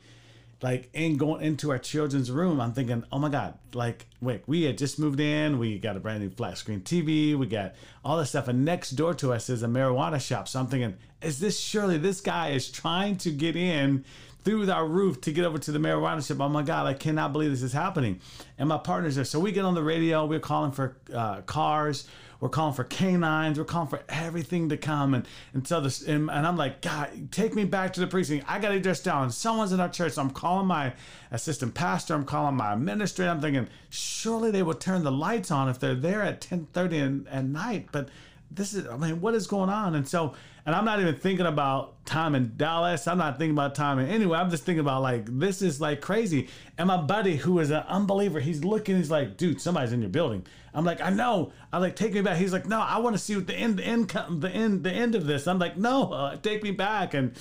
like 0.63 0.89
in 0.95 1.19
going 1.19 1.45
into 1.45 1.71
our 1.71 1.79
children's 1.79 2.31
room. 2.31 2.59
I'm 2.59 2.73
thinking, 2.73 3.05
oh 3.13 3.19
my 3.19 3.29
god, 3.29 3.59
like 3.75 4.07
wait, 4.23 4.45
we 4.47 4.63
had 4.63 4.79
just 4.79 4.99
moved 4.99 5.21
in, 5.21 5.59
we 5.59 5.79
got 5.79 5.97
a 5.97 6.01
brand 6.01 6.23
new 6.23 6.31
flat 6.31 6.57
screen 6.57 6.81
TV, 6.81 7.37
we 7.37 7.47
got 7.47 7.75
all 8.03 8.17
this 8.17 8.31
stuff, 8.31 8.49
and 8.49 8.65
next 8.65 8.93
door 8.93 9.13
to 9.15 9.35
us 9.35 9.51
is 9.51 9.63
a 9.63 9.69
marijuana 9.69 10.21
shop. 10.21 10.49
So 10.49 10.59
I'm 10.59 10.69
thinking, 10.69 10.97
is 11.21 11.39
this 11.39 11.61
surely 11.61 11.99
this 11.99 12.23
guy 12.23 12.51
is 12.51 12.71
trying 12.71 13.19
to 13.19 13.31
get 13.31 13.57
in? 13.57 14.07
Through 14.45 14.71
our 14.71 14.87
roof 14.87 15.21
to 15.23 15.33
get 15.33 15.45
over 15.45 15.59
to 15.59 15.73
the 15.73 15.79
marijuana 15.79 16.27
shop. 16.27 16.41
Oh 16.41 16.49
my 16.49 16.63
God, 16.63 16.87
I 16.87 16.95
cannot 16.95 17.33
believe 17.33 17.51
this 17.51 17.63
is 17.63 17.73
happening. 17.73 18.21
And 18.59 18.69
my 18.69 18.79
partner's 18.79 19.17
there. 19.17 19.25
So 19.25 19.39
we 19.41 19.53
get 19.53 19.65
on 19.65 19.75
the 19.75 19.83
radio, 19.83 20.25
we're 20.27 20.41
calling 20.41 20.73
for 20.73 20.97
uh, 21.13 21.43
cars, 21.43 22.07
we're 22.41 22.49
calling 22.49 22.75
for 22.75 22.85
canines, 22.85 23.59
we're 23.59 23.65
calling 23.67 23.89
for 23.89 24.01
everything 24.09 24.71
to 24.71 24.77
come. 24.77 25.13
And, 25.15 25.27
and 25.53 25.67
so 25.67 25.81
this, 25.81 26.03
and, 26.03 26.31
and 26.31 26.47
I'm 26.47 26.57
like, 26.57 26.81
God, 26.81 27.31
take 27.31 27.55
me 27.55 27.65
back 27.65 27.93
to 27.95 28.01
the 28.01 28.07
precinct. 28.07 28.47
I 28.49 28.59
got 28.59 28.71
to 28.71 28.81
dress 28.81 29.03
down. 29.03 29.31
Someone's 29.31 29.73
in 29.73 29.81
our 29.81 29.91
church. 29.91 30.13
So 30.13 30.23
I'm 30.23 30.31
calling 30.31 30.67
my 30.67 30.95
assistant 31.31 31.75
pastor, 31.75 32.15
I'm 32.15 32.25
calling 32.25 32.57
my 32.57 32.73
administrator. 32.73 33.31
I'm 33.31 33.41
thinking, 33.41 33.69
surely 33.91 34.51
they 34.51 34.63
will 34.63 34.75
turn 34.75 35.05
the 35.05 35.13
lights 35.13 35.51
on 35.51 35.69
if 35.69 35.79
they're 35.79 35.95
there 35.95 36.23
at 36.23 36.45
1030 36.51 37.27
at 37.31 37.45
night. 37.45 37.89
But 37.93 38.09
this 38.51 38.75
is, 38.75 38.87
I 38.87 38.97
mean, 38.97 39.21
what 39.21 39.35
is 39.35 39.47
going 39.47 39.71
on? 39.71 39.95
And 39.95 40.07
so, 40.07 40.35
and 40.67 40.75
I'm 40.75 40.85
not 40.85 41.01
even 41.01 41.15
thinking 41.15 41.47
about 41.47 42.05
time 42.05 42.35
in 42.35 42.53
Dallas. 42.57 43.07
I'm 43.07 43.19
not 43.19 43.39
thinking 43.39 43.55
about 43.55 43.75
time 43.75 43.99
in 43.99 44.09
anywhere. 44.09 44.39
I'm 44.41 44.51
just 44.51 44.65
thinking 44.65 44.81
about 44.81 45.03
like, 45.03 45.25
this 45.27 45.63
is 45.63 45.81
like 45.81 46.01
crazy. 46.01 46.49
And 46.77 46.89
my 46.89 46.97
buddy, 46.97 47.37
who 47.37 47.61
is 47.61 47.71
an 47.71 47.85
unbeliever, 47.89 48.41
he's 48.41 48.65
looking, 48.65 48.97
he's 48.97 49.11
like, 49.11 49.37
dude, 49.37 49.61
somebody's 49.61 49.93
in 49.93 50.01
your 50.01 50.11
building. 50.11 50.47
I'm 50.75 50.85
like, 50.85 51.01
I 51.01 51.11
know. 51.11 51.53
I'm 51.73 51.81
like, 51.81 51.97
take 51.97 52.13
me 52.13 52.21
back. 52.21 52.37
He's 52.37 52.53
like, 52.53 52.67
no, 52.67 52.81
I 52.81 52.99
want 52.99 53.15
to 53.17 53.23
see 53.23 53.37
what 53.37 53.47
the 53.47 53.55
end, 53.55 53.79
the 53.79 53.85
end, 53.85 54.11
the 54.11 54.51
end, 54.51 54.85
the 54.85 54.93
end 54.93 55.15
of 55.15 55.27
this. 55.27 55.47
I'm 55.47 55.59
like, 55.59 55.77
no, 55.77 56.13
uh, 56.13 56.37
take 56.37 56.63
me 56.63 56.73
back. 56.73 57.15
And, 57.15 57.35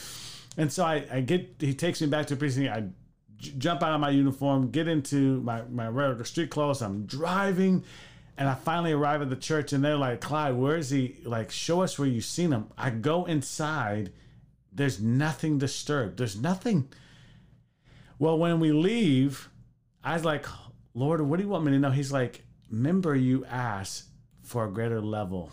and 0.57 0.71
so 0.71 0.85
I, 0.85 1.05
I 1.11 1.21
get, 1.21 1.55
he 1.59 1.73
takes 1.73 2.01
me 2.01 2.07
back 2.07 2.27
to 2.27 2.35
the 2.35 2.39
precinct. 2.39 2.71
I 2.71 2.85
j- 3.37 3.53
jump 3.57 3.83
out 3.83 3.93
of 3.93 3.99
my 3.99 4.09
uniform, 4.09 4.71
get 4.71 4.87
into 4.87 5.41
my, 5.41 5.63
my 5.63 5.87
regular 5.87 6.23
street 6.23 6.49
clothes. 6.49 6.81
I'm 6.81 7.05
driving 7.05 7.83
And 8.39 8.47
I 8.47 8.55
finally 8.55 8.93
arrive 8.93 9.21
at 9.21 9.29
the 9.29 9.35
church 9.35 9.73
and 9.73 9.83
they're 9.83 9.97
like, 9.97 10.21
Clyde, 10.21 10.55
where 10.55 10.77
is 10.77 10.89
he? 10.89 11.17
Like, 11.25 11.51
show 11.51 11.81
us 11.81 11.99
where 11.99 12.07
you've 12.07 12.23
seen 12.23 12.53
him. 12.53 12.69
I 12.77 12.89
go 12.89 13.25
inside. 13.25 14.13
There's 14.71 15.01
nothing 15.01 15.57
disturbed. 15.57 16.17
There's 16.17 16.39
nothing. 16.39 16.87
Well, 18.17 18.37
when 18.37 18.61
we 18.61 18.71
leave, 18.71 19.49
I 20.05 20.13
was 20.13 20.23
like, 20.23 20.45
Lord, 20.93 21.19
what 21.19 21.35
do 21.35 21.43
you 21.43 21.49
want 21.49 21.65
me 21.65 21.73
to 21.73 21.79
know? 21.79 21.91
He's 21.91 22.13
like, 22.13 22.43
remember 22.71 23.13
you 23.13 23.43
asked 23.43 24.05
for 24.41 24.63
a 24.65 24.71
greater 24.71 25.01
level 25.01 25.51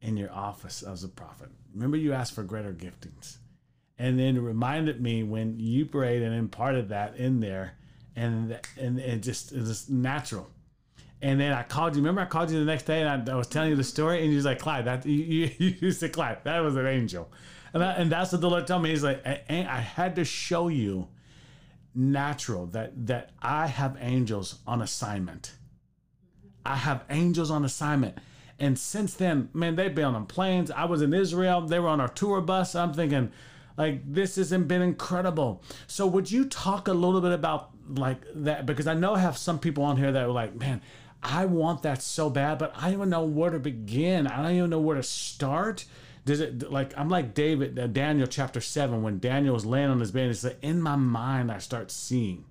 in 0.00 0.16
your 0.16 0.32
office 0.32 0.82
as 0.82 1.04
a 1.04 1.08
prophet. 1.08 1.50
Remember 1.74 1.98
you 1.98 2.14
asked 2.14 2.34
for 2.34 2.44
greater 2.44 2.72
giftings. 2.72 3.36
And 3.98 4.18
then 4.18 4.38
it 4.38 4.40
reminded 4.40 5.02
me 5.02 5.22
when 5.22 5.60
you 5.60 5.84
prayed 5.84 6.22
and 6.22 6.34
imparted 6.34 6.88
that 6.88 7.16
in 7.16 7.40
there, 7.40 7.74
and 8.16 8.58
and 8.78 8.98
it 8.98 9.22
just 9.22 9.52
it 9.52 9.60
was 9.60 9.90
natural. 9.90 10.50
And 11.22 11.38
then 11.38 11.52
I 11.52 11.62
called 11.62 11.94
you. 11.94 12.02
Remember, 12.02 12.22
I 12.22 12.24
called 12.24 12.50
you 12.50 12.58
the 12.58 12.64
next 12.64 12.84
day, 12.84 13.02
and 13.02 13.28
I, 13.28 13.32
I 13.32 13.36
was 13.36 13.46
telling 13.46 13.70
you 13.70 13.76
the 13.76 13.84
story, 13.84 14.22
and 14.22 14.30
you 14.30 14.36
was 14.36 14.46
like, 14.46 14.58
"Clyde, 14.58 14.86
that 14.86 15.04
you, 15.04 15.50
you, 15.58 15.74
you 15.80 15.92
said, 15.92 16.12
Clyde, 16.12 16.38
that 16.44 16.60
was 16.60 16.76
an 16.76 16.86
angel," 16.86 17.30
and 17.74 17.84
I, 17.84 17.92
and 17.92 18.10
that's 18.10 18.32
what 18.32 18.40
the 18.40 18.48
Lord 18.48 18.66
told 18.66 18.82
me. 18.82 18.90
He's 18.90 19.04
like, 19.04 19.26
I, 19.26 19.42
I 19.48 19.80
had 19.80 20.16
to 20.16 20.24
show 20.24 20.68
you 20.68 21.08
natural 21.94 22.66
that 22.66 23.06
that 23.06 23.30
I 23.42 23.66
have 23.66 23.98
angels 24.00 24.60
on 24.66 24.80
assignment. 24.80 25.52
I 26.64 26.76
have 26.76 27.04
angels 27.10 27.50
on 27.50 27.64
assignment. 27.64 28.18
And 28.58 28.78
since 28.78 29.14
then, 29.14 29.48
man, 29.54 29.76
they've 29.76 29.94
been 29.94 30.04
on 30.04 30.26
planes. 30.26 30.70
I 30.70 30.84
was 30.84 31.00
in 31.00 31.14
Israel. 31.14 31.62
They 31.62 31.78
were 31.78 31.88
on 31.88 32.00
our 32.00 32.08
tour 32.08 32.42
bus. 32.42 32.74
I'm 32.74 32.92
thinking, 32.92 33.32
like, 33.78 34.02
this 34.04 34.36
hasn't 34.36 34.68
been 34.68 34.82
incredible. 34.82 35.62
So, 35.86 36.06
would 36.06 36.30
you 36.30 36.44
talk 36.44 36.86
a 36.86 36.92
little 36.92 37.22
bit 37.22 37.32
about 37.32 37.70
like 37.88 38.20
that? 38.34 38.66
Because 38.66 38.86
I 38.86 38.94
know 38.94 39.14
I 39.14 39.20
have 39.20 39.38
some 39.38 39.58
people 39.58 39.84
on 39.84 39.96
here 39.96 40.12
that 40.12 40.24
are 40.24 40.30
like, 40.30 40.54
man, 40.54 40.82
I 41.22 41.44
want 41.44 41.82
that 41.82 42.02
so 42.02 42.30
bad, 42.30 42.58
but 42.58 42.72
I 42.76 42.84
don't 42.86 42.94
even 42.94 43.10
know 43.10 43.24
where 43.24 43.50
to 43.50 43.58
begin. 43.58 44.26
I 44.26 44.42
don't 44.42 44.56
even 44.56 44.70
know 44.70 44.80
where 44.80 44.96
to 44.96 45.02
start. 45.02 45.84
Does 46.24 46.40
it 46.40 46.70
like 46.70 46.96
I'm 46.98 47.08
like 47.08 47.34
David, 47.34 47.78
uh, 47.78 47.86
Daniel 47.86 48.26
chapter 48.26 48.60
seven, 48.60 49.02
when 49.02 49.18
Daniel 49.18 49.54
was 49.54 49.66
laying 49.66 49.90
on 49.90 50.00
his 50.00 50.10
bed, 50.12 50.30
it's 50.30 50.44
like 50.44 50.58
in 50.62 50.80
my 50.80 50.96
mind 50.96 51.50
I 51.50 51.58
start 51.58 51.90
seeing. 51.90 52.44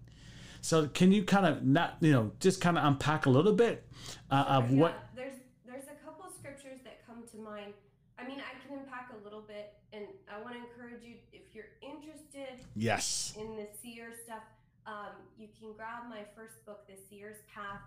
So 0.61 0.87
can 0.87 1.11
you 1.11 1.23
kind 1.23 1.45
of 1.45 1.63
not, 1.63 1.97
you 2.01 2.11
know, 2.11 2.31
just 2.39 2.59
kind 2.61 2.77
of 2.77 2.83
unpack 2.83 3.25
a 3.25 3.29
little 3.29 3.53
bit 3.53 3.85
uh, 4.29 4.45
of 4.47 4.71
Yeah, 4.71 4.79
what? 4.81 4.93
there's 5.15 5.35
there's 5.65 5.85
a 5.85 6.03
couple 6.05 6.25
scriptures 6.37 6.79
that 6.83 7.05
come 7.07 7.23
to 7.31 7.37
mind. 7.37 7.73
I 8.17 8.27
mean, 8.27 8.39
I 8.41 8.67
can 8.67 8.77
unpack 8.79 9.11
a 9.19 9.23
little 9.23 9.41
bit, 9.41 9.73
and 9.93 10.03
I 10.29 10.41
want 10.41 10.55
to 10.55 10.59
encourage 10.61 11.01
you 11.03 11.15
if 11.31 11.55
you're 11.55 11.71
interested 11.81 12.65
Yes. 12.75 13.33
in 13.39 13.55
the 13.55 13.67
seer 13.81 14.11
stuff, 14.25 14.43
um, 14.85 15.15
you 15.37 15.47
can 15.59 15.71
grab 15.73 16.09
my 16.09 16.23
first 16.35 16.65
book, 16.65 16.85
The 16.87 16.95
Seer's 17.09 17.37
Path, 17.53 17.79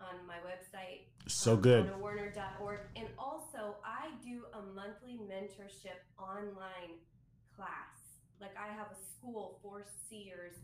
on 0.00 0.26
my 0.26 0.38
website. 0.42 1.06
So 1.26 1.54
um, 1.54 1.60
good. 1.60 1.90
AnaWerner.org. 1.90 2.80
And 2.96 3.08
also, 3.18 3.76
I 3.84 4.10
do 4.24 4.44
a 4.54 4.62
monthly 4.74 5.18
mentorship 5.28 6.02
online 6.18 6.98
class. 7.56 8.20
Like, 8.40 8.54
I 8.58 8.72
have 8.74 8.88
a 8.90 8.98
school 9.16 9.58
for 9.62 9.86
seers, 10.08 10.54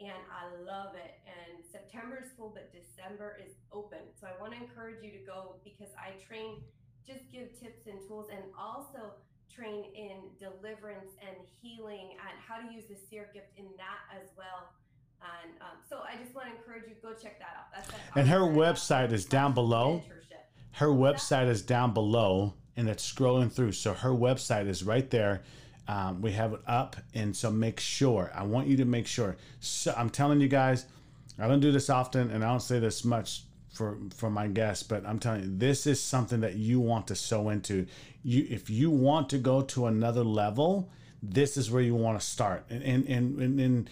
and 0.00 0.20
I 0.32 0.48
love 0.64 0.94
it. 0.96 1.20
And 1.28 1.64
September 1.70 2.22
is 2.24 2.30
full, 2.36 2.50
but 2.50 2.72
December 2.72 3.38
is 3.44 3.54
open. 3.72 4.00
So, 4.20 4.26
I 4.26 4.40
want 4.40 4.52
to 4.54 4.58
encourage 4.58 5.02
you 5.04 5.12
to 5.12 5.24
go 5.24 5.56
because 5.64 5.92
I 5.94 6.18
train, 6.24 6.62
just 7.06 7.20
give 7.30 7.52
tips 7.60 7.86
and 7.86 8.00
tools, 8.08 8.28
and 8.32 8.42
also 8.58 9.14
train 9.50 9.84
in 9.94 10.30
deliverance 10.38 11.10
and 11.18 11.36
healing 11.60 12.14
and 12.16 12.34
how 12.38 12.62
to 12.62 12.72
use 12.72 12.86
the 12.86 12.96
seer 13.10 13.28
gift 13.34 13.50
in 13.58 13.66
that 13.76 14.00
as 14.14 14.30
well. 14.38 14.70
And 15.22 15.52
um, 15.60 15.78
so 15.88 15.98
I 15.98 16.16
just 16.22 16.34
want 16.34 16.48
to 16.48 16.56
encourage 16.56 16.88
you 16.88 16.94
go 17.02 17.12
check 17.12 17.38
that 17.38 17.56
out. 17.58 17.72
That's 17.74 17.88
at 17.88 18.16
And 18.16 18.28
her 18.28 18.40
website 18.40 19.12
is 19.12 19.24
down 19.24 19.54
below. 19.54 20.02
Mentorship. 20.06 20.20
Her 20.72 20.88
website 20.88 21.48
is 21.48 21.62
down 21.62 21.92
below 21.92 22.54
and 22.76 22.88
it's 22.88 23.10
scrolling 23.10 23.52
through. 23.52 23.72
So 23.72 23.92
her 23.92 24.10
website 24.10 24.66
is 24.66 24.82
right 24.82 25.08
there. 25.10 25.42
Um, 25.88 26.22
we 26.22 26.32
have 26.32 26.52
it 26.52 26.60
up. 26.66 26.96
And 27.14 27.36
so 27.36 27.50
make 27.50 27.80
sure, 27.80 28.30
I 28.34 28.44
want 28.44 28.68
you 28.68 28.76
to 28.78 28.84
make 28.84 29.06
sure. 29.06 29.36
So 29.58 29.92
I'm 29.96 30.10
telling 30.10 30.40
you 30.40 30.48
guys, 30.48 30.86
I 31.38 31.48
don't 31.48 31.60
do 31.60 31.72
this 31.72 31.90
often 31.90 32.30
and 32.30 32.44
I 32.44 32.48
don't 32.48 32.60
say 32.60 32.78
this 32.78 33.04
much 33.04 33.42
for, 33.72 33.98
for 34.14 34.30
my 34.30 34.46
guests, 34.46 34.82
but 34.82 35.04
I'm 35.06 35.18
telling 35.18 35.42
you, 35.42 35.58
this 35.58 35.86
is 35.86 36.02
something 36.02 36.40
that 36.40 36.56
you 36.56 36.80
want 36.80 37.06
to 37.08 37.14
sow 37.14 37.48
into. 37.48 37.86
You, 38.22 38.46
if 38.48 38.70
you 38.70 38.90
want 38.90 39.30
to 39.30 39.38
go 39.38 39.62
to 39.62 39.86
another 39.86 40.24
level, 40.24 40.90
this 41.22 41.56
is 41.56 41.70
where 41.70 41.82
you 41.82 41.94
want 41.94 42.20
to 42.20 42.26
start. 42.26 42.64
And, 42.70 42.82
and, 42.82 43.06
and, 43.06 43.40
and, 43.40 43.60
and 43.60 43.90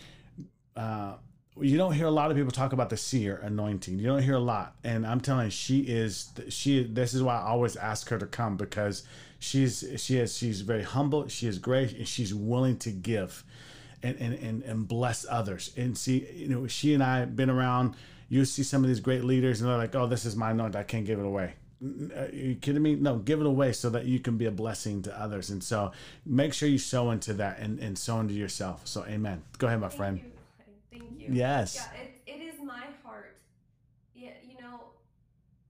uh, 0.78 1.14
you 1.60 1.76
don't 1.76 1.92
hear 1.92 2.06
a 2.06 2.10
lot 2.10 2.30
of 2.30 2.36
people 2.36 2.52
talk 2.52 2.72
about 2.72 2.88
the 2.88 2.96
seer 2.96 3.36
anointing. 3.42 3.98
You 3.98 4.06
don't 4.06 4.22
hear 4.22 4.34
a 4.34 4.40
lot, 4.40 4.76
and 4.84 5.06
I'm 5.06 5.20
telling 5.20 5.46
you, 5.46 5.50
she 5.50 5.80
is 5.80 6.30
she. 6.48 6.84
This 6.84 7.14
is 7.14 7.22
why 7.22 7.36
I 7.36 7.42
always 7.48 7.76
ask 7.76 8.08
her 8.10 8.18
to 8.18 8.26
come 8.26 8.56
because 8.56 9.02
she's 9.38 9.84
she 9.96 10.18
is 10.18 10.36
she's 10.36 10.60
very 10.60 10.82
humble. 10.84 11.26
She 11.28 11.46
is 11.46 11.58
great, 11.58 11.96
and 11.96 12.06
she's 12.06 12.32
willing 12.32 12.78
to 12.78 12.90
give, 12.90 13.44
and 14.02 14.16
and 14.18 14.34
and, 14.34 14.62
and 14.62 14.86
bless 14.88 15.26
others. 15.28 15.72
And 15.76 15.98
see, 15.98 16.26
you 16.32 16.48
know, 16.48 16.66
she 16.66 16.94
and 16.94 17.02
I 17.02 17.18
have 17.18 17.34
been 17.34 17.50
around. 17.50 17.96
You 18.28 18.44
see 18.44 18.62
some 18.62 18.84
of 18.84 18.88
these 18.88 19.00
great 19.00 19.24
leaders, 19.24 19.60
and 19.60 19.68
they're 19.68 19.78
like, 19.78 19.94
"Oh, 19.96 20.06
this 20.06 20.24
is 20.24 20.36
my 20.36 20.52
anointing. 20.52 20.78
I 20.78 20.84
can't 20.84 21.04
give 21.06 21.18
it 21.18 21.26
away." 21.26 21.54
Are 21.80 22.28
you 22.32 22.56
kidding 22.56 22.82
me? 22.82 22.96
No, 22.96 23.18
give 23.18 23.40
it 23.40 23.46
away 23.46 23.72
so 23.72 23.88
that 23.90 24.04
you 24.04 24.18
can 24.18 24.36
be 24.36 24.46
a 24.46 24.50
blessing 24.50 25.02
to 25.02 25.20
others. 25.20 25.50
And 25.50 25.62
so 25.62 25.92
make 26.26 26.52
sure 26.52 26.68
you 26.68 26.78
sow 26.78 27.12
into 27.12 27.32
that 27.34 27.60
and, 27.60 27.78
and 27.78 27.96
sow 27.96 28.18
into 28.18 28.34
yourself. 28.34 28.82
So 28.84 29.04
amen. 29.06 29.42
Go 29.58 29.68
ahead, 29.68 29.80
my 29.80 29.86
Thank 29.88 29.96
friend. 29.96 30.18
you. 30.18 30.37
Thank 30.98 31.20
you. 31.20 31.28
Yes. 31.30 31.74
Yeah, 31.76 32.00
it, 32.00 32.10
it 32.26 32.42
is 32.42 32.60
my 32.62 32.84
heart. 33.04 33.38
Yeah, 34.14 34.34
you 34.42 34.60
know, 34.60 34.98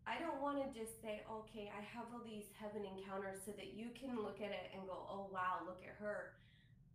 I 0.06 0.16
don't 0.18 0.40
want 0.40 0.56
to 0.56 0.66
just 0.72 1.02
say, 1.02 1.20
okay, 1.28 1.68
I 1.68 1.84
have 1.92 2.08
all 2.12 2.24
these 2.24 2.48
heaven 2.56 2.80
encounters 2.88 3.44
so 3.44 3.52
that 3.52 3.76
you 3.76 3.92
can 3.92 4.16
look 4.16 4.40
at 4.40 4.50
it 4.50 4.72
and 4.72 4.88
go, 4.88 4.96
oh 5.04 5.28
wow, 5.32 5.60
look 5.66 5.82
at 5.84 6.00
her. 6.00 6.32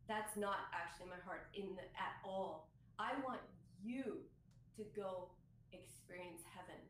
That's 0.07 0.35
not 0.35 0.73
actually 0.73 1.13
my 1.13 1.21
heart 1.23 1.47
in 1.53 1.77
the, 1.77 1.85
at 1.93 2.17
all. 2.25 2.69
I 2.97 3.13
want 3.23 3.39
you 3.83 4.25
to 4.77 4.83
go 4.95 5.29
experience 5.71 6.41
heaven 6.57 6.81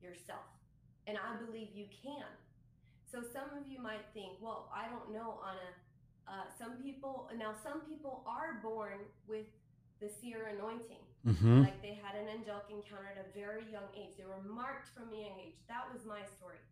yourself. 0.00 0.48
And 1.06 1.18
I 1.18 1.36
believe 1.44 1.68
you 1.74 1.86
can. 1.92 2.26
So 3.04 3.20
some 3.20 3.52
of 3.56 3.68
you 3.68 3.80
might 3.80 4.02
think, 4.14 4.40
well, 4.40 4.72
I 4.74 4.88
don't 4.88 5.12
know, 5.12 5.40
Anna. 5.44 5.70
Uh, 6.26 6.48
some 6.58 6.82
people, 6.82 7.30
now 7.38 7.54
some 7.62 7.82
people 7.82 8.24
are 8.26 8.58
born 8.62 8.98
with 9.28 9.46
the 10.00 10.08
seer 10.08 10.52
anointing. 10.52 11.02
Mm-hmm. 11.26 11.66
Like 11.66 11.82
they 11.82 11.98
had 11.98 12.14
an 12.14 12.30
angelic 12.30 12.70
encounter 12.70 13.10
at 13.10 13.18
a 13.18 13.26
very 13.34 13.66
young 13.72 13.90
age. 13.96 14.14
They 14.16 14.28
were 14.28 14.42
marked 14.46 14.94
from 14.94 15.10
a 15.10 15.18
young 15.18 15.38
age. 15.42 15.58
That 15.66 15.90
was 15.90 16.06
my 16.06 16.22
story. 16.38 16.62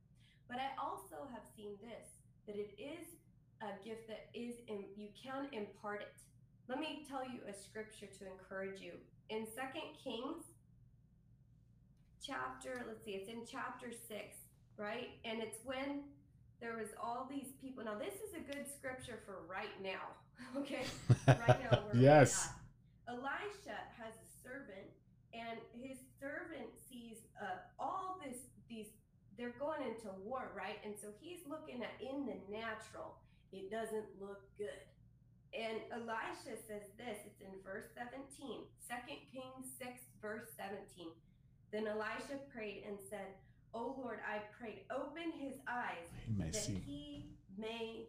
But 0.47 0.59
I 0.59 0.71
also 0.79 1.27
have 1.33 1.43
seen 1.57 1.75
this 1.83 2.23
that 2.47 2.57
it 2.57 2.77
is 2.79 3.19
a 3.63 3.73
gift 3.85 4.07
that 4.09 4.29
is 4.35 4.55
in, 4.69 4.85
you 4.97 5.09
can 5.17 5.49
impart 5.53 6.03
it. 6.03 6.15
Let 6.69 6.79
me 6.79 7.05
tell 7.09 7.25
you 7.25 7.41
a 7.49 7.55
scripture 7.55 8.07
to 8.07 8.25
encourage 8.31 8.81
you. 8.81 8.93
In 9.31 9.47
Second 9.47 9.97
Kings 10.03 10.45
chapter, 12.23 12.85
let's 12.87 13.05
see, 13.05 13.13
it's 13.13 13.29
in 13.29 13.43
chapter 13.51 13.91
6, 13.91 14.37
right? 14.79 15.11
And 15.25 15.41
it's 15.43 15.59
when 15.65 16.05
there 16.61 16.77
was 16.77 16.89
all 17.03 17.27
these 17.31 17.53
people. 17.61 17.85
Now 17.85 17.97
this 17.99 18.15
is 18.15 18.35
a 18.35 18.41
good 18.41 18.67
scripture 18.69 19.19
for 19.27 19.37
right 19.49 19.75
now. 19.83 20.15
Okay? 20.59 20.83
Right 21.29 21.71
now 21.71 21.85
we're 21.93 22.01
yes. 22.01 22.49
at. 22.49 22.64
Elisha 23.09 23.79
has 23.99 24.15
a 24.17 24.29
servant, 24.43 24.89
and 25.33 25.59
his 25.77 25.99
servant 26.21 26.71
sees 26.89 27.27
uh, 27.41 27.65
all 27.79 28.21
this. 28.25 28.39
These 28.69 28.89
they're 29.37 29.57
going 29.59 29.83
into 29.83 30.15
war, 30.23 30.53
right? 30.55 30.79
And 30.85 30.95
so 30.95 31.09
he's 31.21 31.41
looking 31.49 31.83
at 31.83 31.95
in 32.01 32.27
the 32.27 32.39
natural. 32.47 33.19
It 33.53 33.71
doesn't 33.71 34.07
look 34.21 34.43
good. 34.59 34.83
And 35.55 35.79
Elisha 35.91 36.55
says 36.55 36.87
this. 36.99 37.19
It's 37.27 37.41
in 37.43 37.55
verse 37.63 37.87
17, 37.95 38.27
2 38.39 38.95
Kings 39.31 39.67
6, 39.79 39.91
verse 40.23 40.51
17. 40.59 41.11
Then 41.73 41.87
Elisha 41.87 42.39
prayed 42.55 42.85
and 42.87 42.99
said, 43.11 43.35
"O 43.73 43.95
Lord, 43.99 44.19
I 44.23 44.39
prayed, 44.59 44.87
open 44.91 45.33
his 45.39 45.55
eyes 45.67 46.07
that 46.39 46.55
see. 46.55 46.83
he 46.87 47.27
may 47.59 48.07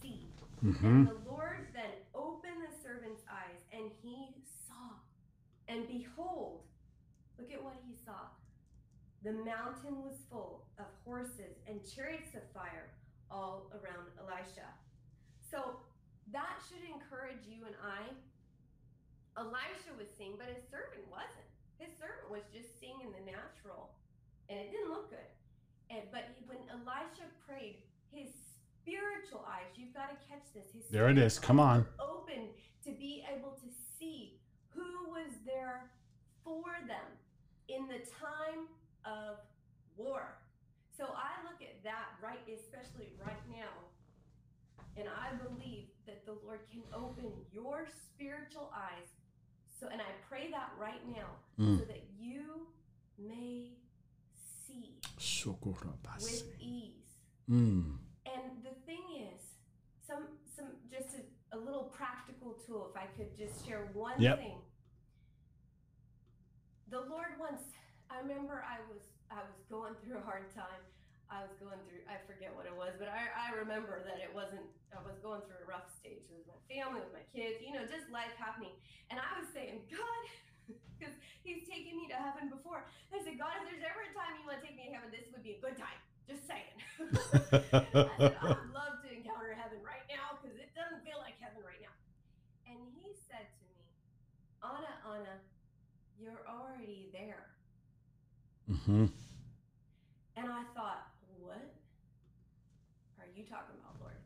see." 0.00 0.28
Mm-hmm. 0.64 0.86
And 0.86 1.08
the 1.08 1.30
Lord 1.30 1.68
then 1.74 1.92
opened 2.14 2.64
the 2.64 2.72
servant's 2.82 3.22
eyes, 3.28 3.60
and 3.72 3.90
he 4.02 4.34
saw. 4.66 4.96
And 5.68 5.86
behold, 5.86 6.62
look 7.38 7.52
at 7.52 7.62
what 7.62 7.76
he 7.86 7.94
saw. 7.94 8.32
The 9.22 9.32
mountain 9.32 10.02
was 10.02 10.22
full 10.30 10.66
of 10.78 10.86
horses 11.04 11.58
and 11.66 11.80
chariots 11.82 12.34
of 12.34 12.46
fire 12.54 12.94
all 13.30 13.72
around 13.74 14.06
Elisha. 14.22 14.70
So 15.50 15.80
that 16.32 16.62
should 16.68 16.86
encourage 16.86 17.42
you 17.46 17.66
and 17.66 17.74
I. 17.82 18.06
Elisha 19.36 19.92
was 19.98 20.08
seeing, 20.16 20.38
but 20.38 20.48
his 20.48 20.64
servant 20.70 21.04
wasn't. 21.10 21.50
His 21.76 21.92
servant 22.00 22.32
was 22.32 22.46
just 22.54 22.78
seeing 22.80 22.96
in 23.04 23.12
the 23.12 23.24
natural, 23.26 23.92
and 24.48 24.56
it 24.56 24.72
didn't 24.72 24.88
look 24.88 25.10
good. 25.12 25.30
And 25.90 26.08
but 26.08 26.32
when 26.48 26.62
Elisha 26.72 27.28
prayed, 27.44 27.84
his 28.08 28.30
spiritual 28.86 29.44
eyes, 29.48 29.66
you've 29.74 29.92
got 29.94 30.10
to 30.10 30.16
catch 30.28 30.46
this. 30.54 30.72
His 30.72 30.86
There 30.90 31.08
it 31.10 31.18
is. 31.18 31.38
Come 31.38 31.58
on. 31.58 31.86
Open 31.98 32.48
to 32.84 32.90
be 32.92 33.24
able 33.34 33.50
to 33.50 33.66
see 33.98 34.38
who 34.70 35.10
was 35.10 35.32
there 35.44 35.90
for 36.44 36.62
them 36.86 37.10
in 37.68 37.88
the 37.88 37.98
time 38.06 38.68
of 39.04 39.38
war. 39.96 40.38
So 40.96 41.04
I 41.04 41.42
look 41.42 41.60
at 41.60 41.82
that 41.82 42.14
right, 42.22 42.38
especially 42.46 43.12
right 43.24 43.42
now, 43.50 43.74
and 44.96 45.08
I 45.08 45.34
believe 45.42 45.88
that 46.06 46.24
the 46.24 46.36
Lord 46.44 46.60
can 46.70 46.82
open 46.94 47.32
your 47.52 47.86
spiritual 48.14 48.72
eyes. 48.74 49.08
So, 49.78 49.88
and 49.92 50.00
I 50.00 50.08
pray 50.28 50.50
that 50.52 50.70
right 50.80 51.06
now 51.08 51.26
Mm. 51.58 51.78
so 51.78 51.84
that 51.86 52.04
you 52.18 52.66
may 53.18 53.72
see 54.66 55.00
with 56.22 56.54
ease. 56.60 57.16
Mm. 57.50 57.96
And 58.36 58.60
the 58.60 58.76
thing 58.84 59.00
is, 59.16 59.40
some 60.04 60.28
some 60.44 60.76
just 60.92 61.16
a, 61.16 61.56
a 61.56 61.58
little 61.58 61.88
practical 61.88 62.52
tool. 62.68 62.92
If 62.92 62.96
I 63.00 63.08
could 63.16 63.32
just 63.32 63.64
share 63.64 63.88
one 63.96 64.20
Yep. 64.20 64.38
thing. 64.38 64.58
The 66.92 67.00
Lord 67.00 67.34
once, 67.40 67.64
I 68.12 68.20
remember 68.20 68.60
I 68.60 68.78
was 68.92 69.00
I 69.32 69.40
was 69.40 69.56
going 69.72 69.96
through 70.04 70.20
a 70.20 70.26
hard 70.28 70.52
time. 70.54 70.84
I 71.26 71.42
was 71.42 71.50
going 71.58 71.80
through 71.88 72.04
I 72.06 72.20
forget 72.28 72.52
what 72.54 72.68
it 72.68 72.76
was, 72.76 72.94
but 73.00 73.08
I, 73.08 73.26
I 73.34 73.56
remember 73.56 74.04
that 74.04 74.20
it 74.22 74.30
wasn't 74.30 74.68
I 74.94 75.00
was 75.02 75.16
going 75.24 75.42
through 75.48 75.64
a 75.64 75.66
rough 75.66 75.88
stage 75.90 76.22
with 76.30 76.44
my 76.46 76.60
family, 76.70 77.02
with 77.02 77.16
my 77.16 77.26
kids, 77.34 77.58
you 77.64 77.72
know, 77.74 77.82
just 77.88 78.06
life 78.12 78.30
happening. 78.38 78.76
And 79.10 79.18
I 79.18 79.32
was 79.40 79.48
saying, 79.50 79.82
God, 79.90 80.22
because 80.94 81.16
He's 81.42 81.66
taken 81.66 81.98
me 81.98 82.06
to 82.12 82.18
heaven 82.20 82.46
before. 82.52 82.86
I 83.10 83.18
said, 83.24 83.34
God, 83.40 83.58
if 83.64 83.74
there's 83.74 83.82
ever 83.82 84.06
a 84.06 84.12
time 84.14 84.38
you 84.38 84.46
want 84.46 84.60
to 84.60 84.62
take 84.62 84.78
me 84.78 84.86
to 84.86 84.94
heaven, 84.94 85.10
this 85.10 85.26
would 85.34 85.42
be 85.42 85.58
a 85.58 85.60
good 85.64 85.74
time. 85.74 85.98
Just 86.26 86.42
saying. 86.46 86.74
I 86.98 87.06
said, 87.30 88.36
I 88.42 88.58
would 88.58 88.74
love 88.74 88.98
to 89.02 89.08
encounter 89.10 89.54
heaven 89.54 89.78
right 89.86 90.02
now 90.10 90.34
because 90.38 90.58
it 90.58 90.74
doesn't 90.74 91.06
feel 91.06 91.22
like 91.22 91.38
heaven 91.38 91.62
right 91.62 91.78
now. 91.78 91.94
And 92.66 92.78
he 92.98 93.14
said 93.30 93.46
to 93.46 93.62
me, 93.70 93.78
Anna, 94.62 94.92
Anna, 95.06 95.36
you're 96.18 96.42
already 96.50 97.14
there. 97.14 97.46
Mm-hmm. 98.66 99.06
And 100.36 100.46
I 100.50 100.66
thought, 100.74 101.14
what 101.38 101.62
are 103.22 103.30
you 103.30 103.46
talking 103.46 103.78
about, 103.78 103.94
Lord? 104.02 104.18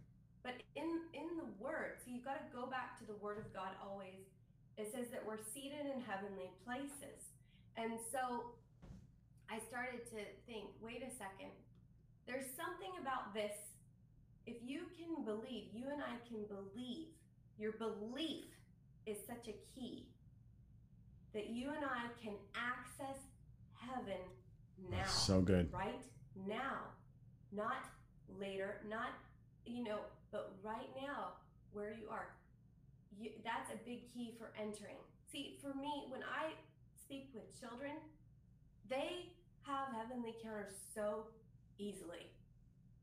But 0.42 0.64
in 0.72 1.04
in 1.12 1.36
the 1.36 1.48
word, 1.60 2.00
so 2.00 2.08
you've 2.08 2.24
got 2.24 2.40
to 2.40 2.48
go 2.48 2.64
back 2.64 2.96
to 3.00 3.04
the 3.04 3.18
word 3.20 3.36
of 3.36 3.52
God 3.52 3.76
always. 3.84 4.32
It 4.80 4.88
says 4.88 5.12
that 5.12 5.20
we're 5.20 5.44
seated 5.52 5.84
in 5.84 6.00
heavenly 6.00 6.48
places. 6.64 7.36
And 7.76 8.00
so 8.10 8.56
I 9.52 9.60
started 9.68 10.08
to 10.16 10.24
think, 10.48 10.72
wait 10.80 11.04
a 11.04 11.12
second. 11.12 11.52
There's 12.30 12.46
something 12.56 12.94
about 13.02 13.34
this. 13.34 13.56
If 14.46 14.56
you 14.64 14.82
can 14.96 15.24
believe, 15.24 15.64
you 15.74 15.86
and 15.90 16.00
I 16.00 16.14
can 16.28 16.44
believe, 16.46 17.08
your 17.58 17.72
belief 17.72 18.44
is 19.04 19.16
such 19.26 19.48
a 19.48 19.54
key 19.74 20.06
that 21.34 21.50
you 21.50 21.70
and 21.70 21.84
I 21.84 22.06
can 22.22 22.34
access 22.54 23.18
heaven 23.74 24.20
now 24.90 25.06
So 25.06 25.40
good. 25.40 25.72
right 25.72 26.00
now, 26.46 26.94
not 27.52 27.84
later, 28.38 28.80
not 28.88 29.10
you 29.66 29.82
know, 29.82 29.98
but 30.30 30.54
right 30.62 30.88
now 31.00 31.32
where 31.72 31.90
you 32.00 32.08
are. 32.10 32.28
You, 33.18 33.30
that's 33.44 33.70
a 33.72 33.76
big 33.84 34.12
key 34.12 34.34
for 34.38 34.52
entering. 34.56 34.96
See, 35.32 35.58
for 35.60 35.74
me, 35.76 36.06
when 36.08 36.22
I 36.22 36.52
speak 36.94 37.30
with 37.34 37.44
children, 37.60 37.96
they 38.88 39.32
have 39.62 39.88
heavenly 39.94 40.34
counters 40.42 40.72
so 40.94 41.26
easily. 41.80 42.28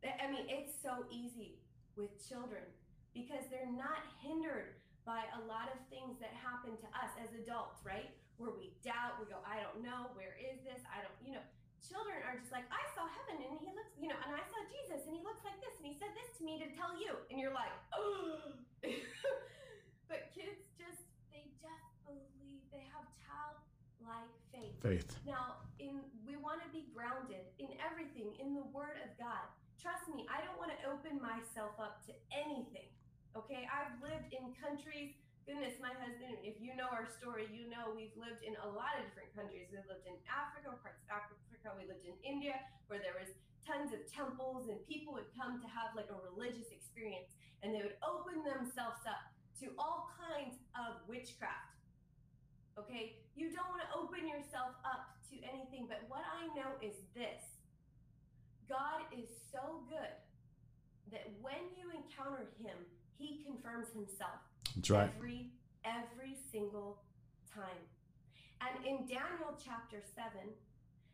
I 0.05 0.29
mean, 0.29 0.45
it's 0.45 0.77
so 0.77 1.09
easy 1.09 1.57
with 1.97 2.13
children 2.21 2.61
because 3.17 3.49
they're 3.49 3.73
not 3.73 4.05
hindered 4.21 4.77
by 5.01 5.25
a 5.33 5.41
lot 5.49 5.73
of 5.73 5.81
things 5.89 6.21
that 6.21 6.29
happen 6.37 6.77
to 6.77 6.87
us 6.93 7.09
as 7.17 7.33
adults, 7.33 7.81
right? 7.81 8.13
Where 8.37 8.53
we 8.53 8.77
doubt, 8.85 9.17
we 9.17 9.25
go, 9.25 9.41
I 9.41 9.65
don't 9.65 9.81
know, 9.81 10.13
where 10.13 10.37
is 10.37 10.61
this? 10.61 10.77
I 10.85 11.01
don't, 11.01 11.17
you 11.25 11.33
know, 11.33 11.41
children 11.81 12.21
are 12.21 12.37
just 12.37 12.53
like, 12.53 12.69
I 12.69 12.83
saw 12.93 13.09
heaven 13.09 13.41
and 13.41 13.57
he 13.57 13.73
looks, 13.73 13.89
you 13.97 14.13
know, 14.13 14.19
and 14.21 14.37
I 14.37 14.43
saw 14.45 14.59
Jesus 14.69 15.09
and 15.09 15.17
he 15.17 15.21
looks 15.25 15.41
like 15.41 15.57
this 15.57 15.73
and 15.81 15.89
he 15.89 15.97
said 15.97 16.13
this 16.13 16.29
to 16.37 16.41
me 16.45 16.61
to 16.61 16.69
tell 16.77 16.93
you. 16.93 17.17
And 17.33 17.41
you're 17.41 17.55
like, 17.55 17.73
oh. 17.97 18.53
but 20.11 20.29
kids 20.37 20.61
just, 20.77 21.01
they 21.33 21.49
just 21.57 21.89
believe, 22.05 22.61
they 22.69 22.85
have 22.93 23.09
childlike 23.25 24.29
faith. 24.53 24.77
Faith. 24.83 25.09
Now, 25.25 25.66
in 25.79 26.01
we 26.25 26.35
want 26.37 26.61
to 26.65 26.69
be 26.73 26.89
grounded 26.91 27.45
in 27.57 27.71
everything 27.79 28.35
in 28.41 28.53
the 28.53 28.65
Word 28.73 28.99
of 29.05 29.11
God. 29.17 29.45
Trust 29.77 30.09
me, 30.09 30.25
I 30.27 30.41
don't 30.41 30.57
want 30.57 30.73
to 30.73 30.79
open 30.89 31.21
myself 31.21 31.77
up 31.77 32.01
to 32.09 32.13
anything. 32.33 32.89
Okay, 33.37 33.69
I've 33.69 33.93
lived 34.01 34.33
in 34.33 34.51
countries. 34.57 35.13
Goodness, 35.45 35.79
my 35.79 35.93
husband, 35.95 36.43
if 36.43 36.59
you 36.59 36.75
know 36.75 36.91
our 36.91 37.07
story, 37.07 37.47
you 37.53 37.69
know 37.71 37.93
we've 37.93 38.15
lived 38.19 38.43
in 38.43 38.57
a 38.59 38.67
lot 38.67 38.97
of 38.99 39.07
different 39.07 39.31
countries. 39.31 39.69
We've 39.71 39.85
lived 39.87 40.03
in 40.03 40.17
Africa, 40.27 40.75
parts 40.81 40.99
of 41.05 41.07
Africa. 41.07 41.71
We 41.77 41.87
lived 41.87 42.03
in 42.03 42.17
India, 42.25 42.57
where 42.91 42.99
there 42.99 43.15
was 43.15 43.31
tons 43.63 43.91
of 43.95 44.03
temples, 44.07 44.67
and 44.67 44.79
people 44.87 45.15
would 45.15 45.29
come 45.35 45.59
to 45.59 45.67
have 45.67 45.95
like 45.95 46.11
a 46.11 46.19
religious 46.19 46.67
experience, 46.73 47.31
and 47.63 47.71
they 47.71 47.83
would 47.83 47.99
open 48.03 48.43
themselves 48.43 49.03
up 49.07 49.23
to 49.63 49.71
all 49.79 50.11
kinds 50.15 50.59
of 50.75 51.03
witchcraft. 51.07 51.77
Okay, 52.77 53.21
you 53.33 53.49
don't 53.49 53.69
want 53.73 53.81
to 53.85 53.91
open 53.97 54.25
yourself 54.27 54.73
up 54.85 55.16
to 55.31 55.35
anything, 55.43 55.85
but 55.87 56.03
what 56.07 56.23
I 56.23 56.47
know 56.55 56.75
is 56.81 56.95
this 57.15 57.43
God 58.69 59.07
is 59.15 59.29
so 59.51 59.83
good 59.89 60.15
that 61.11 61.27
when 61.41 61.71
you 61.79 61.87
encounter 61.91 62.51
Him, 62.59 62.75
He 63.17 63.43
confirms 63.45 63.87
Himself 63.93 64.43
That's 64.75 64.89
right. 64.89 65.09
every 65.15 65.51
every 65.85 66.35
single 66.51 66.99
time. 67.53 67.79
And 68.59 68.73
in 68.85 69.05
Daniel 69.07 69.55
chapter 69.55 70.01
7, 70.15 70.51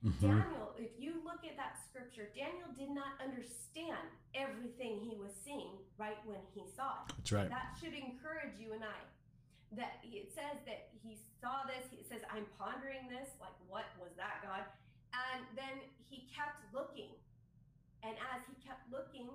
hmm 0.02 0.10
Daniel, 0.20 0.74
if 0.80 0.92
you 0.98 1.22
look 1.24 1.46
at 1.46 1.56
that 1.56 1.78
scripture, 1.88 2.28
Daniel 2.36 2.72
did 2.76 2.90
not 2.90 3.20
understand 3.22 4.04
everything 4.34 5.00
he 5.00 5.16
was 5.16 5.32
seeing 5.46 5.78
right 5.98 6.18
when 6.26 6.40
he 6.56 6.64
saw 6.76 7.06
it. 7.08 7.14
That's 7.18 7.32
right. 7.32 7.50
That 7.50 7.76
should 7.80 7.94
encourage 7.94 8.58
you 8.60 8.74
and 8.74 8.84
I. 8.84 9.00
That 9.74 10.06
it 10.06 10.30
says 10.30 10.62
that 10.70 10.94
he 11.02 11.18
saw 11.42 11.66
this. 11.66 11.90
It 11.92 12.06
says, 12.06 12.22
I'm 12.30 12.46
pondering 12.62 13.10
this. 13.10 13.34
Like, 13.42 13.58
what 13.66 13.90
was 13.98 14.14
that, 14.22 14.46
God? 14.46 14.70
And 15.14 15.42
then 15.58 15.82
he 16.10 16.30
kept 16.30 16.62
looking. 16.70 17.10
And 18.06 18.14
as 18.34 18.46
he 18.46 18.56
kept 18.62 18.86
looking, 18.94 19.34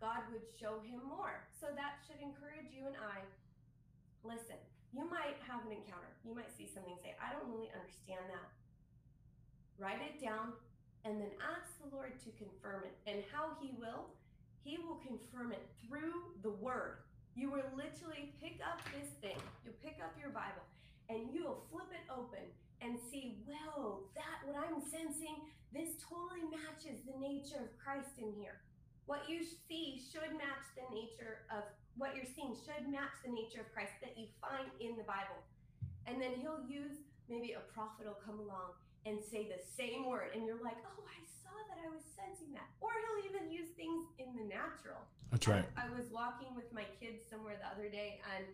God 0.00 0.24
would 0.32 0.44
show 0.60 0.80
him 0.84 1.00
more. 1.04 1.44
So 1.56 1.72
that 1.72 2.00
should 2.04 2.20
encourage 2.20 2.72
you 2.72 2.88
and 2.88 2.96
I. 2.96 3.24
Listen, 4.24 4.60
you 4.92 5.08
might 5.08 5.40
have 5.46 5.64
an 5.64 5.72
encounter. 5.72 6.12
You 6.24 6.34
might 6.34 6.52
see 6.52 6.68
something 6.68 6.96
say, 7.00 7.16
I 7.20 7.32
don't 7.32 7.48
really 7.48 7.70
understand 7.72 8.26
that. 8.28 8.48
Write 9.80 10.04
it 10.04 10.20
down 10.20 10.52
and 11.04 11.20
then 11.20 11.32
ask 11.40 11.72
the 11.80 11.88
Lord 11.94 12.16
to 12.24 12.28
confirm 12.36 12.84
it. 12.84 12.96
And 13.08 13.24
how 13.32 13.56
he 13.60 13.72
will, 13.78 14.12
he 14.64 14.76
will 14.76 15.00
confirm 15.00 15.52
it 15.52 15.64
through 15.80 16.36
the 16.42 16.52
word. 16.60 17.04
You 17.34 17.50
will 17.50 17.70
literally 17.72 18.34
pick 18.42 18.60
up 18.60 18.82
this 18.92 19.08
thing, 19.20 19.38
you'll 19.64 19.80
pick 19.82 19.98
up 20.02 20.12
your 20.20 20.30
Bible, 20.30 20.66
and 21.08 21.30
you'll 21.32 21.62
flip 21.70 21.88
it 21.94 22.04
open 22.10 22.44
and 22.82 22.98
see, 23.10 23.38
whoa, 23.46 24.04
that 24.16 24.44
what 24.44 24.56
I'm 24.56 24.80
sensing, 24.80 25.48
this 25.72 25.96
totally 26.00 26.48
matches 26.48 27.00
the 27.06 27.16
nature 27.20 27.60
of 27.60 27.70
Christ 27.78 28.16
in 28.18 28.32
here. 28.34 28.60
What 29.06 29.28
you 29.28 29.42
see 29.68 30.00
should 30.00 30.32
match 30.34 30.64
the 30.74 30.86
nature 30.94 31.46
of 31.50 31.64
what 31.96 32.14
you're 32.14 32.30
seeing 32.30 32.54
should 32.54 32.88
match 32.88 33.12
the 33.24 33.32
nature 33.32 33.60
of 33.60 33.68
Christ 33.74 33.94
that 34.00 34.16
you 34.16 34.26
find 34.40 34.70
in 34.80 34.96
the 34.96 35.04
Bible. 35.04 35.38
And 36.06 36.22
then 36.22 36.38
he'll 36.40 36.64
use 36.66 36.98
maybe 37.28 37.54
a 37.54 37.62
prophet 37.74 38.06
will 38.06 38.18
come 38.24 38.40
along 38.40 38.74
and 39.06 39.18
say 39.24 39.48
the 39.48 39.60
same 39.76 40.08
word, 40.08 40.36
and 40.36 40.44
you're 40.44 40.60
like, 40.60 40.76
oh, 40.84 41.02
I 41.08 41.18
saw 41.40 41.56
that, 41.72 41.80
I 41.80 41.88
was 41.88 42.04
sensing 42.12 42.52
that. 42.52 42.68
Or 42.80 42.92
he'll 42.92 43.24
even 43.32 43.48
use 43.48 43.72
things 43.76 44.04
in 44.20 44.36
the 44.36 44.44
natural. 44.44 45.00
That's 45.32 45.48
right. 45.48 45.64
I, 45.76 45.88
I 45.88 45.90
was 45.96 46.12
walking 46.12 46.52
with 46.52 46.68
my 46.72 46.84
kids 47.00 47.24
somewhere 47.30 47.56
the 47.56 47.68
other 47.72 47.88
day, 47.88 48.20
and 48.36 48.44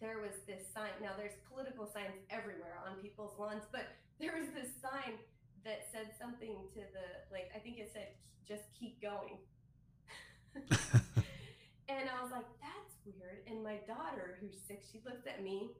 there 0.00 0.24
was 0.24 0.40
this 0.46 0.64
sign. 0.72 0.94
Now, 1.02 1.12
there's 1.18 1.36
political 1.50 1.84
signs 1.84 2.16
everywhere 2.30 2.80
on 2.86 3.02
people's 3.02 3.36
lawns, 3.38 3.68
but 3.70 3.84
there 4.20 4.32
was 4.32 4.48
this 4.56 4.72
sign 4.80 5.20
that 5.64 5.90
said 5.92 6.16
something 6.16 6.56
to 6.72 6.80
the, 6.80 7.06
like, 7.28 7.52
I 7.54 7.58
think 7.58 7.78
it 7.78 7.90
said, 7.92 8.16
just 8.46 8.64
keep 8.72 9.02
going. 9.02 9.36
and 11.92 12.08
I 12.08 12.16
was 12.22 12.32
like, 12.32 12.48
that's 12.64 12.94
weird. 13.04 13.44
And 13.44 13.60
my 13.62 13.84
daughter, 13.84 14.38
who's 14.40 14.56
six, 14.66 14.88
she 14.90 15.02
looked 15.04 15.28
at 15.28 15.44
me. 15.44 15.76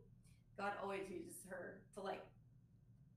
God 0.59 0.73
always 0.83 1.09
uses 1.09 1.39
her 1.49 1.81
to, 1.95 2.03
like, 2.03 2.21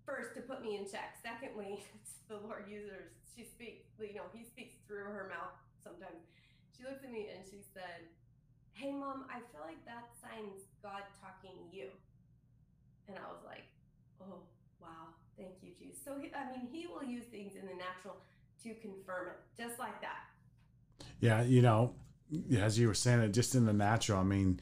first 0.05 0.35
to 0.35 0.41
put 0.41 0.61
me 0.61 0.77
in 0.77 0.89
check. 0.89 1.17
Secondly, 1.21 1.83
the 2.29 2.37
Lord 2.37 2.65
uses. 2.69 3.13
She 3.35 3.43
speaks, 3.43 3.87
you 3.99 4.15
know, 4.15 4.27
He 4.33 4.43
speaks 4.43 4.75
through 4.87 5.05
her 5.05 5.27
mouth 5.29 5.55
sometimes. 5.83 6.27
She 6.75 6.83
looked 6.83 7.05
at 7.05 7.11
me 7.11 7.29
and 7.33 7.43
she 7.45 7.63
said, 7.73 8.09
Hey, 8.73 8.91
mom, 8.91 9.25
I 9.29 9.39
feel 9.51 9.61
like 9.65 9.83
that 9.85 10.09
sign's 10.21 10.65
God 10.81 11.03
talking 11.21 11.57
you. 11.71 11.87
And 13.07 13.17
I 13.17 13.27
was 13.31 13.43
like, 13.45 13.65
Oh, 14.21 14.43
wow. 14.81 15.15
Thank 15.37 15.63
you, 15.63 15.71
Jesus. 15.79 15.99
So, 16.03 16.19
he, 16.19 16.31
I 16.33 16.51
mean, 16.51 16.67
He 16.71 16.87
will 16.87 17.03
use 17.03 17.25
things 17.25 17.53
in 17.55 17.65
the 17.65 17.75
natural 17.75 18.17
to 18.63 18.73
confirm 18.75 19.27
it, 19.27 19.39
just 19.57 19.79
like 19.79 20.01
that. 20.01 20.29
Yeah, 21.19 21.41
you 21.43 21.61
know, 21.61 21.93
as 22.57 22.77
you 22.77 22.87
were 22.87 22.93
saying 22.93 23.21
it, 23.21 23.31
just 23.31 23.55
in 23.55 23.65
the 23.65 23.73
natural. 23.73 24.19
I 24.19 24.23
mean, 24.23 24.59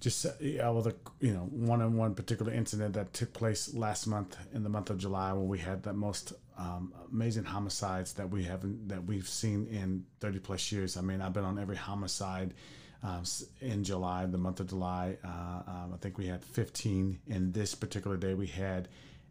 just 0.00 0.24
uh, 0.24 0.30
yeah, 0.40 0.68
well, 0.70 0.82
the 0.82 0.96
you 1.20 1.32
know 1.32 1.46
one 1.50 1.82
on 1.82 1.96
one 1.96 2.14
particular 2.14 2.52
incident 2.52 2.94
that 2.94 3.12
took 3.12 3.32
place 3.32 3.74
last 3.74 4.06
month 4.06 4.36
in 4.52 4.62
the 4.62 4.68
month 4.68 4.90
of 4.90 4.98
July 4.98 5.32
when 5.32 5.46
we 5.46 5.58
had 5.58 5.82
the 5.82 5.92
most 5.92 6.32
um, 6.58 6.92
amazing 7.12 7.44
homicides 7.44 8.14
that 8.14 8.28
we 8.28 8.44
haven't 8.44 8.88
that 8.88 9.04
we've 9.04 9.28
seen 9.28 9.66
in 9.66 10.04
30 10.20 10.38
plus 10.40 10.72
years. 10.72 10.96
I 10.96 11.02
mean, 11.02 11.20
I've 11.20 11.34
been 11.34 11.44
on 11.44 11.58
every 11.58 11.76
homicide 11.76 12.54
um, 13.02 13.24
in 13.60 13.84
July, 13.84 14.26
the 14.26 14.38
month 14.38 14.60
of 14.60 14.68
July. 14.68 15.16
Uh, 15.22 15.70
um, 15.70 15.92
I 15.94 15.96
think 16.00 16.16
we 16.18 16.26
had 16.26 16.44
15. 16.44 17.20
In 17.28 17.52
this 17.52 17.74
particular 17.74 18.16
day, 18.16 18.34
we 18.34 18.46
had, 18.46 18.88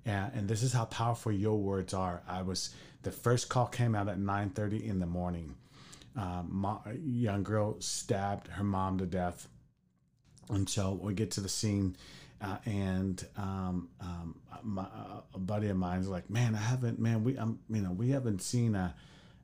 uh, 0.07 0.29
and 0.33 0.47
this 0.47 0.63
is 0.63 0.71
how 0.71 0.85
powerful 0.85 1.31
your 1.31 1.57
words 1.57 1.93
are. 1.93 2.21
I 2.27 2.43
was 2.43 2.75
the 3.01 3.11
first 3.11 3.49
call 3.49 3.65
came 3.65 3.95
out 3.95 4.07
at 4.07 4.19
9:30 4.19 4.83
in 4.83 4.99
the 4.99 5.07
morning. 5.07 5.55
Um, 6.15 6.65
a 6.85 6.93
young 6.95 7.43
girl 7.43 7.77
stabbed 7.79 8.47
her 8.49 8.63
mom 8.63 8.97
to 8.97 9.05
death 9.05 9.47
so 10.67 10.99
we 11.01 11.13
get 11.13 11.31
to 11.31 11.41
the 11.41 11.49
scene, 11.49 11.95
uh, 12.41 12.57
and 12.65 13.25
um, 13.37 13.89
um, 14.01 14.35
my, 14.63 14.83
uh, 14.83 15.21
a 15.33 15.39
buddy 15.39 15.67
of 15.67 15.77
mine 15.77 15.99
is 15.99 16.07
like, 16.07 16.29
"Man, 16.29 16.55
I 16.55 16.59
haven't, 16.59 16.99
man, 16.99 17.23
we, 17.23 17.37
um, 17.37 17.59
you 17.69 17.81
know, 17.81 17.91
we 17.91 18.09
haven't 18.09 18.41
seen 18.41 18.75
a, 18.75 18.95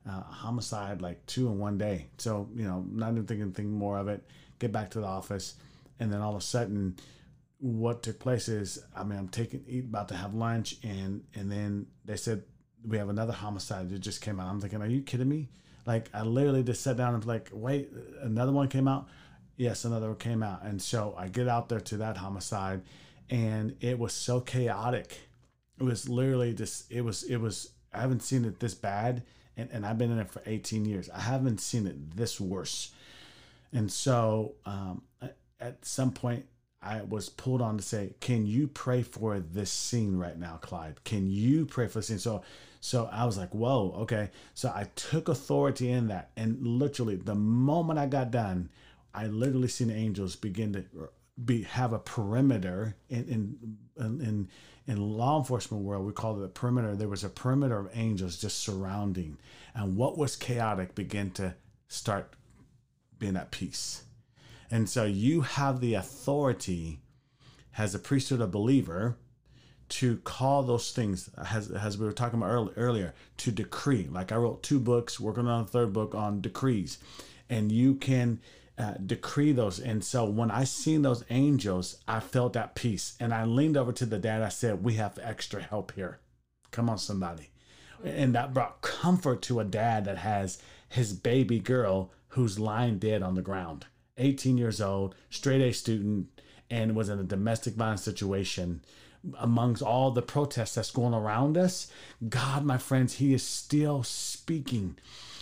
a, 0.06 0.10
homicide 0.10 1.02
like 1.02 1.24
two 1.26 1.46
in 1.48 1.58
one 1.58 1.78
day." 1.78 2.06
So 2.18 2.48
you 2.54 2.64
know, 2.64 2.84
not 2.90 3.12
even 3.12 3.26
thinking, 3.26 3.52
thinking 3.52 3.76
more 3.76 3.98
of 3.98 4.08
it. 4.08 4.24
Get 4.58 4.72
back 4.72 4.90
to 4.92 5.00
the 5.00 5.06
office, 5.06 5.54
and 6.00 6.12
then 6.12 6.20
all 6.20 6.34
of 6.34 6.42
a 6.42 6.44
sudden, 6.44 6.96
what 7.58 8.02
took 8.02 8.18
place 8.18 8.48
is, 8.48 8.82
I 8.96 9.04
mean, 9.04 9.18
I'm 9.18 9.28
taking, 9.28 9.64
eat, 9.68 9.84
about 9.84 10.08
to 10.08 10.16
have 10.16 10.34
lunch, 10.34 10.76
and 10.82 11.22
and 11.34 11.50
then 11.50 11.86
they 12.04 12.16
said 12.16 12.42
we 12.86 12.98
have 12.98 13.08
another 13.08 13.32
homicide 13.32 13.90
that 13.90 13.98
just 13.98 14.20
came 14.20 14.40
out. 14.40 14.48
I'm 14.48 14.60
thinking, 14.60 14.80
are 14.80 14.86
you 14.86 15.02
kidding 15.02 15.28
me? 15.28 15.50
Like 15.84 16.08
I 16.12 16.22
literally 16.22 16.62
just 16.62 16.82
sat 16.82 16.96
down 16.96 17.14
and 17.14 17.24
like, 17.24 17.50
wait, 17.52 17.90
another 18.22 18.52
one 18.52 18.68
came 18.68 18.88
out 18.88 19.08
yes, 19.56 19.84
another 19.84 20.08
one 20.08 20.16
came 20.16 20.42
out. 20.42 20.62
And 20.62 20.80
so 20.80 21.14
I 21.16 21.28
get 21.28 21.48
out 21.48 21.68
there 21.68 21.80
to 21.80 21.96
that 21.98 22.16
homicide 22.16 22.82
and 23.30 23.76
it 23.80 23.98
was 23.98 24.12
so 24.12 24.40
chaotic. 24.40 25.18
It 25.78 25.82
was 25.82 26.08
literally 26.08 26.54
just, 26.54 26.90
it 26.90 27.02
was, 27.02 27.22
it 27.24 27.36
was, 27.36 27.70
I 27.92 28.00
haven't 28.00 28.22
seen 28.22 28.44
it 28.44 28.60
this 28.60 28.74
bad. 28.74 29.22
And, 29.56 29.68
and 29.72 29.86
I've 29.86 29.98
been 29.98 30.12
in 30.12 30.18
it 30.18 30.30
for 30.30 30.42
18 30.46 30.84
years. 30.84 31.08
I 31.10 31.20
haven't 31.20 31.60
seen 31.60 31.86
it 31.86 32.16
this 32.16 32.40
worse. 32.40 32.92
And 33.72 33.90
so 33.90 34.54
um, 34.64 35.02
at 35.60 35.84
some 35.84 36.12
point, 36.12 36.46
I 36.82 37.02
was 37.02 37.28
pulled 37.28 37.62
on 37.62 37.78
to 37.78 37.82
say, 37.82 38.14
"Can 38.20 38.46
you 38.46 38.68
pray 38.68 39.02
for 39.02 39.40
this 39.40 39.70
scene 39.70 40.16
right 40.16 40.38
now, 40.38 40.58
Clyde? 40.60 41.02
Can 41.04 41.28
you 41.28 41.66
pray 41.66 41.88
for 41.88 41.98
the 41.98 42.02
scene?" 42.02 42.18
So, 42.18 42.42
so 42.80 43.08
I 43.10 43.24
was 43.24 43.36
like, 43.36 43.54
"Whoa, 43.54 43.92
okay." 44.02 44.30
So 44.54 44.68
I 44.68 44.88
took 44.94 45.28
authority 45.28 45.90
in 45.90 46.08
that, 46.08 46.30
and 46.36 46.64
literally, 46.64 47.16
the 47.16 47.34
moment 47.34 47.98
I 47.98 48.06
got 48.06 48.30
done, 48.30 48.68
I 49.16 49.26
literally 49.26 49.68
seen 49.68 49.90
angels 49.90 50.36
begin 50.36 50.72
to 50.74 50.80
uh, 50.80 51.06
be 51.42 51.62
have 51.62 51.92
a 51.92 51.98
perimeter 51.98 52.96
in 53.08 53.56
in 53.96 54.20
in 54.20 54.48
in 54.86 55.00
law 55.00 55.38
enforcement 55.38 55.82
world 55.82 56.06
we 56.06 56.12
call 56.12 56.40
it 56.40 56.44
a 56.44 56.48
perimeter. 56.48 56.94
There 56.94 57.08
was 57.08 57.24
a 57.24 57.28
perimeter 57.28 57.78
of 57.78 57.90
angels 57.94 58.38
just 58.38 58.60
surrounding. 58.60 59.38
And 59.74 59.96
what 59.96 60.16
was 60.16 60.36
chaotic 60.36 60.94
began 60.94 61.30
to 61.32 61.54
start 61.88 62.34
being 63.18 63.36
at 63.36 63.50
peace. 63.50 64.04
And 64.70 64.88
so 64.88 65.04
you 65.04 65.42
have 65.42 65.80
the 65.80 65.94
authority 65.94 67.00
as 67.78 67.94
a 67.94 67.98
priesthood 67.98 68.40
of 68.40 68.50
believer 68.50 69.16
to 69.88 70.16
call 70.18 70.62
those 70.62 70.92
things 70.92 71.30
as, 71.36 71.70
as 71.70 71.96
we 71.96 72.06
were 72.06 72.12
talking 72.12 72.40
about 72.42 72.72
earlier 72.76 73.14
to 73.38 73.52
decree. 73.52 74.08
Like 74.10 74.32
i 74.32 74.36
wrote 74.36 74.62
two 74.62 74.80
books 74.80 75.20
working 75.20 75.46
on 75.46 75.62
a 75.62 75.66
third 75.66 75.92
book 75.92 76.14
on 76.14 76.40
decrees. 76.40 76.98
And 77.48 77.70
you 77.70 77.94
can 77.94 78.40
uh, 78.78 78.94
decree 79.04 79.52
those. 79.52 79.78
And 79.78 80.04
so 80.04 80.24
when 80.24 80.50
I 80.50 80.64
seen 80.64 81.02
those 81.02 81.24
angels, 81.30 81.98
I 82.06 82.20
felt 82.20 82.52
that 82.54 82.74
peace. 82.74 83.16
And 83.18 83.32
I 83.32 83.44
leaned 83.44 83.76
over 83.76 83.92
to 83.92 84.06
the 84.06 84.18
dad. 84.18 84.42
I 84.42 84.50
said, 84.50 84.84
"We 84.84 84.94
have 84.94 85.18
extra 85.22 85.62
help 85.62 85.92
here. 85.92 86.20
Come 86.70 86.90
on, 86.90 86.98
somebody." 86.98 87.50
And 88.04 88.34
that 88.34 88.52
brought 88.52 88.82
comfort 88.82 89.42
to 89.42 89.60
a 89.60 89.64
dad 89.64 90.04
that 90.04 90.18
has 90.18 90.58
his 90.88 91.12
baby 91.12 91.58
girl 91.58 92.12
who's 92.28 92.58
lying 92.58 92.98
dead 92.98 93.22
on 93.22 93.34
the 93.34 93.42
ground, 93.42 93.86
18 94.18 94.58
years 94.58 94.80
old, 94.80 95.14
straight 95.30 95.62
A 95.62 95.72
student, 95.72 96.28
and 96.70 96.94
was 96.94 97.08
in 97.08 97.18
a 97.18 97.24
domestic 97.24 97.74
violence 97.74 98.02
situation 98.02 98.82
amongst 99.38 99.82
all 99.82 100.10
the 100.10 100.22
protests 100.22 100.74
that's 100.74 100.90
going 100.90 101.14
around 101.14 101.56
us. 101.56 101.90
God, 102.28 102.64
my 102.64 102.78
friends, 102.78 103.14
He 103.14 103.32
is 103.34 103.42
still 103.42 104.02
speaking. 104.02 104.98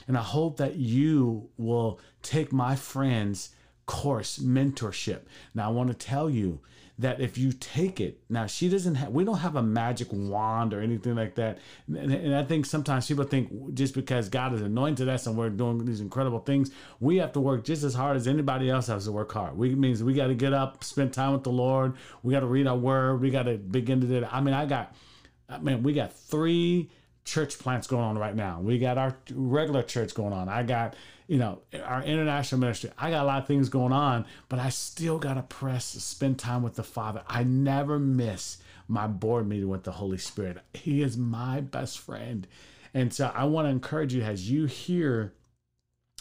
And 0.07 0.16
I 0.16 0.22
hope 0.22 0.59
that 0.59 0.76
you 0.76 1.49
will 1.57 1.99
take 2.25 2.53
my 2.53 2.75
friend's 2.75 3.51
course, 3.87 4.39
mentorship. 4.39 5.20
Now, 5.55 5.68
I 5.68 5.72
want 5.72 5.91
to 5.91 5.95
tell 5.95 6.29
you 6.31 6.61
that 6.99 7.20
if 7.20 7.37
you 7.37 7.53
take 7.53 8.01
it, 8.01 8.20
now 8.29 8.47
she 8.47 8.68
doesn't 8.68 8.95
have, 8.95 9.11
we 9.11 9.25
don't 9.25 9.39
have 9.39 9.57
a 9.57 9.62
magic 9.62 10.09
wand 10.12 10.72
or 10.72 10.81
anything 10.81 11.16
like 11.16 11.35
that. 11.35 11.59
And, 11.89 12.12
and, 12.12 12.35
I 12.35 12.45
think 12.45 12.66
sometimes 12.66 13.09
people 13.09 13.25
think 13.25 13.75
just 13.75 13.95
because 13.95 14.29
God 14.29 14.53
has 14.53 14.61
anointed 14.61 15.09
us 15.09 15.27
and 15.27 15.37
we're 15.37 15.51
doing 15.51 15.85
these 15.85 16.01
incredible 16.01 16.39
things, 16.39 16.70
we 17.01 17.16
have 17.16 17.33
to 17.33 17.41
work 17.41 17.64
just 17.64 17.83
as 17.83 17.95
hard 17.95 18.16
as 18.16 18.29
anybody 18.29 18.70
else 18.70 18.87
has 18.87 19.07
to 19.07 19.12
work 19.12 19.33
hard. 19.33 19.59
We 19.59 19.75
means 19.75 20.05
we 20.05 20.14
got 20.14 20.29
to 20.29 20.35
get 20.35 20.53
up, 20.53 20.85
spend 20.85 21.12
time 21.12 21.33
with 21.33 21.43
the 21.43 21.51
Lord. 21.51 21.95
We 22.22 22.33
got 22.33 22.41
to 22.41 22.47
read 22.47 22.68
our 22.68 22.77
word. 22.77 23.20
We 23.20 23.31
got 23.31 23.45
to 23.45 23.59
begin 23.59 24.01
to 24.01 24.07
do 24.07 24.20
that. 24.20 24.33
I 24.33 24.41
mean, 24.41 24.55
I 24.55 24.64
got, 24.64 24.95
I 25.49 25.59
mean, 25.59 25.83
we 25.83 25.95
got 25.95 26.12
three 26.12 26.91
church 27.25 27.59
plants 27.59 27.89
going 27.89 28.05
on 28.05 28.18
right 28.18 28.37
now. 28.37 28.61
We 28.61 28.79
got 28.79 28.99
our 28.99 29.16
regular 29.33 29.83
church 29.83 30.14
going 30.14 30.33
on. 30.33 30.49
I 30.49 30.62
got, 30.62 30.95
you 31.27 31.39
know, 31.39 31.61
our 31.85 32.03
international 32.03 32.61
ministry. 32.61 32.91
I 32.99 33.11
got 33.11 33.22
a 33.22 33.27
lot 33.27 33.43
of 33.43 33.47
things 33.47 33.68
going 33.68 33.93
on, 33.93 34.27
but 34.49 34.59
I 34.59 34.68
still 34.68 35.18
got 35.18 35.35
to 35.35 35.43
press, 35.43 35.85
spend 35.85 36.39
time 36.39 36.62
with 36.62 36.75
the 36.75 36.83
Father. 36.83 37.22
I 37.27 37.45
never 37.45 37.99
miss 37.99 38.59
my 38.89 39.07
board 39.07 39.49
meeting 39.49 39.68
with 39.68 39.85
the 39.85 39.93
Holy 39.93 40.18
Spirit. 40.18 40.59
He 40.75 41.03
is 41.03 41.16
my 41.16 41.61
best 41.61 41.99
friend. 41.99 42.47
And 42.93 43.12
so 43.12 43.33
I 43.35 43.45
want 43.45 43.66
to 43.66 43.70
encourage 43.70 44.12
you 44.12 44.22
as 44.22 44.51
you 44.51 44.66
hear 44.66 45.33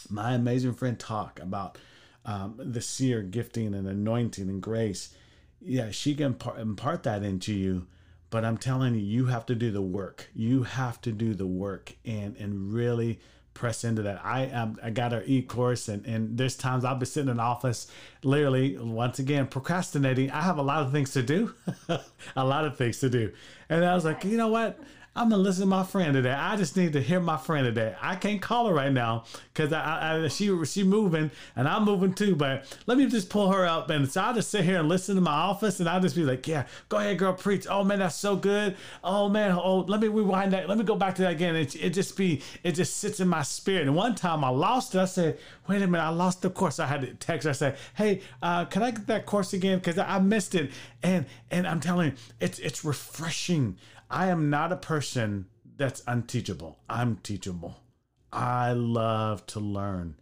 my 0.08 0.32
amazing 0.32 0.74
friend 0.74 0.98
talk 0.98 1.38
about 1.40 1.78
um, 2.24 2.54
the 2.58 2.80
seer 2.80 3.22
gifting 3.22 3.74
and 3.74 3.86
anointing 3.86 4.48
and 4.48 4.62
grace. 4.62 5.14
Yeah, 5.60 5.90
she 5.90 6.14
can 6.14 6.26
impart, 6.26 6.58
impart 6.58 7.02
that 7.02 7.22
into 7.22 7.52
you 7.52 7.86
but 8.34 8.44
I'm 8.44 8.58
telling 8.58 8.96
you, 8.96 9.00
you 9.00 9.26
have 9.26 9.46
to 9.46 9.54
do 9.54 9.70
the 9.70 9.80
work. 9.80 10.28
You 10.34 10.64
have 10.64 11.00
to 11.02 11.12
do 11.12 11.34
the 11.34 11.46
work 11.46 11.94
and 12.04 12.36
and 12.36 12.72
really 12.72 13.20
press 13.54 13.84
into 13.84 14.02
that. 14.02 14.24
I 14.24 14.50
um 14.50 14.78
I 14.82 14.90
got 14.90 15.12
our 15.12 15.22
e 15.24 15.42
course 15.42 15.88
and 15.88 16.04
and 16.04 16.36
there's 16.36 16.56
times 16.56 16.84
I'll 16.84 16.96
be 16.96 17.06
sitting 17.06 17.30
in 17.30 17.40
office, 17.40 17.86
literally 18.22 18.76
once 18.76 19.18
again 19.18 19.46
procrastinating. 19.46 20.30
I 20.30 20.42
have 20.42 20.58
a 20.58 20.62
lot 20.62 20.82
of 20.82 20.92
things 20.92 21.12
to 21.12 21.22
do, 21.22 21.54
a 22.36 22.44
lot 22.44 22.64
of 22.64 22.76
things 22.76 23.00
to 23.00 23.08
do, 23.08 23.32
and 23.68 23.84
I 23.84 23.94
was 23.94 24.04
like, 24.04 24.24
you 24.24 24.36
know 24.36 24.48
what? 24.48 24.78
I'm 25.16 25.28
gonna 25.28 25.42
listen 25.42 25.60
to 25.60 25.66
my 25.68 25.84
friend 25.84 26.12
today. 26.12 26.32
I 26.32 26.56
just 26.56 26.76
need 26.76 26.92
to 26.94 27.00
hear 27.00 27.20
my 27.20 27.36
friend 27.36 27.64
today. 27.64 27.94
I 28.02 28.16
can't 28.16 28.42
call 28.42 28.66
her 28.66 28.74
right 28.74 28.92
now 28.92 29.24
because 29.52 29.72
I, 29.72 30.24
I, 30.24 30.28
she 30.28 30.64
she 30.64 30.82
moving 30.82 31.30
and 31.54 31.68
I'm 31.68 31.84
moving 31.84 32.14
too. 32.14 32.34
But 32.34 32.76
let 32.86 32.98
me 32.98 33.06
just 33.06 33.30
pull 33.30 33.52
her 33.52 33.64
up 33.64 33.90
and 33.90 34.10
so 34.10 34.20
I'll 34.20 34.34
just 34.34 34.50
sit 34.50 34.64
here 34.64 34.80
and 34.80 34.88
listen 34.88 35.14
to 35.14 35.20
my 35.20 35.30
office 35.30 35.78
and 35.78 35.88
I'll 35.88 36.00
just 36.00 36.16
be 36.16 36.24
like, 36.24 36.48
yeah, 36.48 36.66
go 36.88 36.96
ahead, 36.96 37.18
girl, 37.18 37.32
preach. 37.32 37.64
Oh 37.70 37.84
man, 37.84 38.00
that's 38.00 38.16
so 38.16 38.34
good. 38.34 38.76
Oh 39.04 39.28
man, 39.28 39.52
oh 39.52 39.84
let 39.86 40.00
me 40.00 40.08
rewind 40.08 40.52
that. 40.52 40.68
Let 40.68 40.78
me 40.78 40.84
go 40.84 40.96
back 40.96 41.14
to 41.16 41.22
that 41.22 41.32
again. 41.32 41.54
It, 41.54 41.76
it 41.76 41.90
just 41.90 42.16
be 42.16 42.42
it 42.64 42.72
just 42.72 42.96
sits 42.96 43.20
in 43.20 43.28
my 43.28 43.42
spirit. 43.42 43.82
And 43.82 43.94
one 43.94 44.16
time 44.16 44.42
I 44.42 44.48
lost 44.48 44.96
it. 44.96 44.98
I 44.98 45.04
said, 45.04 45.38
wait 45.68 45.80
a 45.80 45.86
minute, 45.86 46.02
I 46.02 46.08
lost 46.08 46.42
the 46.42 46.50
course. 46.50 46.80
I 46.80 46.86
had 46.86 47.02
to 47.02 47.14
text. 47.14 47.44
Her. 47.44 47.50
I 47.50 47.52
said, 47.52 47.76
hey, 47.94 48.20
uh, 48.42 48.64
can 48.64 48.82
I 48.82 48.90
get 48.90 49.06
that 49.06 49.26
course 49.26 49.52
again? 49.52 49.78
Because 49.78 49.96
I, 49.96 50.16
I 50.16 50.18
missed 50.18 50.56
it. 50.56 50.72
And 51.04 51.26
and 51.52 51.68
I'm 51.68 51.78
telling 51.78 52.10
you, 52.10 52.16
it's 52.40 52.58
it's 52.58 52.84
refreshing 52.84 53.76
I 54.14 54.28
am 54.28 54.48
not 54.48 54.70
a 54.70 54.76
person 54.76 55.46
that's 55.76 56.04
unteachable. 56.06 56.78
I'm 56.88 57.16
teachable. 57.16 57.80
I 58.32 58.70
love 58.72 59.44
to 59.48 59.58
learn 59.58 60.14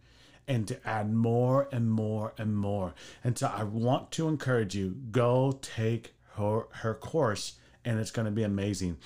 and 0.47 0.67
to 0.67 0.79
add 0.83 1.13
more 1.13 1.69
and 1.71 1.91
more 1.91 2.33
and 2.39 2.57
more. 2.57 2.95
And 3.23 3.37
so 3.37 3.53
I 3.55 3.61
want 3.61 4.11
to 4.13 4.27
encourage 4.27 4.73
you 4.73 4.97
go 5.11 5.59
take 5.61 6.15
her 6.37 6.63
her 6.71 6.95
course 6.95 7.53
and 7.85 7.99
it's 7.99 8.09
going 8.09 8.25
to 8.25 8.31
be 8.31 8.41
amazing. 8.41 8.97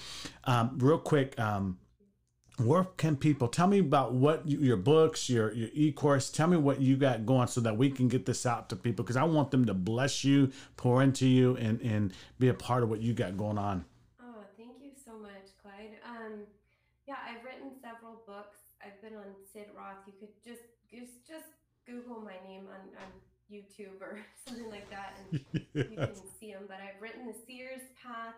Um, 0.46 0.78
real 0.78 1.00
quick, 1.00 1.38
um, 1.38 1.80
where 2.56 2.86
can 2.86 3.18
people 3.18 3.50
tell 3.50 3.68
me 3.68 3.80
about 3.80 4.14
what 4.14 4.48
you, 4.48 4.60
your 4.60 4.78
books, 4.78 5.30
your 5.30 5.52
your 5.52 5.68
e-course? 5.74 6.30
Tell 6.30 6.48
me 6.48 6.56
what 6.56 6.80
you 6.80 6.96
got 6.96 7.26
going 7.26 7.50
so 7.50 7.60
that 7.60 7.76
we 7.76 7.90
can 7.90 8.08
get 8.08 8.26
this 8.26 8.46
out 8.46 8.70
to 8.70 8.78
people 8.78 9.04
because 9.04 9.18
I 9.18 9.26
want 9.26 9.52
them 9.52 9.66
to 9.66 9.74
bless 9.74 10.24
you, 10.24 10.54
pour 10.78 11.04
into 11.04 11.28
you, 11.28 11.58
and 11.58 11.82
and 11.82 12.14
be 12.40 12.48
a 12.48 12.54
part 12.54 12.84
of 12.84 12.90
what 12.90 13.02
you 13.02 13.14
got 13.14 13.36
going 13.36 13.58
on. 13.58 13.84
Yeah, 17.08 17.16
I've 17.24 17.44
written 17.44 17.72
several 17.80 18.20
books. 18.28 18.76
I've 18.98 19.10
been 19.12 19.20
on 19.20 19.30
Sid 19.54 19.70
Roth. 19.78 20.02
You 20.10 20.14
could 20.18 20.34
just 20.42 20.66
just 20.90 21.22
just 21.28 21.54
Google 21.86 22.18
my 22.18 22.34
name 22.42 22.66
on, 22.66 22.82
on 22.98 23.10
YouTube 23.46 24.02
or 24.02 24.18
something 24.48 24.70
like 24.70 24.90
that, 24.90 25.14
and 25.22 25.38
you 25.74 25.98
can 25.98 26.18
see 26.40 26.52
them. 26.54 26.66
But 26.68 26.82
I've 26.82 26.98
written 27.02 27.28
The 27.28 27.38
Seer's 27.46 27.86
Path, 28.02 28.34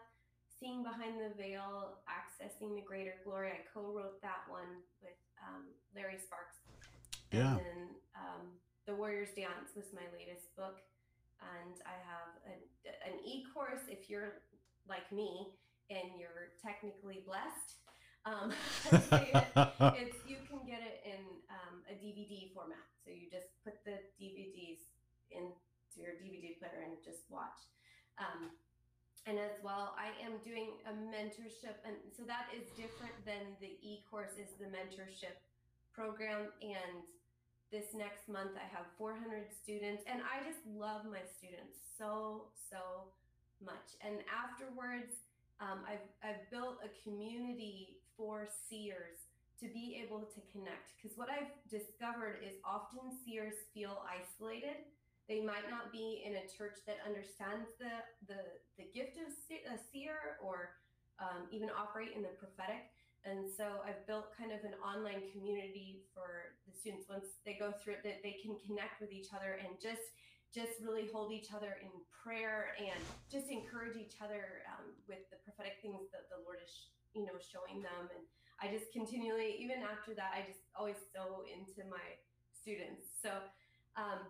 Seeing 0.59 0.83
Behind 0.83 1.15
the 1.15 1.31
Veil, 1.39 2.03
Accessing 2.11 2.75
the 2.75 2.83
Greater 2.83 3.15
Glory. 3.23 3.55
I 3.55 3.63
co-wrote 3.73 4.21
that 4.21 4.43
one 4.49 4.83
with 5.01 5.15
um, 5.47 5.63
Larry 5.95 6.19
Sparks. 6.19 6.59
Yeah. 7.31 7.55
And 7.55 7.59
then 7.63 7.81
um, 8.19 8.43
The 8.85 8.95
Warrior's 8.95 9.31
Dance 9.35 9.71
was 9.79 9.85
my 9.95 10.03
latest 10.11 10.51
book. 10.59 10.83
and 11.39 11.79
I 11.87 11.95
have 12.03 12.35
an, 12.51 12.59
an 13.07 13.15
e 13.23 13.45
course 13.53 13.87
if 13.87 14.09
you're 14.09 14.43
like 14.89 15.07
me 15.13 15.55
and 15.89 16.19
you're 16.19 16.51
technically 16.61 17.23
blessed. 17.25 17.78
Um, 18.29 18.53
it's 19.97 20.21
you 20.29 20.37
can 20.45 20.61
get 20.69 20.85
it 20.85 21.01
in 21.01 21.21
um, 21.49 21.81
a 21.89 21.97
DVD 21.97 22.53
format, 22.53 22.85
so 23.01 23.09
you 23.09 23.25
just 23.25 23.49
put 23.65 23.81
the 23.85 23.97
DVDs 24.21 24.85
into 25.33 25.97
your 25.97 26.13
DVD 26.21 26.53
player 26.61 26.85
and 26.85 26.93
just 27.01 27.25
watch. 27.29 27.57
Um, 28.21 28.53
and 29.25 29.37
as 29.37 29.57
well, 29.65 29.97
I 29.97 30.13
am 30.21 30.37
doing 30.45 30.77
a 30.85 30.93
mentorship, 30.93 31.81
and 31.85 31.97
so 32.13 32.21
that 32.29 32.53
is 32.53 32.69
different 32.77 33.17
than 33.25 33.57
the 33.57 33.73
e 33.81 34.05
course 34.09 34.37
is 34.37 34.53
the 34.61 34.69
mentorship 34.69 35.41
program. 35.93 36.53
And 36.61 37.01
this 37.69 37.93
next 37.93 38.25
month 38.25 38.57
i 38.57 38.65
have 38.65 38.89
400 38.97 39.45
students 39.53 40.01
and 40.09 40.25
i 40.25 40.41
just 40.41 40.57
love 40.65 41.05
my 41.05 41.21
students 41.37 41.77
so 42.01 42.49
so 42.57 43.13
much. 43.61 43.93
And 44.01 44.25
afterwards 44.25 45.21
um, 45.59 45.83
I've, 45.83 46.07
I've 46.23 46.49
built 46.51 46.79
a 46.79 46.89
community 47.03 47.98
for 48.19 48.51
seers 48.67 49.31
to 49.63 49.71
be 49.71 50.03
able 50.03 50.27
to 50.27 50.43
connect. 50.51 50.91
Because 50.99 51.15
what 51.15 51.31
i've 51.31 51.55
discovered 51.71 52.43
is 52.43 52.59
often 52.67 53.15
seers 53.23 53.55
feel 53.71 54.03
isolated. 54.03 54.83
They 55.31 55.39
might 55.39 55.71
not 55.71 55.93
be 55.95 56.23
in 56.27 56.35
a 56.35 56.45
church 56.51 56.83
that 56.83 56.99
understands 57.07 57.71
the 57.79 58.03
the, 58.27 58.43
the 58.75 58.91
gift 58.91 59.15
of 59.23 59.31
a 59.31 59.79
seer 59.79 60.35
or 60.43 60.75
um, 61.23 61.47
even 61.55 61.71
operate 61.71 62.11
in 62.11 62.21
the 62.21 62.35
prophetic. 62.35 62.91
And 63.27 63.51
so 63.51 63.83
I've 63.83 64.07
built 64.07 64.31
kind 64.35 64.55
of 64.55 64.63
an 64.63 64.79
online 64.79 65.27
community 65.35 66.07
for 66.15 66.55
the 66.63 66.71
students. 66.71 67.11
Once 67.11 67.43
they 67.43 67.59
go 67.59 67.75
through 67.75 67.99
it 67.99 68.03
that 68.07 68.23
they 68.23 68.39
can 68.39 68.55
connect 68.63 69.03
with 69.03 69.11
each 69.11 69.31
other 69.35 69.59
and 69.63 69.79
just 69.79 70.15
just 70.49 70.81
really 70.81 71.05
hold 71.13 71.29
each 71.31 71.53
other 71.53 71.77
in 71.77 71.93
prayer 72.09 72.73
and 72.81 72.97
just 73.29 73.53
encourage 73.53 73.93
each 73.93 74.17
other 74.17 74.65
um, 74.65 74.97
with 75.05 75.21
the 75.29 75.37
prophetic 75.45 75.77
things 75.85 76.09
that 76.09 76.25
the 76.33 76.41
Lord 76.41 76.57
is 76.57 76.73
you 77.13 77.25
know 77.25 77.37
showing 77.39 77.81
them 77.81 78.09
and 78.13 78.23
I 78.59 78.67
just 78.67 78.91
continually 78.91 79.55
even 79.59 79.81
after 79.81 80.13
that 80.15 80.35
I 80.35 80.45
just 80.45 80.65
always 80.75 80.99
sow 81.13 81.47
into 81.47 81.87
my 81.89 82.03
students 82.51 83.07
so 83.21 83.31
um, 83.97 84.27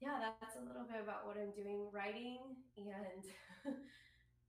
yeah 0.00 0.32
that's 0.40 0.56
a 0.56 0.64
little 0.64 0.86
bit 0.86 1.02
about 1.02 1.26
what 1.26 1.36
I'm 1.36 1.52
doing 1.52 1.90
writing 1.92 2.56
and 2.76 3.76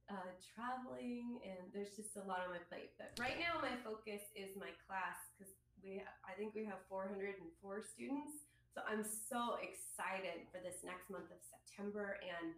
uh, 0.09 0.29
traveling, 0.53 1.41
and 1.41 1.57
there's 1.73 1.97
just 1.97 2.13
a 2.17 2.23
lot 2.25 2.45
on 2.45 2.53
my 2.53 2.61
plate. 2.69 2.93
But 2.97 3.17
right 3.17 3.41
now, 3.41 3.57
my 3.61 3.73
focus 3.81 4.21
is 4.37 4.53
my 4.53 4.69
class 4.85 5.17
because 5.33 5.53
we, 5.81 6.01
I 6.25 6.33
think 6.37 6.53
we 6.53 6.65
have 6.65 6.85
404 6.89 7.41
students. 7.81 8.45
So 8.73 8.83
I'm 8.85 9.01
so 9.07 9.57
excited 9.63 10.45
for 10.51 10.59
this 10.59 10.83
next 10.83 11.09
month 11.09 11.31
of 11.31 11.39
September, 11.41 12.19
and 12.21 12.53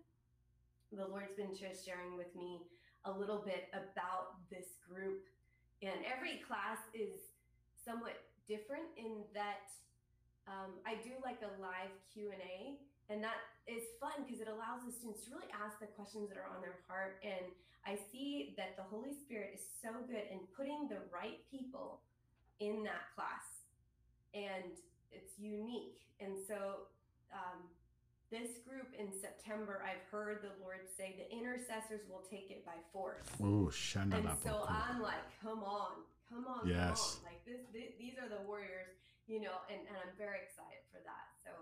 the 0.92 1.08
Lord's 1.08 1.36
been 1.38 1.54
just 1.56 1.86
sharing 1.86 2.18
with 2.18 2.34
me 2.36 2.68
a 3.06 3.12
little 3.12 3.44
bit 3.46 3.70
about 3.74 4.42
this 4.50 4.80
group. 4.88 5.24
And 5.82 6.02
every 6.06 6.42
class 6.48 6.80
is 6.94 7.22
somewhat 7.86 8.18
different 8.48 8.88
in 8.98 9.24
that 9.34 9.70
um, 10.48 10.80
I 10.88 10.96
do 11.04 11.12
like 11.24 11.44
a 11.44 11.52
live 11.60 11.92
Q 12.14 12.32
and 12.32 12.40
A, 12.40 12.80
and 13.12 13.20
that 13.20 13.44
is 13.68 13.84
fun 14.00 14.24
because 14.24 14.40
it 14.40 14.48
allows 14.48 14.88
the 14.88 14.92
students 14.96 15.28
to 15.28 15.36
really 15.36 15.52
ask 15.52 15.80
the 15.80 15.92
questions 15.92 16.32
that 16.32 16.40
are 16.40 16.48
on 16.48 16.64
their 16.64 16.80
heart. 16.88 17.20
And 17.20 17.52
I 17.84 18.00
see 18.12 18.56
that 18.56 18.80
the 18.80 18.88
Holy 18.88 19.12
Spirit 19.12 19.56
is 19.56 19.64
so 19.84 19.92
good 20.08 20.24
in 20.32 20.40
putting 20.56 20.88
the 20.88 21.04
right 21.12 21.44
people 21.52 22.00
in 22.60 22.84
that 22.84 23.12
class, 23.12 23.68
and 24.34 24.72
it's 25.12 25.36
unique. 25.38 26.00
And 26.20 26.40
so, 26.48 26.88
um, 27.32 27.68
this 28.30 28.60
group 28.68 28.92
in 28.98 29.08
September, 29.08 29.80
I've 29.80 30.04
heard 30.12 30.44
the 30.44 30.52
Lord 30.60 30.84
say 30.98 31.16
the 31.16 31.28
intercessors 31.32 32.04
will 32.12 32.24
take 32.28 32.52
it 32.52 32.66
by 32.68 32.76
force. 32.92 33.24
Oh, 33.40 33.72
and 33.96 34.28
so 34.44 34.68
I'm 34.68 35.00
like, 35.02 35.24
come 35.40 35.64
on, 35.64 36.04
come 36.28 36.44
on, 36.44 36.68
yes. 36.68 37.00
come 37.00 37.24
on. 37.24 37.32
Like 37.32 37.42
this, 37.48 37.64
these 37.72 38.20
are 38.20 38.28
the 38.28 38.44
warriors, 38.44 38.92
you 39.32 39.40
know, 39.40 39.64
and, 39.72 39.80
and 39.88 39.96
I'm 39.96 40.12
very 40.20 40.44
excited 40.44 40.84
for 40.92 41.00
that. 41.08 41.32
So 41.40 41.56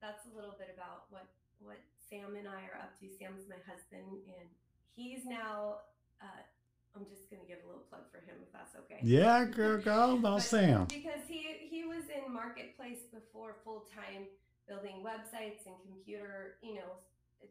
that's 0.00 0.24
a 0.24 0.32
little 0.32 0.56
bit 0.56 0.72
about 0.72 1.12
what 1.12 1.28
what 1.60 1.80
Sam 2.08 2.38
and 2.38 2.48
I 2.48 2.64
are 2.72 2.80
up 2.80 2.96
to. 3.04 3.06
Sam's 3.12 3.44
my 3.44 3.60
husband, 3.68 4.24
and 4.24 4.48
he's 4.96 5.28
now. 5.28 5.84
Uh, 6.22 6.42
I'm 6.96 7.04
just 7.04 7.28
gonna 7.30 7.46
give 7.46 7.60
a 7.62 7.66
little 7.68 7.84
plug 7.86 8.08
for 8.10 8.18
him 8.24 8.40
if 8.42 8.50
that's 8.50 8.74
okay. 8.74 8.98
Yeah, 9.04 9.44
girl, 9.44 9.76
go 9.78 10.16
about 10.16 10.42
Sam. 10.52 10.88
Because 10.88 11.20
he 11.28 11.68
he 11.68 11.84
was 11.84 12.08
in 12.08 12.32
marketplace 12.32 13.04
before 13.12 13.60
full 13.62 13.84
time 13.92 14.24
building 14.68 15.00
websites 15.00 15.64
and 15.66 15.74
computer, 15.82 16.60
you 16.62 16.76
know, 16.76 17.00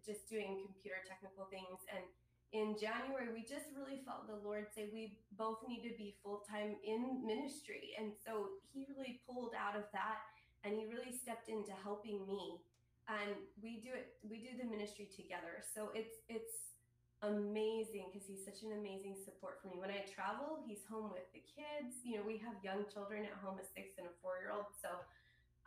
just 0.05 0.29
doing 0.29 0.63
computer 0.63 1.01
technical 1.03 1.49
things. 1.49 1.81
And 1.89 2.05
in 2.55 2.79
January, 2.79 3.27
we 3.33 3.43
just 3.43 3.67
really 3.75 3.99
felt 4.07 4.29
the 4.29 4.39
Lord 4.39 4.71
say 4.71 4.87
we 4.93 5.19
both 5.35 5.59
need 5.67 5.83
to 5.83 5.91
be 5.97 6.15
full 6.23 6.47
time 6.47 6.79
in 6.85 7.25
ministry, 7.27 7.91
and 7.99 8.15
so 8.15 8.55
he 8.71 8.87
really 8.95 9.19
pulled 9.27 9.51
out 9.51 9.75
of 9.75 9.83
that 9.91 10.23
and 10.63 10.73
he 10.73 10.87
really 10.87 11.13
stepped 11.15 11.49
into 11.49 11.71
helping 11.83 12.25
me. 12.27 12.59
And 13.07 13.39
we 13.63 13.79
do 13.79 13.95
it 13.95 14.19
we 14.27 14.43
do 14.43 14.55
the 14.59 14.67
ministry 14.67 15.07
together. 15.07 15.63
So 15.63 15.95
it's 15.95 16.23
it's 16.27 16.75
amazing 17.23 18.11
because 18.11 18.27
he's 18.27 18.43
such 18.43 18.61
an 18.67 18.75
amazing 18.75 19.15
support 19.23 19.63
for 19.63 19.71
me. 19.71 19.79
When 19.79 19.89
i 19.91 20.03
travel 20.07 20.59
he's 20.67 20.83
home 20.87 21.15
with 21.15 21.27
the 21.31 21.39
kids. 21.39 22.03
You 22.03 22.19
know 22.19 22.23
we 22.27 22.35
have 22.43 22.59
young 22.63 22.83
children 22.91 23.23
at 23.23 23.35
home 23.39 23.59
a 23.59 23.65
six 23.65 23.95
and 23.95 24.07
a 24.07 24.13
four 24.19 24.43
year 24.43 24.51
old 24.51 24.75
so 24.75 24.91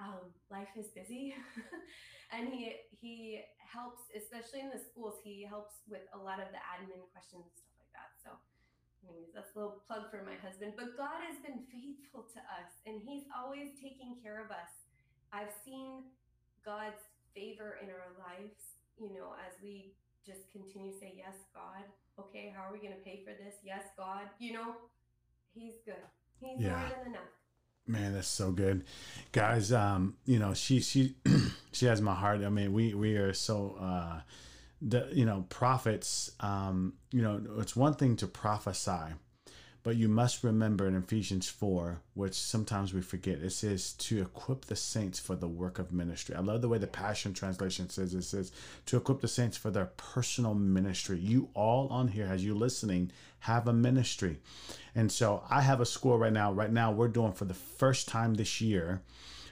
um, 0.01 0.32
life 0.51 0.72
is 0.76 0.88
busy 0.96 1.36
and 2.34 2.48
he 2.48 2.76
he 2.90 3.44
helps 3.61 4.09
especially 4.16 4.64
in 4.64 4.72
the 4.72 4.80
schools 4.80 5.20
he 5.22 5.46
helps 5.46 5.84
with 5.86 6.03
a 6.16 6.18
lot 6.18 6.40
of 6.42 6.48
the 6.51 6.59
admin 6.59 7.05
questions 7.14 7.44
and 7.46 7.55
stuff 7.55 7.76
like 7.78 7.92
that 7.94 8.11
so 8.18 8.30
anyways 9.07 9.30
that's 9.30 9.55
a 9.55 9.57
little 9.61 9.84
plug 9.86 10.11
for 10.11 10.26
my 10.26 10.34
husband 10.42 10.74
but 10.74 10.96
god 10.98 11.22
has 11.22 11.38
been 11.44 11.62
faithful 11.70 12.26
to 12.26 12.40
us 12.59 12.82
and 12.88 12.98
he's 13.05 13.28
always 13.30 13.76
taking 13.78 14.18
care 14.18 14.42
of 14.42 14.51
us 14.51 14.80
I've 15.32 15.55
seen 15.64 16.11
God's 16.64 17.03
favor 17.34 17.78
in 17.82 17.88
our 17.88 18.11
lives, 18.18 18.82
you 18.98 19.14
know, 19.14 19.38
as 19.46 19.55
we 19.62 19.94
just 20.26 20.51
continue 20.51 20.92
to 20.92 20.98
say, 20.98 21.14
Yes, 21.16 21.38
God. 21.55 21.86
Okay, 22.18 22.53
how 22.55 22.68
are 22.68 22.72
we 22.72 22.82
going 22.82 22.92
to 22.92 23.05
pay 23.07 23.22
for 23.24 23.32
this? 23.32 23.57
Yes, 23.64 23.86
God. 23.96 24.26
You 24.38 24.53
know, 24.55 24.68
He's 25.55 25.78
good. 25.86 26.03
He's 26.40 26.61
yeah. 26.61 26.76
more 26.76 26.90
than 26.98 27.14
enough. 27.14 27.32
Man, 27.91 28.14
that's 28.14 28.28
so 28.28 28.53
good, 28.53 28.84
guys. 29.32 29.72
Um, 29.72 30.14
you 30.24 30.38
know, 30.38 30.55
she 30.55 30.80
she 30.80 31.16
she 31.72 31.86
has 31.86 32.01
my 32.01 32.14
heart. 32.14 32.43
I 32.43 32.49
mean, 32.49 32.72
we 32.72 32.95
we 32.95 33.16
are 33.16 33.34
so 33.34 33.76
uh, 33.80 34.20
the 34.80 35.09
you 35.12 35.24
know 35.24 35.45
prophets. 35.49 36.30
Um, 36.38 36.95
you 37.11 37.20
know, 37.20 37.41
it's 37.59 37.74
one 37.74 37.95
thing 37.95 38.14
to 38.16 38.28
prophesy 38.28 39.14
but 39.82 39.96
you 39.96 40.08
must 40.08 40.44
remember 40.44 40.86
in 40.86 40.94
Ephesians 40.94 41.48
4, 41.48 42.02
which 42.14 42.34
sometimes 42.34 42.92
we 42.92 43.00
forget, 43.00 43.38
it 43.38 43.50
says 43.50 43.94
to 43.94 44.20
equip 44.20 44.66
the 44.66 44.76
saints 44.76 45.18
for 45.18 45.34
the 45.34 45.48
work 45.48 45.78
of 45.78 45.90
ministry. 45.90 46.34
I 46.34 46.40
love 46.40 46.60
the 46.60 46.68
way 46.68 46.76
the 46.76 46.86
Passion 46.86 47.32
Translation 47.32 47.88
says 47.88 48.12
it 48.12 48.22
says 48.22 48.52
to 48.86 48.98
equip 48.98 49.22
the 49.22 49.28
saints 49.28 49.56
for 49.56 49.70
their 49.70 49.86
personal 49.96 50.54
ministry. 50.54 51.18
You 51.18 51.48
all 51.54 51.88
on 51.88 52.08
here, 52.08 52.26
as 52.30 52.44
you 52.44 52.54
listening, 52.54 53.10
have 53.40 53.66
a 53.66 53.72
ministry. 53.72 54.38
And 54.94 55.10
so 55.10 55.42
I 55.48 55.62
have 55.62 55.80
a 55.80 55.86
school 55.86 56.18
right 56.18 56.32
now. 56.32 56.52
Right 56.52 56.72
now, 56.72 56.92
we're 56.92 57.08
doing 57.08 57.32
for 57.32 57.46
the 57.46 57.54
first 57.54 58.06
time 58.06 58.34
this 58.34 58.60
year. 58.60 59.00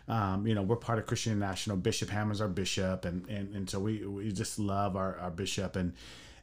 Um, 0.09 0.47
you 0.47 0.55
know, 0.55 0.63
we're 0.63 0.77
part 0.77 0.99
of 0.99 1.07
Christian 1.07 1.33
International. 1.33 1.77
Bishop 1.77 2.11
Hamon's 2.11 2.41
our 2.41 2.49
bishop, 2.49 3.05
and 3.05 3.27
and, 3.29 3.55
and 3.55 3.69
so 3.69 3.79
we 3.79 4.07
we 4.07 4.33
just 4.33 4.59
love 4.59 4.97
our, 4.97 5.19
our 5.19 5.31
bishop. 5.31 5.77
And 5.77 5.93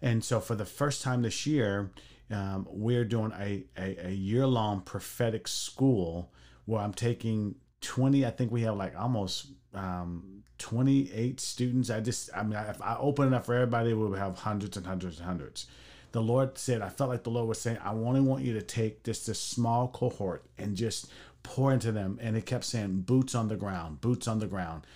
and 0.01 0.23
so 0.23 0.39
for 0.39 0.55
the 0.55 0.65
first 0.65 1.01
time 1.01 1.23
this 1.23 1.47
year, 1.47 1.89
um, 2.31 2.67
we're 2.69 3.05
doing 3.05 3.31
a, 3.39 3.65
a, 3.77 4.07
a 4.07 4.11
year 4.11 4.47
long 4.47 4.81
prophetic 4.81 5.47
school 5.47 6.31
where 6.65 6.81
I'm 6.81 6.93
taking 6.93 7.55
20, 7.81 8.25
I 8.25 8.31
think 8.31 8.51
we 8.51 8.61
have 8.61 8.75
like 8.75 8.99
almost 8.99 9.47
um, 9.73 10.43
28 10.57 11.39
students. 11.39 11.89
I 11.89 11.99
just, 11.99 12.29
I 12.35 12.43
mean, 12.43 12.57
if 12.57 12.81
I 12.81 12.97
open 12.99 13.31
it 13.31 13.35
up 13.35 13.45
for 13.45 13.53
everybody, 13.53 13.93
we 13.93 14.07
would 14.07 14.19
have 14.19 14.39
hundreds 14.39 14.77
and 14.77 14.85
hundreds 14.85 15.17
and 15.17 15.25
hundreds. 15.25 15.67
The 16.11 16.21
Lord 16.21 16.57
said, 16.57 16.81
I 16.81 16.89
felt 16.89 17.09
like 17.09 17.23
the 17.23 17.29
Lord 17.29 17.47
was 17.47 17.59
saying, 17.59 17.77
I 17.83 17.91
only 17.91 18.21
want 18.21 18.43
you 18.43 18.53
to 18.53 18.61
take 18.61 19.03
just 19.03 19.27
this 19.27 19.39
small 19.39 19.89
cohort 19.89 20.45
and 20.57 20.75
just 20.75 21.11
pour 21.43 21.73
into 21.73 21.91
them. 21.91 22.17
And 22.21 22.35
it 22.37 22.45
kept 22.45 22.63
saying, 22.63 23.01
boots 23.01 23.35
on 23.35 23.49
the 23.49 23.57
ground, 23.57 24.01
boots 24.01 24.27
on 24.27 24.39
the 24.39 24.47
ground. 24.47 24.87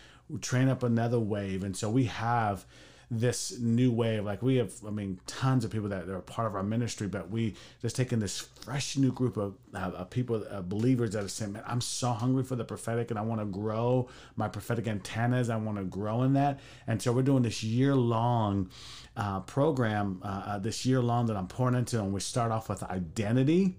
Train 0.41 0.69
up 0.69 0.81
another 0.81 1.19
wave. 1.19 1.63
And 1.63 1.75
so 1.75 1.89
we 1.89 2.05
have 2.05 2.65
this 3.11 3.57
new 3.59 3.91
wave. 3.91 4.23
Like 4.23 4.41
we 4.41 4.57
have, 4.57 4.71
I 4.85 4.91
mean, 4.91 5.19
tons 5.25 5.65
of 5.65 5.71
people 5.71 5.89
that 5.89 6.07
are 6.07 6.19
part 6.21 6.47
of 6.47 6.55
our 6.55 6.63
ministry, 6.63 7.07
but 7.07 7.29
we 7.29 7.55
just 7.81 7.95
taking 7.95 8.19
this 8.19 8.39
fresh 8.39 8.97
new 8.97 9.11
group 9.11 9.37
of, 9.37 9.55
of 9.73 10.09
people, 10.09 10.45
uh, 10.49 10.61
believers 10.61 11.11
that 11.11 11.23
are 11.23 11.29
saying, 11.29 11.53
man, 11.53 11.63
I'm 11.65 11.81
so 11.81 12.11
hungry 12.11 12.43
for 12.43 12.55
the 12.55 12.63
prophetic 12.63 13.09
and 13.09 13.19
I 13.19 13.23
want 13.23 13.41
to 13.41 13.45
grow 13.45 14.09
my 14.35 14.47
prophetic 14.47 14.87
antennas. 14.87 15.49
I 15.49 15.55
want 15.55 15.77
to 15.77 15.85
grow 15.85 16.23
in 16.23 16.33
that. 16.33 16.59
And 16.85 17.01
so 17.01 17.11
we're 17.11 17.23
doing 17.23 17.43
this 17.43 17.63
year 17.63 17.95
long 17.95 18.69
uh, 19.17 19.39
program, 19.41 20.21
uh, 20.23 20.43
uh, 20.45 20.59
this 20.59 20.85
year 20.85 21.01
long 21.01 21.25
that 21.27 21.37
I'm 21.37 21.47
pouring 21.47 21.75
into. 21.75 21.99
And 21.99 22.13
we 22.13 22.19
start 22.19 22.51
off 22.51 22.69
with 22.69 22.83
identity 22.83 23.75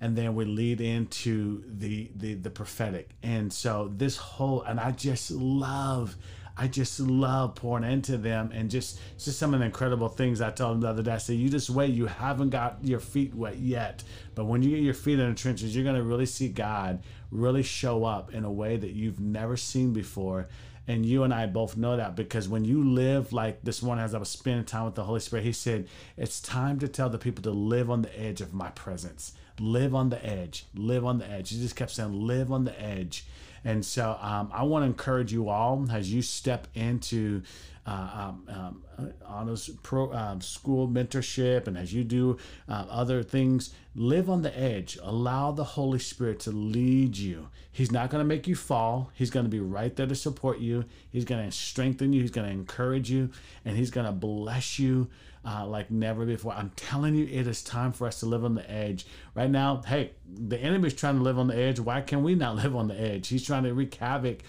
and 0.00 0.16
then 0.18 0.34
we 0.34 0.44
lead 0.44 0.80
into 0.80 1.62
the 1.68 2.10
the 2.16 2.34
the 2.34 2.50
prophetic 2.50 3.10
and 3.22 3.52
so 3.52 3.88
this 3.96 4.16
whole 4.16 4.60
and 4.62 4.80
i 4.80 4.90
just 4.90 5.30
love 5.30 6.16
I 6.56 6.68
just 6.68 7.00
love 7.00 7.54
pouring 7.54 7.84
into 7.84 8.18
them 8.18 8.50
and 8.52 8.70
just 8.70 8.98
just 9.18 9.38
some 9.38 9.54
of 9.54 9.60
the 9.60 9.66
incredible 9.66 10.08
things 10.08 10.40
I 10.40 10.50
told 10.50 10.74
them 10.74 10.80
the 10.82 10.88
other 10.88 11.02
day. 11.02 11.12
I 11.12 11.18
said, 11.18 11.36
you 11.36 11.48
just 11.48 11.70
wait, 11.70 11.94
you 11.94 12.06
haven't 12.06 12.50
got 12.50 12.78
your 12.82 13.00
feet 13.00 13.34
wet 13.34 13.58
yet. 13.58 14.02
But 14.34 14.44
when 14.44 14.62
you 14.62 14.70
get 14.70 14.80
your 14.80 14.94
feet 14.94 15.18
in 15.18 15.28
the 15.28 15.34
trenches, 15.34 15.74
you're 15.74 15.84
gonna 15.84 16.02
really 16.02 16.26
see 16.26 16.48
God 16.48 17.02
really 17.30 17.62
show 17.62 18.04
up 18.04 18.34
in 18.34 18.44
a 18.44 18.52
way 18.52 18.76
that 18.76 18.92
you've 18.92 19.20
never 19.20 19.56
seen 19.56 19.92
before. 19.92 20.48
And 20.88 21.06
you 21.06 21.22
and 21.22 21.32
I 21.32 21.46
both 21.46 21.76
know 21.76 21.96
that 21.96 22.16
because 22.16 22.48
when 22.48 22.64
you 22.64 22.82
live 22.82 23.32
like 23.32 23.62
this 23.62 23.82
morning, 23.82 24.04
as 24.04 24.14
I 24.14 24.18
was 24.18 24.28
spending 24.28 24.64
time 24.64 24.84
with 24.84 24.96
the 24.96 25.04
Holy 25.04 25.20
Spirit, 25.20 25.44
He 25.44 25.52
said, 25.52 25.86
It's 26.16 26.40
time 26.40 26.78
to 26.80 26.88
tell 26.88 27.08
the 27.08 27.18
people 27.18 27.42
to 27.44 27.52
live 27.52 27.90
on 27.90 28.02
the 28.02 28.20
edge 28.20 28.40
of 28.40 28.52
my 28.52 28.70
presence. 28.70 29.32
Live 29.60 29.94
on 29.94 30.10
the 30.10 30.24
edge. 30.26 30.66
Live 30.74 31.04
on 31.04 31.18
the 31.18 31.30
edge. 31.30 31.50
He 31.50 31.60
just 31.60 31.76
kept 31.76 31.92
saying, 31.92 32.26
Live 32.26 32.50
on 32.50 32.64
the 32.64 32.80
edge. 32.80 33.24
And 33.64 33.84
so 33.84 34.18
um, 34.20 34.50
I 34.52 34.64
want 34.64 34.82
to 34.82 34.86
encourage 34.86 35.32
you 35.32 35.48
all 35.48 35.86
as 35.90 36.12
you 36.12 36.22
step 36.22 36.66
into 36.74 37.42
uh, 37.84 37.90
um, 38.14 38.48
um, 38.48 39.12
honors 39.26 39.68
pro, 39.82 40.12
um, 40.12 40.40
school 40.40 40.86
mentorship 40.86 41.66
and 41.66 41.76
as 41.76 41.92
you 41.92 42.04
do 42.04 42.38
uh, 42.68 42.84
other 42.88 43.22
things, 43.22 43.74
live 43.96 44.30
on 44.30 44.42
the 44.42 44.56
edge. 44.56 44.98
Allow 45.02 45.52
the 45.52 45.64
Holy 45.64 45.98
Spirit 45.98 46.38
to 46.40 46.52
lead 46.52 47.16
you. 47.16 47.48
He's 47.72 47.90
not 47.90 48.10
going 48.10 48.20
to 48.22 48.28
make 48.28 48.46
you 48.46 48.54
fall. 48.54 49.10
He's 49.14 49.30
going 49.30 49.46
to 49.46 49.50
be 49.50 49.60
right 49.60 49.94
there 49.96 50.06
to 50.06 50.14
support 50.14 50.58
you. 50.58 50.84
He's 51.10 51.24
going 51.24 51.44
to 51.44 51.50
strengthen 51.50 52.12
you. 52.12 52.20
He's 52.20 52.30
going 52.30 52.46
to 52.46 52.52
encourage 52.52 53.10
you, 53.10 53.30
and 53.64 53.76
He's 53.76 53.90
going 53.90 54.06
to 54.06 54.12
bless 54.12 54.78
you 54.78 55.08
uh, 55.44 55.66
like 55.66 55.90
never 55.90 56.24
before. 56.24 56.52
I'm 56.52 56.70
telling 56.76 57.14
you, 57.14 57.26
it 57.26 57.46
is 57.46 57.62
time 57.62 57.92
for 57.92 58.06
us 58.06 58.20
to 58.20 58.26
live 58.26 58.44
on 58.44 58.54
the 58.54 58.70
edge. 58.70 59.06
Right 59.34 59.50
now, 59.50 59.82
hey, 59.86 60.12
the 60.26 60.58
enemy's 60.58 60.94
trying 60.94 61.16
to 61.16 61.22
live 61.22 61.38
on 61.38 61.48
the 61.48 61.56
edge. 61.56 61.80
Why 61.80 62.00
can 62.00 62.22
we 62.22 62.34
not 62.34 62.56
live 62.62 62.76
on 62.76 62.88
the 62.88 63.00
edge? 63.00 63.28
He's 63.28 63.44
trying 63.44 63.64
to 63.64 63.74
wreak 63.74 63.94
havoc 63.94 64.42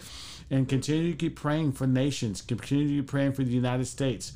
and 0.50 0.68
continue 0.68 1.12
to 1.12 1.18
keep 1.18 1.36
praying 1.36 1.72
for 1.72 1.88
nations, 1.88 2.42
continue 2.42 2.88
to 2.88 2.94
keep 3.02 3.08
praying 3.08 3.34
for 3.34 3.44
the 3.44 3.52
United 3.52 3.86
States. 3.86 4.34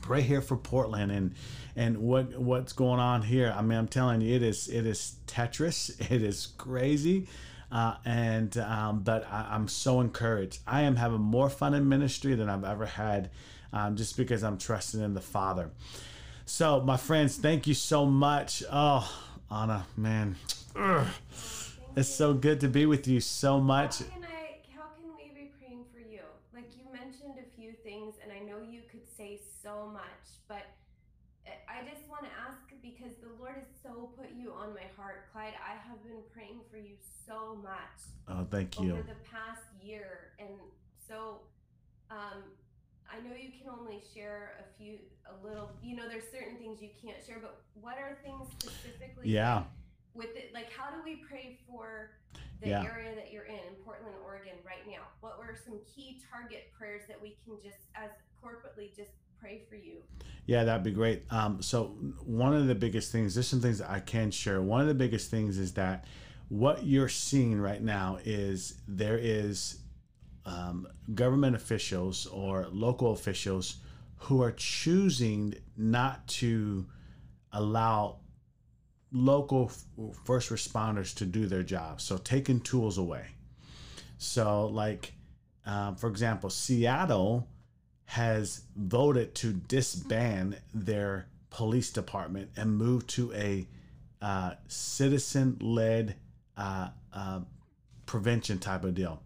Pray 0.00 0.22
here 0.22 0.40
for 0.40 0.56
Portland 0.56 1.10
and 1.10 1.34
and 1.74 1.98
what 1.98 2.38
what's 2.38 2.72
going 2.72 3.00
on 3.00 3.22
here. 3.22 3.52
I 3.56 3.60
mean, 3.60 3.76
I'm 3.76 3.88
telling 3.88 4.20
you, 4.20 4.34
it 4.34 4.42
is 4.42 4.68
it 4.68 4.86
is 4.86 5.16
Tetris. 5.26 5.90
It 6.10 6.22
is 6.22 6.48
crazy. 6.58 7.26
Uh, 7.70 7.96
and 8.04 8.56
um, 8.58 9.00
but 9.00 9.26
I, 9.30 9.54
am 9.56 9.66
so 9.66 10.00
encouraged. 10.00 10.60
I 10.66 10.82
am 10.82 10.96
having 10.96 11.20
more 11.20 11.50
fun 11.50 11.74
in 11.74 11.88
ministry 11.88 12.34
than 12.34 12.48
I've 12.48 12.64
ever 12.64 12.86
had, 12.86 13.30
um, 13.72 13.96
just 13.96 14.16
because 14.16 14.42
I'm 14.42 14.58
trusting 14.58 15.00
in 15.00 15.14
the 15.14 15.20
Father. 15.20 15.70
So, 16.44 16.80
my 16.80 16.96
friends, 16.96 17.36
thank 17.36 17.66
you 17.66 17.74
so 17.74 18.06
much. 18.06 18.62
Oh, 18.70 19.10
Anna, 19.50 19.86
man, 19.96 20.36
Ugh. 20.76 21.06
it's 21.96 22.08
so 22.08 22.34
good 22.34 22.60
to 22.60 22.68
be 22.68 22.86
with 22.86 23.08
you 23.08 23.20
so 23.20 23.60
much. 23.60 23.98
How 23.98 24.04
can 24.04 24.24
I? 24.24 24.58
How 24.74 24.86
can 24.94 25.10
we 25.16 25.32
be 25.34 25.50
praying 25.58 25.84
for 25.92 25.98
you? 26.00 26.20
Like 26.54 26.70
you 26.76 26.84
mentioned 26.92 27.34
a 27.38 27.60
few 27.60 27.72
things, 27.82 28.14
and 28.22 28.32
I 28.32 28.40
know 28.44 28.58
you 28.60 28.82
could 28.90 29.06
say 29.16 29.40
so 29.62 29.90
much, 29.92 30.38
but 30.48 30.62
I 31.68 31.82
just 31.84 32.08
want 32.08 32.24
to 32.24 32.30
ask 32.48 32.58
because 32.82 33.12
the 33.20 33.28
Lord 33.38 33.56
has 33.56 33.68
so 33.82 34.10
put 34.16 34.30
you 34.34 34.52
on 34.52 34.72
my 34.74 34.86
heart, 34.96 35.26
Clyde. 35.32 35.54
I 35.60 35.76
have 35.88 36.02
been 36.04 36.22
praying 36.32 36.60
for 36.70 36.76
you 36.76 36.94
so 37.26 37.58
much. 37.62 37.98
Oh, 38.28 38.46
thank 38.50 38.80
you. 38.80 38.92
Over 38.92 39.02
the 39.02 39.28
past 39.30 39.62
year, 39.82 40.32
and 40.38 40.50
so 41.08 41.40
um, 42.10 42.42
I 43.10 43.20
know 43.26 43.34
you 43.34 43.50
can 43.50 43.70
only 43.70 44.02
share 44.14 44.56
a 44.60 44.66
few, 44.76 44.98
a 45.26 45.46
little. 45.46 45.70
You 45.82 45.96
know, 45.96 46.08
there's 46.08 46.28
certain 46.30 46.56
things 46.56 46.82
you 46.82 46.90
can't 47.02 47.18
share, 47.24 47.38
but 47.40 47.60
what 47.80 47.98
are 47.98 48.18
things 48.24 48.48
specifically? 48.58 49.30
Yeah. 49.30 49.64
With 50.14 50.34
it, 50.34 50.50
like, 50.54 50.72
how 50.72 50.90
do 50.90 51.02
we 51.04 51.16
pray 51.28 51.58
for 51.68 52.10
the 52.62 52.70
yeah. 52.70 52.84
area 52.84 53.14
that 53.14 53.32
you're 53.32 53.44
in, 53.44 53.60
in 53.68 53.76
Portland, 53.84 54.14
Oregon, 54.24 54.56
right 54.64 54.86
now? 54.88 55.04
What 55.20 55.38
were 55.38 55.54
some 55.62 55.78
key 55.84 56.22
target 56.30 56.72
prayers 56.76 57.02
that 57.08 57.20
we 57.20 57.36
can 57.44 57.56
just, 57.62 57.84
as 57.94 58.10
corporately, 58.42 58.94
just 58.96 59.10
pray 59.38 59.62
for 59.68 59.76
you. 59.76 60.02
Yeah, 60.46 60.64
that'd 60.64 60.84
be 60.84 60.92
great. 60.92 61.24
Um, 61.30 61.60
so 61.62 61.96
one 62.24 62.54
of 62.54 62.66
the 62.66 62.74
biggest 62.74 63.12
things, 63.12 63.34
there's 63.34 63.48
some 63.48 63.60
things 63.60 63.78
that 63.78 63.90
I 63.90 64.00
can 64.00 64.30
share. 64.30 64.62
One 64.62 64.80
of 64.80 64.86
the 64.86 64.94
biggest 64.94 65.30
things 65.30 65.58
is 65.58 65.72
that 65.74 66.04
what 66.48 66.84
you're 66.84 67.08
seeing 67.08 67.60
right 67.60 67.82
now 67.82 68.18
is 68.24 68.80
there 68.86 69.18
is 69.18 69.78
um, 70.46 70.86
government 71.14 71.56
officials 71.56 72.26
or 72.26 72.68
local 72.70 73.12
officials 73.12 73.76
who 74.18 74.42
are 74.42 74.52
choosing 74.52 75.54
not 75.76 76.26
to 76.28 76.86
allow 77.52 78.16
local 79.12 79.70
first 80.24 80.50
responders 80.50 81.14
to 81.16 81.26
do 81.26 81.46
their 81.46 81.62
jobs. 81.62 82.04
So 82.04 82.16
taking 82.16 82.60
tools 82.60 82.96
away. 82.96 83.26
So, 84.18 84.66
like, 84.66 85.12
um, 85.66 85.96
for 85.96 86.08
example, 86.08 86.48
Seattle 86.48 87.46
has 88.06 88.62
voted 88.76 89.34
to 89.34 89.52
disband 89.52 90.58
their 90.72 91.26
police 91.50 91.90
department 91.90 92.50
and 92.56 92.76
move 92.76 93.06
to 93.08 93.32
a 93.34 93.66
uh, 94.22 94.52
citizen 94.68 95.58
led 95.60 96.16
uh, 96.56 96.88
uh, 97.12 97.40
prevention 98.06 98.58
type 98.58 98.84
of 98.84 98.94
deal. 98.94 99.20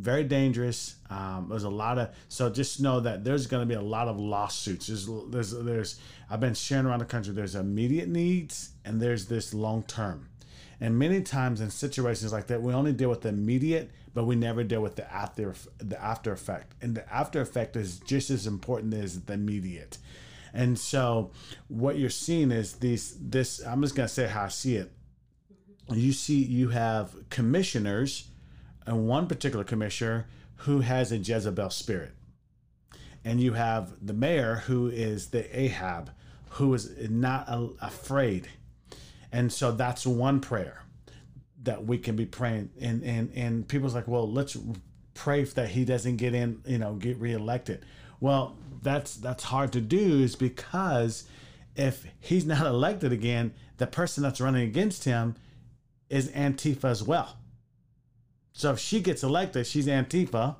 Very 0.00 0.24
dangerous. 0.24 0.94
Um, 1.10 1.48
there's 1.50 1.64
a 1.64 1.68
lot 1.68 1.98
of 1.98 2.08
so 2.28 2.48
just 2.48 2.80
know 2.80 3.00
that 3.00 3.22
there's 3.22 3.46
going 3.46 3.60
to 3.60 3.66
be 3.66 3.74
a 3.74 3.82
lot 3.82 4.08
of 4.08 4.18
lawsuits. 4.18 4.86
There's, 4.86 5.06
there's 5.28 5.50
there's 5.50 6.00
I've 6.30 6.40
been 6.40 6.54
sharing 6.54 6.86
around 6.86 7.00
the 7.00 7.04
country. 7.04 7.34
There's 7.34 7.54
immediate 7.54 8.08
needs 8.08 8.70
and 8.82 8.98
there's 8.98 9.26
this 9.26 9.52
long 9.52 9.82
term. 9.82 10.30
And 10.80 10.98
many 10.98 11.20
times 11.20 11.60
in 11.60 11.68
situations 11.68 12.32
like 12.32 12.46
that, 12.46 12.62
we 12.62 12.72
only 12.72 12.94
deal 12.94 13.10
with 13.10 13.20
the 13.20 13.28
immediate, 13.28 13.90
but 14.14 14.24
we 14.24 14.36
never 14.36 14.64
deal 14.64 14.80
with 14.80 14.96
the 14.96 15.12
after 15.12 15.54
the 15.76 16.02
after 16.02 16.32
effect. 16.32 16.72
And 16.80 16.94
the 16.94 17.14
after 17.14 17.42
effect 17.42 17.76
is 17.76 17.98
just 17.98 18.30
as 18.30 18.46
important 18.46 18.94
as 18.94 19.20
the 19.20 19.34
immediate. 19.34 19.98
And 20.54 20.78
so 20.78 21.32
what 21.68 21.98
you're 21.98 22.08
seeing 22.08 22.52
is 22.52 22.74
these 22.74 23.18
this 23.20 23.62
I'm 23.66 23.82
just 23.82 23.94
gonna 23.94 24.08
say 24.08 24.28
how 24.28 24.44
I 24.44 24.48
see 24.48 24.76
it. 24.76 24.90
You 25.90 26.14
see 26.14 26.42
you 26.42 26.70
have 26.70 27.14
commissioners 27.28 28.29
and 28.90 29.06
one 29.08 29.26
particular 29.26 29.64
commissioner 29.64 30.26
who 30.56 30.80
has 30.80 31.12
a 31.12 31.16
Jezebel 31.16 31.70
spirit. 31.70 32.12
And 33.24 33.40
you 33.40 33.54
have 33.54 33.92
the 34.04 34.12
mayor 34.12 34.56
who 34.66 34.88
is 34.88 35.28
the 35.28 35.58
Ahab, 35.58 36.10
who 36.50 36.74
is 36.74 37.08
not 37.08 37.46
afraid 37.80 38.48
and 39.32 39.52
so 39.52 39.72
that's 39.72 40.06
one 40.06 40.40
prayer 40.40 40.82
that 41.62 41.84
we 41.84 41.98
can 41.98 42.16
be 42.16 42.26
praying. 42.26 42.70
And 42.80 43.02
and 43.02 43.30
and 43.34 43.68
people's 43.68 43.94
like, 43.94 44.08
well, 44.08 44.30
let's 44.30 44.56
pray 45.14 45.44
that 45.44 45.68
he 45.70 45.84
doesn't 45.84 46.16
get 46.16 46.34
in, 46.34 46.62
you 46.66 46.78
know, 46.78 46.94
get 46.94 47.18
reelected. 47.18 47.84
Well, 48.18 48.56
that's 48.82 49.16
that's 49.16 49.44
hard 49.44 49.72
to 49.72 49.80
do 49.80 50.20
is 50.20 50.36
because 50.36 51.24
if 51.76 52.06
he's 52.18 52.44
not 52.44 52.66
elected 52.66 53.12
again, 53.12 53.54
the 53.76 53.86
person 53.86 54.22
that's 54.22 54.40
running 54.40 54.66
against 54.66 55.04
him 55.04 55.36
is 56.08 56.28
Antifa 56.30 56.84
as 56.84 57.02
well. 57.02 57.36
So 58.60 58.72
if 58.72 58.78
she 58.78 59.00
gets 59.00 59.22
elected, 59.22 59.66
she's 59.66 59.86
Antifa. 59.86 60.56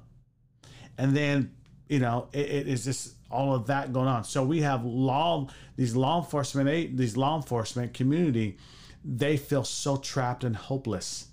And 0.96 1.14
then, 1.14 1.54
you 1.86 1.98
know, 1.98 2.28
it, 2.32 2.48
it 2.50 2.68
is 2.68 2.84
just 2.84 3.14
all 3.30 3.54
of 3.54 3.66
that 3.66 3.92
going 3.92 4.08
on. 4.08 4.24
So 4.24 4.42
we 4.42 4.62
have 4.62 4.86
law, 4.86 5.48
these 5.76 5.94
law 5.94 6.18
enforcement, 6.18 6.96
these 6.96 7.18
law 7.18 7.36
enforcement 7.36 7.92
community, 7.92 8.56
they 9.04 9.36
feel 9.36 9.64
so 9.64 9.98
trapped 9.98 10.44
and 10.44 10.56
hopeless. 10.56 11.26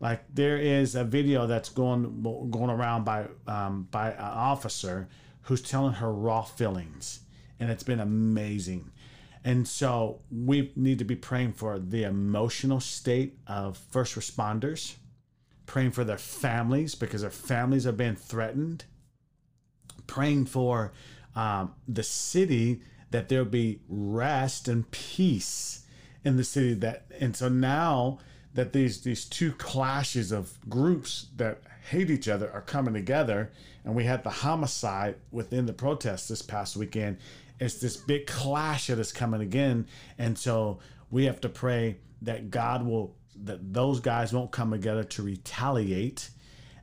Like 0.00 0.24
there 0.34 0.56
is 0.56 0.94
a 0.94 1.04
video 1.04 1.46
that's 1.46 1.68
going 1.68 2.22
going 2.50 2.70
around 2.70 3.04
by 3.04 3.26
um, 3.46 3.88
by 3.90 4.12
an 4.12 4.20
officer 4.20 5.08
who's 5.42 5.62
telling 5.62 5.94
her 5.94 6.12
raw 6.12 6.42
feelings, 6.42 7.20
and 7.60 7.70
it's 7.70 7.82
been 7.82 8.00
amazing. 8.00 8.90
And 9.44 9.66
so 9.66 10.20
we 10.30 10.72
need 10.76 10.98
to 10.98 11.04
be 11.04 11.16
praying 11.16 11.52
for 11.52 11.78
the 11.78 12.02
emotional 12.02 12.80
state 12.80 13.38
of 13.46 13.78
first 13.90 14.14
responders, 14.16 14.96
praying 15.66 15.90
for 15.90 16.04
their 16.04 16.18
families 16.18 16.94
because 16.94 17.22
their 17.22 17.30
families 17.30 17.86
are 17.86 17.92
being 17.92 18.16
threatened, 18.16 18.84
praying 20.06 20.46
for 20.46 20.92
um, 21.34 21.74
the 21.86 22.02
city 22.02 22.80
that 23.10 23.28
there'll 23.28 23.44
be 23.44 23.80
rest 23.88 24.68
and 24.68 24.90
peace 24.90 25.86
in 26.24 26.36
the 26.36 26.44
city 26.44 26.74
that 26.74 27.06
and 27.20 27.36
so 27.36 27.48
now 27.48 28.18
that 28.54 28.72
these 28.72 29.02
these 29.02 29.24
two 29.24 29.52
clashes 29.52 30.32
of 30.32 30.58
groups 30.68 31.28
that 31.36 31.62
hate 31.90 32.10
each 32.10 32.26
other 32.26 32.50
are 32.50 32.62
coming 32.62 32.94
together 32.94 33.52
and 33.84 33.94
we 33.94 34.04
had 34.04 34.24
the 34.24 34.30
homicide 34.30 35.14
within 35.30 35.66
the 35.66 35.72
protests 35.72 36.28
this 36.28 36.42
past 36.42 36.76
weekend 36.76 37.16
it's 37.60 37.76
this 37.76 37.96
big 37.96 38.26
clash 38.26 38.88
that 38.88 38.98
is 38.98 39.12
coming 39.12 39.40
again 39.40 39.86
and 40.18 40.36
so 40.36 40.78
we 41.10 41.26
have 41.26 41.40
to 41.40 41.48
pray 41.48 41.96
that 42.20 42.50
god 42.50 42.84
will 42.84 43.14
that 43.44 43.72
those 43.72 44.00
guys 44.00 44.32
won't 44.32 44.50
come 44.50 44.70
together 44.70 45.04
to 45.04 45.22
retaliate 45.22 46.30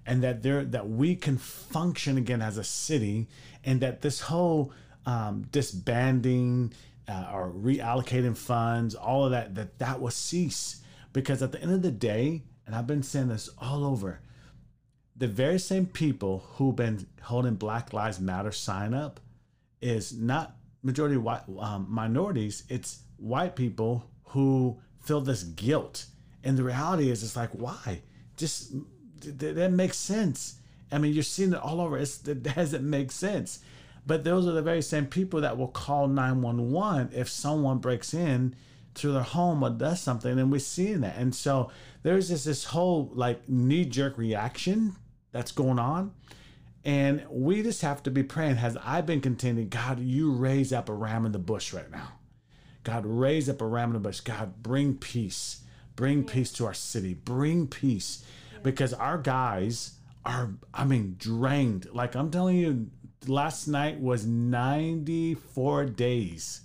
and 0.06 0.24
that 0.24 0.43
there 0.43 0.64
that 0.64 0.89
we 0.89 1.16
can 1.16 1.38
function 1.38 2.18
again 2.18 2.41
as 2.41 2.58
a 2.58 2.64
city 2.64 3.28
and 3.64 3.82
that 3.82 4.01
this 4.01 4.22
whole 4.22 4.72
um, 5.06 5.45
disbanding 5.51 6.74
uh, 7.08 7.30
or 7.34 7.51
reallocating 7.51 8.36
funds 8.36 8.95
all 8.95 9.26
of 9.26 9.32
that 9.32 9.56
that 9.56 9.80
that 9.80 9.99
will 9.99 10.12
cease 10.12 10.82
because 11.12 11.41
at 11.41 11.51
the 11.51 11.62
end 11.62 11.72
of 11.72 11.82
the 11.82 11.91
day 11.91 12.41
and 12.66 12.76
i've 12.76 12.88
been 12.88 13.04
saying 13.04 13.28
this 13.28 13.49
all 13.60 13.86
over 13.86 14.22
the 15.16 15.28
very 15.28 15.60
same 15.60 15.86
people 15.86 16.43
who've 16.56 16.76
been 16.76 17.06
holding 17.22 17.56
Black 17.56 17.93
Lives 17.93 18.20
Matter 18.20 18.51
sign 18.51 18.93
up 18.93 19.20
is 19.82 20.14
not 20.14 20.56
majority 20.82 21.18
white 21.18 21.43
um, 21.60 21.86
minorities. 21.89 22.64
It's 22.70 23.01
white 23.18 23.56
people 23.56 24.10
who 24.24 24.80
feel 25.01 25.22
this 25.22 25.43
guilt, 25.43 26.06
and 26.43 26.57
the 26.57 26.63
reality 26.63 27.09
is, 27.09 27.23
it's 27.23 27.35
like 27.35 27.51
why? 27.51 28.01
Just 28.37 28.73
that 29.21 29.71
makes 29.71 29.97
sense. 29.97 30.55
I 30.91 30.97
mean, 30.97 31.13
you're 31.13 31.23
seeing 31.23 31.53
it 31.53 31.59
all 31.59 31.81
over. 31.81 31.97
It's, 31.97 32.27
it 32.27 32.43
doesn't 32.43 32.87
make 32.87 33.11
sense. 33.11 33.59
But 34.05 34.23
those 34.23 34.47
are 34.47 34.51
the 34.51 34.61
very 34.61 34.81
same 34.81 35.05
people 35.05 35.41
that 35.41 35.57
will 35.57 35.69
call 35.69 36.07
911 36.07 37.11
if 37.13 37.29
someone 37.29 37.77
breaks 37.77 38.13
in 38.13 38.55
to 38.95 39.11
their 39.11 39.23
home 39.23 39.63
or 39.63 39.69
does 39.69 40.01
something, 40.01 40.37
and 40.37 40.51
we're 40.51 40.59
seeing 40.59 41.01
that. 41.01 41.15
And 41.17 41.33
so 41.33 41.71
there's 42.03 42.29
this 42.29 42.43
this 42.43 42.65
whole 42.65 43.09
like 43.13 43.47
knee 43.49 43.85
jerk 43.85 44.17
reaction 44.17 44.95
that's 45.31 45.51
going 45.51 45.79
on. 45.79 46.13
And 46.85 47.25
we 47.29 47.63
just 47.63 47.81
have 47.81 48.03
to 48.03 48.11
be 48.11 48.23
praying. 48.23 48.57
Has 48.57 48.77
I 48.83 49.01
been 49.01 49.21
contending, 49.21 49.69
God, 49.69 49.99
you 49.99 50.31
raise 50.31 50.73
up 50.73 50.89
a 50.89 50.93
ram 50.93 51.25
in 51.25 51.31
the 51.31 51.39
bush 51.39 51.73
right 51.73 51.89
now. 51.89 52.13
God, 52.83 53.05
raise 53.05 53.49
up 53.49 53.61
a 53.61 53.65
ram 53.65 53.89
in 53.89 53.93
the 53.93 53.99
bush. 53.99 54.19
God, 54.19 54.61
bring 54.61 54.95
peace. 54.95 55.61
Bring 55.95 56.23
peace 56.23 56.51
to 56.53 56.65
our 56.65 56.73
city. 56.73 57.13
Bring 57.13 57.67
peace. 57.67 58.23
Because 58.61 58.93
our 58.93 59.17
guys 59.17 59.95
are, 60.25 60.51
I 60.73 60.85
mean, 60.85 61.15
drained. 61.17 61.87
Like 61.93 62.15
I'm 62.15 62.31
telling 62.31 62.57
you, 62.57 62.89
last 63.27 63.67
night 63.67 63.99
was 63.99 64.25
94 64.25 65.85
days. 65.85 66.61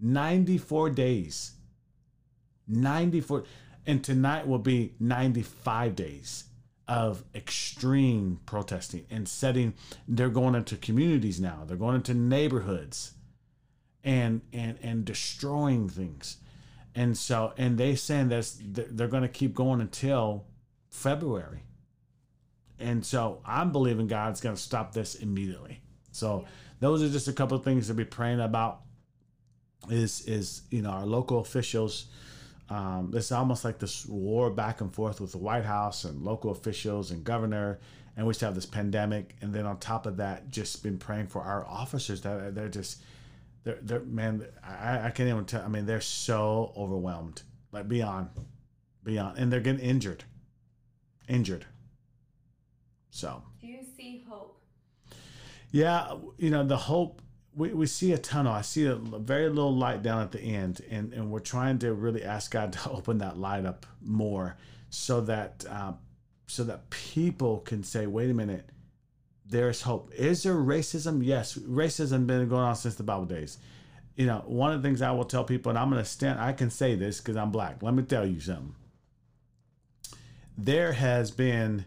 94 0.00 0.90
days. 0.90 1.52
94 2.68 3.44
and 3.86 4.04
tonight 4.04 4.46
will 4.46 4.58
be 4.58 4.94
95 5.00 5.96
days 5.96 6.44
of 6.86 7.24
extreme 7.34 8.40
protesting 8.46 9.06
and 9.10 9.26
setting 9.26 9.74
they're 10.06 10.28
going 10.28 10.54
into 10.54 10.76
communities 10.76 11.40
now 11.40 11.64
they're 11.66 11.76
going 11.76 11.94
into 11.94 12.14
neighborhoods 12.14 13.14
and 14.04 14.42
and 14.52 14.78
and 14.82 15.04
destroying 15.04 15.88
things 15.88 16.36
and 16.94 17.16
so 17.16 17.52
and 17.56 17.78
they 17.78 17.94
saying 17.94 18.28
this 18.28 18.58
they're 18.62 19.08
going 19.08 19.22
to 19.22 19.28
keep 19.28 19.54
going 19.54 19.80
until 19.80 20.44
february. 20.90 21.62
And 22.80 23.04
so 23.04 23.40
i'm 23.44 23.72
believing 23.72 24.06
god's 24.06 24.40
going 24.40 24.56
to 24.56 24.60
stop 24.60 24.92
this 24.92 25.14
immediately. 25.14 25.80
So 26.12 26.44
those 26.80 27.02
are 27.02 27.08
just 27.08 27.28
a 27.28 27.32
couple 27.32 27.56
of 27.56 27.64
things 27.64 27.88
to 27.88 27.94
be 27.94 28.04
praying 28.04 28.40
about. 28.40 28.82
Is 29.90 30.22
is 30.22 30.62
you 30.70 30.82
know 30.82 30.90
our 30.90 31.06
local 31.06 31.38
officials 31.38 32.08
um, 32.70 33.12
it's 33.14 33.32
almost 33.32 33.64
like 33.64 33.78
this 33.78 34.04
war 34.06 34.50
back 34.50 34.80
and 34.80 34.92
forth 34.92 35.20
with 35.20 35.32
the 35.32 35.38
White 35.38 35.64
House 35.64 36.04
and 36.04 36.22
local 36.22 36.50
officials 36.50 37.10
and 37.10 37.24
governor, 37.24 37.78
and 38.16 38.26
we 38.26 38.34
still 38.34 38.48
have 38.48 38.54
this 38.54 38.66
pandemic. 38.66 39.34
And 39.40 39.54
then 39.54 39.64
on 39.64 39.78
top 39.78 40.06
of 40.06 40.18
that, 40.18 40.50
just 40.50 40.82
been 40.82 40.98
praying 40.98 41.28
for 41.28 41.40
our 41.40 41.66
officers 41.66 42.20
that 42.22 42.54
they're 42.54 42.68
just, 42.68 43.02
they're, 43.68 43.78
they're 43.82 44.00
man, 44.00 44.46
I, 44.66 45.06
I 45.06 45.10
can't 45.10 45.28
even 45.28 45.44
tell. 45.44 45.62
I 45.62 45.68
mean, 45.68 45.84
they're 45.84 46.00
so 46.00 46.72
overwhelmed, 46.74 47.42
like 47.70 47.86
beyond, 47.86 48.30
beyond, 49.04 49.36
and 49.36 49.52
they're 49.52 49.60
getting 49.60 49.84
injured, 49.84 50.24
injured. 51.28 51.66
So. 53.10 53.42
Do 53.60 53.66
you 53.66 53.80
see 53.94 54.24
hope? 54.26 54.62
Yeah, 55.70 56.14
you 56.38 56.48
know 56.48 56.64
the 56.64 56.78
hope 56.78 57.20
we, 57.54 57.74
we 57.74 57.86
see 57.86 58.12
a 58.12 58.18
tunnel. 58.18 58.54
I 58.54 58.62
see 58.62 58.86
a 58.86 58.94
very 58.94 59.50
little 59.50 59.76
light 59.76 60.02
down 60.02 60.22
at 60.22 60.32
the 60.32 60.40
end, 60.40 60.80
and, 60.88 61.12
and 61.12 61.30
we're 61.30 61.40
trying 61.40 61.78
to 61.80 61.92
really 61.92 62.24
ask 62.24 62.50
God 62.50 62.72
to 62.72 62.90
open 62.90 63.18
that 63.18 63.36
light 63.36 63.66
up 63.66 63.84
more, 64.00 64.56
so 64.88 65.20
that 65.22 65.66
uh, 65.68 65.92
so 66.46 66.64
that 66.64 66.88
people 66.88 67.58
can 67.58 67.84
say, 67.84 68.06
"Wait 68.06 68.30
a 68.30 68.34
minute, 68.34 68.70
there's 69.48 69.82
hope." 69.82 70.12
Is 70.14 70.42
there 70.42 70.54
racism? 70.54 71.24
Yes, 71.24 71.56
racism 71.56 72.26
been 72.26 72.48
going 72.48 72.62
on 72.62 72.76
since 72.76 72.94
the 72.94 73.02
Bible 73.02 73.26
days. 73.26 73.58
You 74.16 74.26
know, 74.26 74.42
one 74.46 74.72
of 74.72 74.82
the 74.82 74.88
things 74.88 75.00
I 75.00 75.12
will 75.12 75.24
tell 75.24 75.44
people, 75.44 75.70
and 75.70 75.78
I'm 75.78 75.90
going 75.90 76.02
to 76.02 76.08
stand. 76.08 76.40
I 76.40 76.52
can 76.52 76.70
say 76.70 76.94
this 76.94 77.18
because 77.18 77.36
I'm 77.36 77.50
black. 77.50 77.82
Let 77.82 77.94
me 77.94 78.02
tell 78.02 78.26
you 78.26 78.40
something. 78.40 78.74
There 80.56 80.92
has 80.92 81.30
been 81.30 81.84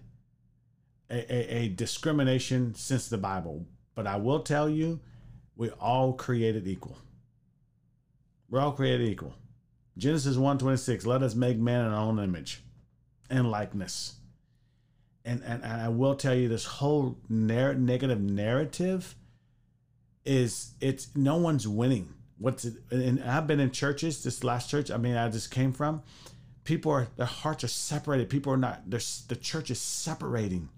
a, 1.10 1.34
a, 1.34 1.58
a 1.64 1.70
discrimination 1.70 2.74
since 2.74 3.10
the 3.10 3.18
Bible, 3.18 3.66
but 3.96 4.08
I 4.08 4.16
will 4.16 4.44
tell 4.44 4.70
you 4.70 5.02
we 5.56 5.70
all 5.72 6.14
created 6.14 6.68
equal. 6.68 6.98
We're 8.50 8.62
all 8.62 8.72
created 8.72 9.08
equal. 9.08 9.36
Genesis 9.98 10.38
1:26, 10.38 11.06
let 11.06 11.22
us 11.22 11.36
make 11.36 11.58
man 11.58 11.86
in 11.86 11.92
our 11.92 12.06
own 12.06 12.20
image 12.20 12.64
and 13.30 13.52
likeness. 13.52 14.16
And, 15.24 15.42
and, 15.44 15.64
and 15.64 15.82
I 15.82 15.90
will 15.90 16.16
tell 16.16 16.34
you 16.34 16.48
this 16.48 16.66
whole 16.66 17.18
narr- 17.30 17.76
negative 17.76 18.20
narrative 18.20 19.16
is 20.26 20.72
it's 20.82 21.10
no 21.16 21.38
one's 21.38 21.68
winning. 21.68 22.14
What's 22.38 22.66
it, 22.66 22.76
and 22.90 23.24
I've 23.24 23.46
been 23.46 23.60
in 23.60 23.72
churches, 23.72 24.24
this 24.24 24.44
last 24.44 24.70
church, 24.70 24.90
I 24.90 24.98
mean, 24.98 25.16
I 25.16 25.30
just 25.30 25.52
came 25.52 25.74
from. 25.74 26.02
People 26.64 26.92
are, 26.92 27.08
their 27.18 27.26
hearts 27.26 27.64
are 27.64 27.68
separated. 27.68 28.30
People 28.30 28.54
are 28.54 28.58
not, 28.58 28.90
the 28.90 29.38
church 29.40 29.70
is 29.70 29.80
separating 29.80 30.70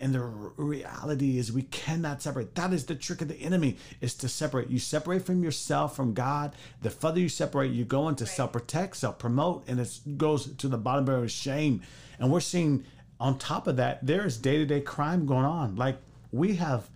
and 0.00 0.14
the 0.14 0.20
reality 0.20 1.38
is 1.38 1.52
we 1.52 1.62
cannot 1.62 2.22
separate. 2.22 2.54
That 2.54 2.72
is 2.72 2.86
the 2.86 2.94
trick 2.94 3.22
of 3.22 3.28
the 3.28 3.36
enemy 3.36 3.76
is 4.00 4.14
to 4.16 4.28
separate. 4.28 4.68
You 4.68 4.78
separate 4.78 5.24
from 5.24 5.42
yourself, 5.42 5.96
from 5.96 6.14
God. 6.14 6.54
The 6.82 6.90
further 6.90 7.20
you 7.20 7.28
separate, 7.28 7.72
you 7.72 7.84
go 7.84 8.08
into 8.08 8.24
right. 8.24 8.32
self-protect, 8.32 8.96
self-promote, 8.96 9.64
and 9.68 9.80
it 9.80 9.98
goes 10.16 10.46
to 10.54 10.68
the 10.68 10.78
bottom 10.78 11.08
of 11.08 11.30
shame. 11.30 11.82
And 12.18 12.30
we're 12.30 12.40
seeing 12.40 12.84
on 13.18 13.38
top 13.38 13.66
of 13.66 13.76
that, 13.76 14.04
there 14.04 14.26
is 14.26 14.36
day-to-day 14.36 14.82
crime 14.82 15.26
going 15.26 15.44
on. 15.44 15.76
Like 15.76 15.98
we 16.32 16.56
have 16.56 16.88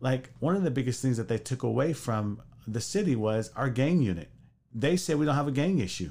like 0.00 0.30
one 0.40 0.56
of 0.56 0.62
the 0.62 0.70
biggest 0.70 1.02
things 1.02 1.16
that 1.16 1.28
they 1.28 1.38
took 1.38 1.62
away 1.62 1.92
from 1.92 2.40
the 2.66 2.80
city 2.80 3.16
was 3.16 3.50
our 3.56 3.68
gang 3.68 4.02
unit. 4.02 4.28
They 4.74 4.96
said 4.96 5.16
we 5.16 5.26
don't 5.26 5.34
have 5.34 5.48
a 5.48 5.52
gang 5.52 5.78
issue. 5.78 6.10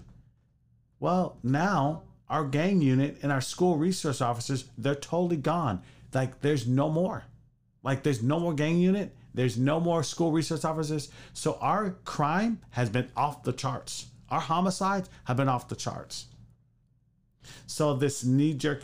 Well, 0.99 1.37
now 1.43 2.03
our 2.29 2.45
gang 2.45 2.81
unit 2.81 3.17
and 3.21 3.31
our 3.31 3.41
school 3.41 3.77
resource 3.77 4.21
officers, 4.21 4.65
they're 4.77 4.95
totally 4.95 5.37
gone 5.37 5.81
like 6.13 6.41
there's 6.41 6.67
no 6.67 6.89
more. 6.89 7.23
Like 7.83 8.03
there's 8.03 8.21
no 8.21 8.39
more 8.39 8.53
gang 8.53 8.77
unit. 8.77 9.15
There's 9.33 9.57
no 9.57 9.79
more 9.79 10.03
school 10.03 10.31
resource 10.31 10.65
officers. 10.65 11.09
So 11.33 11.57
our 11.61 11.91
crime 12.03 12.59
has 12.71 12.89
been 12.89 13.09
off 13.15 13.43
the 13.43 13.53
charts. 13.53 14.07
Our 14.29 14.39
homicides 14.39 15.09
have 15.25 15.37
been 15.37 15.49
off 15.49 15.69
the 15.69 15.75
charts. 15.75 16.25
So 17.67 17.93
this 17.93 18.23
knee 18.23 18.53
jerk, 18.53 18.83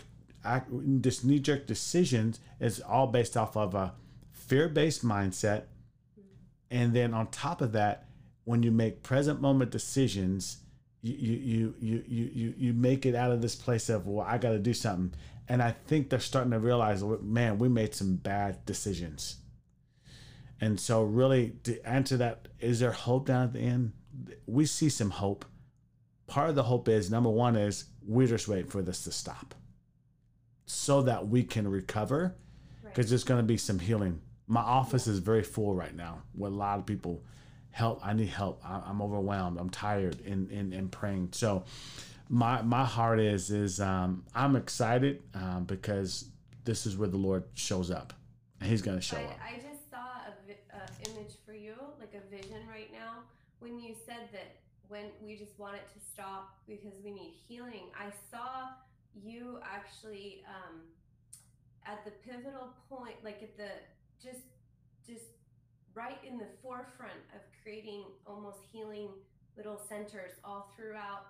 this 0.72 1.24
knee 1.24 1.40
jerk 1.40 1.68
decisions 1.68 2.40
is 2.60 2.82
all 2.82 3.08
based 3.08 3.36
off 3.36 3.58
of 3.58 3.76
a 3.76 3.94
fear 4.32 4.70
based 4.70 5.06
mindset, 5.06 5.64
and 6.70 6.94
then 6.94 7.14
on 7.14 7.28
top 7.28 7.62
of 7.62 7.72
that, 7.74 8.08
when 8.44 8.64
you 8.64 8.72
make 8.72 9.04
present 9.04 9.42
moment 9.42 9.72
decisions, 9.72 10.58
you 11.02 11.14
you 11.14 11.76
you 11.80 12.04
you 12.08 12.32
you 12.34 12.54
you 12.58 12.74
make 12.74 13.06
it 13.06 13.16
out 13.16 13.32
of 13.32 13.42
this 13.42 13.56
place 13.56 13.90
of 13.90 14.08
well 14.08 14.26
I 14.26 14.38
got 14.38 14.52
to 14.52 14.60
do 14.60 14.74
something, 14.74 15.14
and 15.48 15.62
I 15.62 15.72
think 15.72 16.10
they're 16.10 16.20
starting 16.20 16.52
to 16.52 16.60
realize, 16.60 17.04
man, 17.22 17.60
we 17.60 17.70
made 17.70 17.94
some 17.94 18.16
bad 18.16 18.66
decisions. 18.66 19.38
And 20.62 20.80
so, 20.80 21.04
really, 21.04 21.54
to 21.64 21.82
answer 21.88 22.18
that, 22.18 22.48
is 22.60 22.80
there 22.80 22.92
hope 22.92 23.28
down 23.28 23.44
at 23.44 23.54
the 23.54 23.60
end? 23.60 23.92
We 24.48 24.66
see 24.66 24.90
some 24.90 25.10
hope. 25.10 25.46
Part 26.28 26.50
of 26.50 26.56
the 26.56 26.64
hope 26.64 26.88
is 26.88 27.12
number 27.12 27.30
one 27.30 27.56
is 27.56 27.86
we're 28.06 28.28
just 28.28 28.48
waiting 28.48 28.70
for 28.70 28.82
this 28.82 29.04
to 29.04 29.12
stop, 29.12 29.54
so 30.66 31.04
that 31.04 31.28
we 31.28 31.44
can 31.44 31.68
recover, 31.68 32.36
because 32.84 33.06
right. 33.06 33.10
there's 33.10 33.24
going 33.24 33.40
to 33.40 33.46
be 33.46 33.58
some 33.58 33.80
healing. 33.80 34.22
My 34.48 34.62
office 34.62 35.08
is 35.08 35.20
very 35.20 35.44
full 35.44 35.74
right 35.74 35.96
now 35.96 36.22
with 36.36 36.52
a 36.52 36.56
lot 36.56 36.80
of 36.80 36.86
people. 36.86 37.24
Help! 37.72 38.06
I 38.06 38.14
need 38.14 38.30
help. 38.30 38.62
I'm 38.64 39.02
overwhelmed. 39.02 39.60
I'm 39.60 39.70
tired 39.70 40.22
and 40.26 40.50
and, 40.50 40.74
and 40.74 40.92
praying. 40.92 41.30
So, 41.34 41.66
my 42.30 42.62
my 42.62 42.86
heart 42.86 43.20
is 43.20 43.52
is 43.52 43.82
um, 43.82 44.24
I'm 44.34 44.56
excited 44.56 45.24
um, 45.34 45.66
because 45.66 46.30
this 46.64 46.86
is 46.86 46.96
where 46.96 47.10
the 47.10 47.18
Lord 47.18 47.44
shows 47.54 47.92
up, 47.92 48.14
and 48.62 48.70
He's 48.70 48.82
going 48.82 48.98
to 48.98 49.02
show 49.02 49.18
I, 49.18 49.24
up. 49.24 49.40
I 49.44 49.56
just 49.56 49.90
saw 49.90 49.98
a, 49.98 50.48
vi- 50.48 50.58
a 50.72 51.10
image 51.10 51.34
for 51.46 51.54
you, 51.54 51.76
like 52.00 52.14
a 52.16 52.36
vision 52.36 52.62
right 52.70 52.92
now, 52.94 53.24
when 53.60 53.78
you 53.78 53.94
said 54.06 54.30
that 54.32 54.56
when 54.88 55.06
we 55.22 55.36
just 55.36 55.58
want 55.58 55.76
it 55.76 55.88
to 55.94 56.00
stop 56.14 56.58
because 56.68 56.94
we 57.04 57.12
need 57.12 57.34
healing. 57.48 57.90
I 57.98 58.12
saw 58.32 58.70
you 59.24 59.60
actually 59.64 60.44
um, 60.48 60.82
at 61.86 62.04
the 62.06 62.12
pivotal 62.12 62.74
point, 62.90 63.16
like 63.24 63.42
at 63.42 63.58
the 63.58 63.70
just 64.22 64.46
just 65.06 65.26
right 65.94 66.18
in 66.28 66.38
the 66.38 66.48
forefront 66.62 67.22
of 67.34 67.42
creating 67.64 68.04
almost 68.26 68.60
healing 68.72 69.10
little 69.56 69.80
centers 69.88 70.32
all 70.44 70.74
throughout 70.76 71.26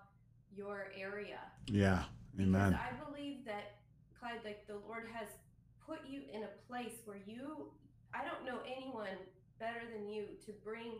your 0.55 0.87
area. 0.97 1.39
Yeah. 1.67 2.03
Amen. 2.39 2.71
Because 2.71 2.85
I 2.91 3.11
believe 3.11 3.45
that 3.45 3.77
Clyde, 4.19 4.39
like 4.43 4.65
the 4.67 4.79
Lord 4.87 5.07
has 5.13 5.27
put 5.85 5.99
you 6.07 6.21
in 6.33 6.43
a 6.43 6.67
place 6.67 6.93
where 7.05 7.19
you 7.25 7.71
I 8.13 8.23
don't 8.23 8.45
know 8.45 8.59
anyone 8.65 9.17
better 9.59 9.81
than 9.93 10.09
you 10.09 10.25
to 10.45 10.51
bring 10.63 10.93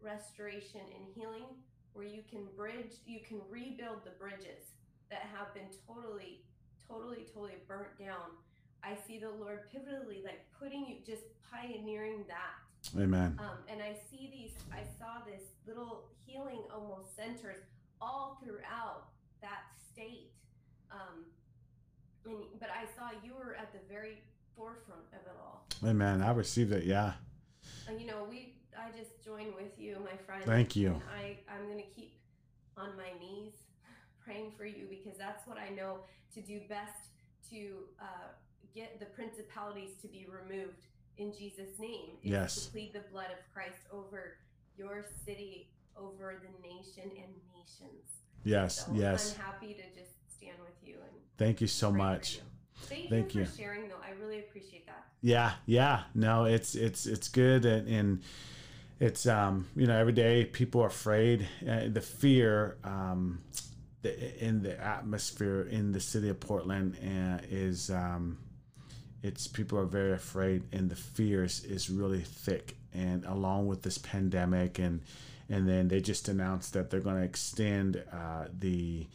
restoration 0.00 0.80
and 0.80 1.04
healing 1.14 1.44
where 1.92 2.06
you 2.06 2.22
can 2.28 2.46
bridge, 2.56 2.94
you 3.06 3.20
can 3.26 3.40
rebuild 3.50 4.04
the 4.04 4.12
bridges 4.18 4.72
that 5.12 5.28
have 5.36 5.52
been 5.52 5.68
totally, 5.86 6.40
totally, 6.88 7.28
totally 7.32 7.60
burnt 7.68 7.92
down 8.00 8.40
I 8.84 8.96
see 9.06 9.18
the 9.18 9.30
Lord 9.30 9.60
pivotally 9.70 10.24
like 10.24 10.44
putting 10.58 10.86
you 10.86 10.96
just 11.06 11.22
pioneering 11.50 12.24
that. 12.28 13.00
Amen. 13.00 13.38
Um, 13.38 13.58
and 13.68 13.80
I 13.80 13.96
see 14.10 14.28
these, 14.32 14.52
I 14.72 14.82
saw 14.98 15.24
this 15.24 15.42
little 15.66 16.08
healing 16.26 16.62
almost 16.74 17.14
centers 17.16 17.62
all 18.00 18.40
throughout 18.42 19.06
that 19.40 19.62
state. 19.92 20.32
Um, 20.90 21.24
and, 22.26 22.36
but 22.58 22.70
I 22.70 22.84
saw 22.96 23.10
you 23.24 23.34
were 23.34 23.54
at 23.54 23.72
the 23.72 23.78
very 23.88 24.18
forefront 24.56 25.02
of 25.12 25.20
it 25.26 25.36
all. 25.40 25.66
Amen. 25.88 26.22
I 26.22 26.32
received 26.32 26.72
it. 26.72 26.84
Yeah. 26.84 27.12
And 27.88 28.00
you 28.00 28.08
know, 28.08 28.26
we, 28.28 28.54
I 28.76 28.90
just 28.96 29.24
join 29.24 29.54
with 29.54 29.78
you, 29.78 29.96
my 30.04 30.16
friend. 30.26 30.42
Thank 30.44 30.74
you. 30.74 31.00
I, 31.16 31.38
I'm 31.48 31.66
going 31.66 31.78
to 31.78 31.90
keep 31.94 32.14
on 32.76 32.96
my 32.96 33.16
knees 33.20 33.52
praying 34.24 34.52
for 34.56 34.64
you 34.64 34.86
because 34.88 35.18
that's 35.18 35.46
what 35.46 35.58
I 35.58 35.68
know 35.74 35.98
to 36.34 36.40
do 36.40 36.60
best 36.68 37.08
to 37.50 37.74
uh, 38.00 38.04
get 38.74 38.98
the 39.00 39.06
principalities 39.06 39.90
to 40.02 40.08
be 40.08 40.26
removed 40.30 40.86
in 41.18 41.32
Jesus' 41.32 41.78
name. 41.78 42.10
Yes. 42.22 42.66
To 42.66 42.70
plead 42.72 42.92
the 42.94 43.02
blood 43.12 43.26
of 43.26 43.38
Christ 43.52 43.82
over 43.92 44.36
your 44.76 45.04
city, 45.26 45.68
over 45.96 46.40
the 46.42 46.66
nation 46.68 47.04
and 47.04 47.32
nations. 47.54 48.06
Yes. 48.44 48.86
So 48.86 48.92
Yes. 48.94 49.34
I'm 49.38 49.44
happy 49.44 49.74
to 49.74 49.82
just 50.00 50.12
stand 50.36 50.56
with 50.60 50.76
you 50.88 50.94
and 50.94 51.10
Thank 51.36 51.60
you 51.60 51.66
so 51.66 51.90
much. 51.92 52.36
you. 52.36 52.42
Thank, 52.86 53.10
Thank 53.10 53.34
you 53.34 53.40
you. 53.42 53.46
for 53.46 53.56
sharing, 53.56 53.88
though. 53.88 54.00
I 54.04 54.10
really 54.20 54.40
appreciate 54.40 54.86
that. 54.86 55.04
Yeah, 55.20 55.52
yeah. 55.66 56.02
No, 56.14 56.44
it's 56.46 56.74
it's 56.74 57.06
it's 57.06 57.28
good 57.28 57.64
and, 57.64 57.86
and 57.86 58.22
it's 58.98 59.24
um 59.26 59.68
you 59.76 59.86
know 59.86 59.96
every 59.96 60.12
day 60.12 60.44
people 60.44 60.80
are 60.82 60.88
afraid. 60.88 61.46
Uh, 61.68 61.82
the 61.88 62.00
fear 62.00 62.76
um 62.82 63.38
the, 64.02 64.44
in 64.44 64.62
the 64.62 64.78
atmosphere 64.82 65.62
in 65.62 65.92
the 65.92 66.00
city 66.00 66.28
of 66.28 66.40
Portland 66.40 66.96
is 67.50 67.90
um 67.90 68.38
it's 69.22 69.46
people 69.46 69.78
are 69.78 69.86
very 69.86 70.12
afraid 70.12 70.62
and 70.72 70.90
the 70.90 70.96
fears 70.96 71.64
is 71.64 71.88
really 71.88 72.20
thick 72.20 72.76
and 72.92 73.24
along 73.24 73.66
with 73.66 73.82
this 73.82 73.98
pandemic 73.98 74.78
and 74.78 75.00
and 75.48 75.68
then 75.68 75.88
they 75.88 76.00
just 76.00 76.28
announced 76.28 76.72
that 76.72 76.90
they're 76.90 77.00
going 77.00 77.16
to 77.16 77.22
extend 77.22 78.02
uh, 78.12 78.46
the 78.58 79.06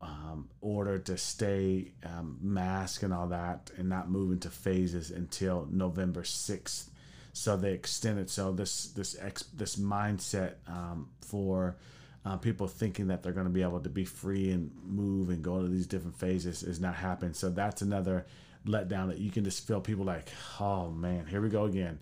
um, 0.00 0.48
order 0.60 0.98
to 0.98 1.16
stay 1.18 1.92
um, 2.04 2.38
mask 2.40 3.02
and 3.02 3.12
all 3.12 3.28
that 3.28 3.70
and 3.76 3.88
not 3.88 4.08
move 4.08 4.32
into 4.32 4.48
phases 4.50 5.10
until 5.10 5.66
November 5.70 6.22
6th. 6.22 6.88
So 7.32 7.56
they 7.56 7.72
extended. 7.72 8.30
So 8.30 8.52
this 8.52 8.88
this 8.88 9.16
ex, 9.20 9.44
this 9.54 9.76
mindset 9.76 10.54
um, 10.66 11.10
for 11.20 11.76
uh, 12.24 12.36
people 12.36 12.66
thinking 12.66 13.08
that 13.08 13.22
they're 13.22 13.32
going 13.32 13.46
to 13.46 13.52
be 13.52 13.62
able 13.62 13.80
to 13.80 13.88
be 13.88 14.04
free 14.04 14.50
and 14.50 14.70
move 14.84 15.30
and 15.30 15.42
go 15.42 15.62
to 15.62 15.68
these 15.68 15.86
different 15.86 16.16
phases 16.16 16.62
is 16.62 16.80
not 16.80 16.94
happening. 16.94 17.32
So 17.32 17.48
that's 17.50 17.82
another 17.82 18.26
letdown 18.66 19.08
that 19.08 19.18
you 19.18 19.30
can 19.30 19.44
just 19.44 19.66
feel 19.66 19.80
people 19.80 20.04
like, 20.04 20.28
oh 20.60 20.90
man, 20.90 21.26
here 21.26 21.40
we 21.40 21.48
go 21.48 21.64
again 21.64 21.98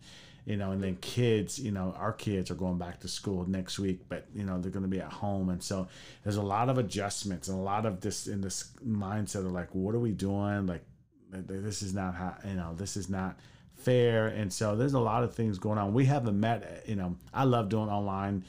you 0.49 0.57
know, 0.57 0.73
and 0.73 0.83
then 0.83 0.97
kids, 1.03 1.59
you 1.59 1.71
know, 1.71 1.95
our 1.99 2.11
kids 2.11 2.51
are 2.51 2.55
going 2.55 2.79
back 2.79 3.01
to 3.01 3.07
school 3.07 3.47
next 3.47 3.79
week, 3.79 4.01
but 4.09 4.25
you 4.35 4.45
know, 4.45 4.59
they're 4.59 4.71
going 4.71 4.83
to 4.83 4.89
be 4.89 4.99
at 4.99 5.13
home. 5.13 5.51
And 5.51 5.63
so 5.63 5.89
there's 6.25 6.37
a 6.37 6.43
lot 6.43 6.71
of 6.71 6.79
adjustments 6.79 7.49
and 7.49 7.59
a 7.59 7.61
lot 7.61 7.85
of 7.85 8.01
this 8.01 8.27
in 8.27 8.41
this 8.41 8.71
mindset 8.83 9.45
of 9.45 9.53
like, 9.53 9.75
what 9.75 9.95
are 9.95 9.99
we 9.99 10.13
doing? 10.13 10.67
Like, 10.67 10.81
this 11.31 11.83
is 11.83 11.93
not 11.93 12.15
how, 12.15 12.35
you 12.49 12.55
know, 12.55 12.73
this 12.75 12.97
is 12.97 13.11
not 13.11 13.39
fair. 13.77 14.29
And 14.29 14.51
so 14.51 14.75
there's 14.75 14.95
a 14.95 14.99
lot 14.99 15.23
of 15.23 15.35
things 15.35 15.59
going 15.59 15.77
on. 15.77 15.93
We 15.93 16.07
haven't 16.07 16.41
met, 16.41 16.85
you 16.87 16.97
know, 16.97 17.17
I 17.35 17.45
love 17.45 17.69
doing 17.69 17.91
online. 17.91 18.43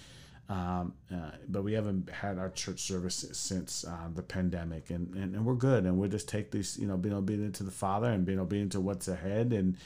Um, 0.49 0.93
uh, 1.13 1.31
but 1.47 1.63
we 1.63 1.73
haven't 1.73 2.09
had 2.09 2.39
our 2.39 2.49
church 2.49 2.79
service 2.79 3.23
since 3.33 3.85
uh, 3.85 4.09
the 4.13 4.23
pandemic, 4.23 4.89
and, 4.89 5.13
and, 5.13 5.35
and 5.35 5.45
we're 5.45 5.53
good. 5.53 5.85
And 5.85 5.99
we'll 5.99 6.09
just 6.09 6.27
take 6.27 6.49
these, 6.49 6.77
you 6.79 6.87
know, 6.87 6.97
being 6.97 7.13
obedient 7.13 7.53
to 7.55 7.63
the 7.63 7.71
Father 7.71 8.07
and 8.07 8.25
being 8.25 8.39
obedient 8.39 8.71
to 8.71 8.81
what's 8.81 9.07
ahead, 9.07 9.53
and 9.53 9.77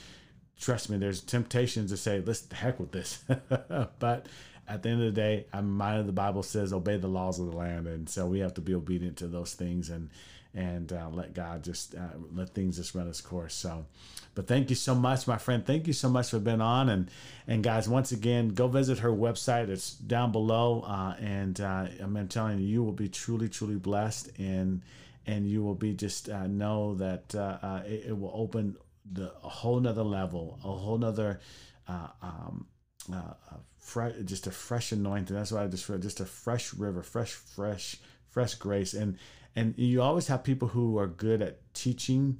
trust 0.60 0.90
me, 0.90 0.98
there's 0.98 1.22
temptations 1.22 1.92
to 1.92 1.98
say, 1.98 2.24
let's 2.26 2.50
heck 2.52 2.80
with 2.80 2.92
this. 2.92 3.24
but 4.00 4.28
at 4.68 4.84
the 4.84 4.90
end 4.90 5.02
of 5.02 5.14
the 5.14 5.22
day, 5.22 5.46
I'm 5.52 5.70
reminded 5.70 6.08
the 6.08 6.14
Bible 6.14 6.44
says, 6.44 6.74
obey 6.74 6.98
the 6.98 7.08
laws 7.08 7.40
of 7.40 7.48
the 7.48 7.58
land. 7.58 7.88
And 7.88 8.08
so 8.08 8.26
we 8.26 8.40
have 8.40 8.54
to 8.56 8.62
be 8.62 8.74
obedient 8.74 9.18
to 9.18 9.28
those 9.28 9.54
things 9.54 9.90
and, 9.90 10.10
and 10.54 10.92
uh, 10.94 11.10
let 11.12 11.34
God 11.34 11.64
just 11.64 11.96
uh, 11.96 12.18
let 12.32 12.54
things 12.54 12.78
just 12.78 12.94
run 12.96 13.08
its 13.08 13.22
course. 13.22 13.54
So, 13.56 13.86
but 14.36 14.48
thank 14.48 14.70
you 14.70 14.76
so 14.76 14.96
much, 14.96 15.28
my 15.28 15.38
friend. 15.38 15.66
Thank 15.66 15.88
you 15.88 15.94
so 15.94 16.10
much 16.10 16.30
for 16.30 16.40
being 16.40 16.62
on. 16.62 16.90
And, 16.90 17.10
and 17.48 17.64
guys, 17.64 17.90
once 17.90 18.12
again, 18.12 18.50
go 18.50 18.68
visit 18.68 19.00
her 19.00 19.12
website. 19.12 19.70
It's 19.70 19.94
down 19.94 20.32
below. 20.32 20.84
Uh, 20.88 21.16
and 21.20 21.60
uh, 21.60 21.88
I'm 22.00 22.28
telling 22.28 22.60
you, 22.60 22.66
you 22.66 22.84
will 22.84 22.94
be 22.94 23.10
truly, 23.10 23.50
truly 23.50 23.76
blessed. 23.76 24.32
And, 24.38 24.82
and 25.26 25.48
you 25.48 25.64
will 25.64 25.76
be 25.76 25.94
just 25.94 26.30
uh, 26.30 26.48
know 26.48 26.96
that 26.96 27.34
uh, 27.36 27.82
it, 27.86 28.06
it 28.08 28.18
will 28.18 28.32
open 28.34 28.78
the 29.12 29.34
a 29.44 29.50
whole 29.50 29.80
nother 29.80 30.04
level, 30.04 30.60
a 30.64 30.68
whole 30.68 30.98
nother, 30.98 31.40
um, 31.88 32.68
fresh, 33.84 34.14
just 34.26 34.48
a 34.48 34.52
fresh 34.52 34.92
anointing. 34.92 35.36
That's 35.36 35.52
why 35.52 35.64
I 35.64 35.68
just 35.68 35.88
just 36.00 36.20
a 36.20 36.26
fresh 36.26 36.74
river, 36.74 37.04
fresh, 37.04 37.32
fresh, 37.32 37.98
fresh 38.30 38.56
grace. 38.56 38.94
And 38.94 39.18
and 39.56 39.76
you 39.78 40.02
always 40.02 40.28
have 40.28 40.44
people 40.44 40.70
who 40.70 40.98
are 40.98 41.08
good 41.08 41.42
at 41.42 41.60
teaching, 41.74 42.40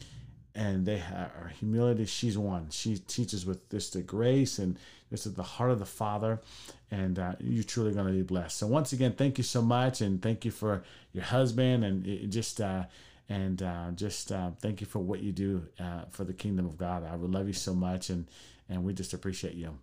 and 0.56 0.86
they 0.86 1.00
are 1.00 1.52
humility. 1.60 2.06
She's 2.06 2.38
one. 2.38 2.70
She 2.70 2.98
teaches 2.98 3.46
with 3.46 3.70
just 3.70 3.94
the 3.94 4.02
grace 4.02 4.58
and 4.60 4.78
this 5.14 5.28
is 5.28 5.36
the 5.36 5.44
heart 5.44 5.70
of 5.70 5.78
the 5.78 5.86
Father, 5.86 6.42
and 6.90 7.20
uh, 7.20 7.34
you're 7.40 7.64
truly 7.64 7.94
going 7.94 8.08
to 8.08 8.14
be 8.14 8.24
blessed. 8.24 8.58
So 8.58 8.66
once 8.66 8.94
again, 8.94 9.14
thank 9.14 9.38
you 9.38 9.44
so 9.44 9.62
much, 9.62 10.02
and 10.02 10.20
thank 10.20 10.44
you 10.44 10.50
for 10.50 10.84
your 11.14 11.24
husband, 11.24 11.86
and 11.86 12.32
just. 12.32 12.60
Uh, 12.60 12.86
and 13.30 13.64
uh, 13.64 13.92
just 13.96 14.34
uh, 14.34 14.52
thank 14.60 14.82
you 14.82 14.86
for 14.86 15.00
what 15.00 15.22
you 15.22 15.32
do 15.32 15.66
uh, 15.80 16.04
for 16.10 16.26
the 16.26 16.34
kingdom 16.34 16.66
of 16.66 16.78
God. 16.78 17.08
I 17.10 17.16
would 17.16 17.32
love 17.32 17.48
you 17.48 17.54
so 17.54 17.74
much, 17.74 18.10
and 18.10 18.28
and 18.68 18.84
we 18.84 18.94
just 18.94 19.14
appreciate 19.14 19.54
you. 19.54 19.80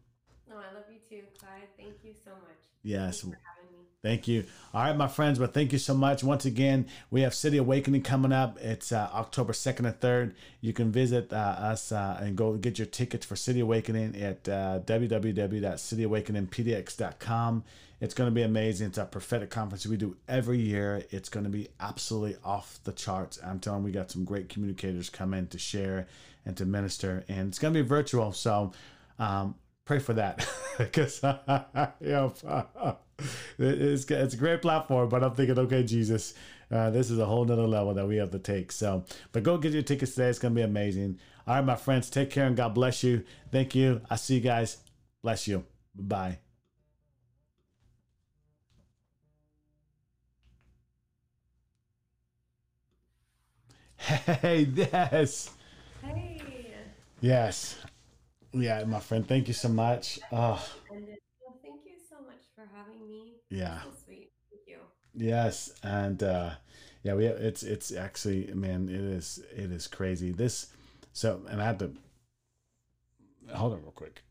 No, 0.47 0.57
I 0.57 0.75
love 0.75 0.85
you 0.93 1.00
too, 1.11 1.23
Clyde. 1.39 1.69
Thank 1.77 1.97
you 2.05 2.15
so 2.25 2.31
much. 2.31 2.57
Yes. 2.83 3.21
Thank 3.21 3.33
you 3.33 3.35
for 3.39 3.41
having 3.45 3.71
me. 3.73 3.79
Thank 4.03 4.27
you. 4.29 4.45
All 4.73 4.85
right, 4.85 4.97
my 4.97 5.09
friends. 5.09 5.41
Well, 5.41 5.51
thank 5.51 5.73
you 5.73 5.79
so 5.79 5.93
much. 5.93 6.25
Once 6.25 6.47
again, 6.47 6.87
we 7.11 7.21
have 7.23 7.35
City 7.35 7.57
Awakening 7.59 8.03
coming 8.03 8.33
up. 8.33 8.59
It's 8.61 8.93
uh, 8.93 9.11
October 9.13 9.53
2nd 9.53 9.87
and 9.87 9.99
3rd. 10.01 10.35
You 10.61 10.73
can 10.73 10.93
visit 10.93 11.33
uh, 11.33 11.37
us 11.37 11.91
uh, 11.93 12.19
and 12.23 12.37
go 12.37 12.53
get 12.55 12.79
your 12.79 12.87
tickets 12.87 13.27
for 13.27 13.35
City 13.37 13.61
Awakening 13.61 14.17
at 14.23 14.49
uh, 14.49 14.81
www.cityawakeningpdx.com. 14.87 17.65
It's 18.01 18.15
going 18.15 18.31
to 18.31 18.35
be 18.35 18.43
amazing. 18.43 18.87
It's 18.87 18.97
a 18.97 19.05
prophetic 19.05 19.51
conference 19.51 19.87
we 19.87 19.99
do 19.99 20.17
every 20.27 20.59
year. 20.59 21.05
It's 21.11 21.29
going 21.29 21.45
to 21.45 21.51
be 21.51 21.69
absolutely 21.81 22.39
off 22.43 22.79
the 22.85 22.93
charts. 22.93 23.39
I'm 23.45 23.61
telling 23.61 23.81
you, 23.81 23.87
we 23.87 23.93
got 23.93 24.11
some 24.11 24.25
great 24.25 24.49
communicators 24.49 25.11
come 25.11 25.35
in 25.35 25.49
to 25.49 25.59
share 25.59 26.07
and 26.47 26.57
to 26.57 26.65
minister, 26.65 27.25
and 27.29 27.49
it's 27.49 27.59
going 27.59 27.75
to 27.75 27.83
be 27.83 27.87
virtual. 27.87 28.33
So, 28.33 28.73
um, 29.19 29.57
pray 29.91 29.99
for 29.99 30.13
that. 30.13 30.49
Because 30.79 31.21
you 32.01 32.13
know 32.13 32.33
it's, 33.59 34.05
it's 34.09 34.35
a 34.35 34.37
great 34.37 34.63
platform 34.63 35.11
but 35.11 35.23
i'm 35.23 35.35
thinking 35.35 35.59
okay 35.59 35.83
jesus 35.83 36.33
uh, 36.71 36.89
this 36.89 37.11
is 37.11 37.19
a 37.19 37.27
whole 37.27 37.45
nother 37.45 37.67
level 37.67 37.93
that 37.93 38.07
we 38.07 38.17
have 38.17 38.31
to 38.31 38.39
take. 38.39 38.71
So 38.71 39.05
but 39.33 39.43
go 39.43 39.59
get 39.59 39.73
your 39.73 39.83
tickets 39.83 40.15
today. 40.15 40.29
It's 40.29 40.39
gonna 40.39 40.55
be 40.55 40.63
amazing. 40.63 41.19
All 41.45 41.57
right 41.57 41.65
my 41.65 41.75
friends 41.75 42.09
take 42.09 42.31
care 42.31 42.47
and 42.47 42.57
god 42.57 42.75
bless 42.75 43.03
you. 43.03 43.25
Thank 43.51 43.75
you. 43.75 44.01
I 44.09 44.15
see 44.15 44.37
you 44.37 44.41
guys. 44.41 44.77
Bless 45.21 45.49
you. 45.49 45.65
Bye. 45.97 46.39
Hey 53.99 54.69
yes. 54.73 55.51
Hey. 56.01 56.41
yes 57.21 57.77
yeah 58.53 58.83
my 58.85 59.01
friend 59.01 59.27
thank 59.27 59.49
you 59.49 59.55
so 59.55 59.69
much 59.69 60.19
oh 60.33 60.65
And 60.91 61.09
uh, 61.09 61.15
well, 61.41 61.59
thank 61.63 61.81
you 61.87 61.93
so 62.09 62.17
much 62.27 62.43
for 62.55 62.65
having 62.77 63.07
me. 63.09 63.35
Yeah. 63.49 63.83
So 63.83 63.89
sweet. 64.07 64.31
Thank 64.51 64.67
you. 64.67 64.79
Yes, 65.15 65.73
and 65.83 66.23
uh, 66.23 66.51
yeah, 67.03 67.15
we 67.15 67.27
it's 67.27 67.63
it's 67.63 67.93
actually 67.93 68.51
man, 68.55 68.89
it 68.89 69.01
is 69.01 69.41
it 69.55 69.71
is 69.71 69.87
crazy. 69.87 70.33
This 70.33 70.67
so 71.13 71.41
and 71.49 71.61
I 71.63 71.65
had 71.65 71.79
to 71.81 71.93
hold 73.55 73.73
on 73.75 73.83
real 73.83 73.93
quick. 73.93 74.23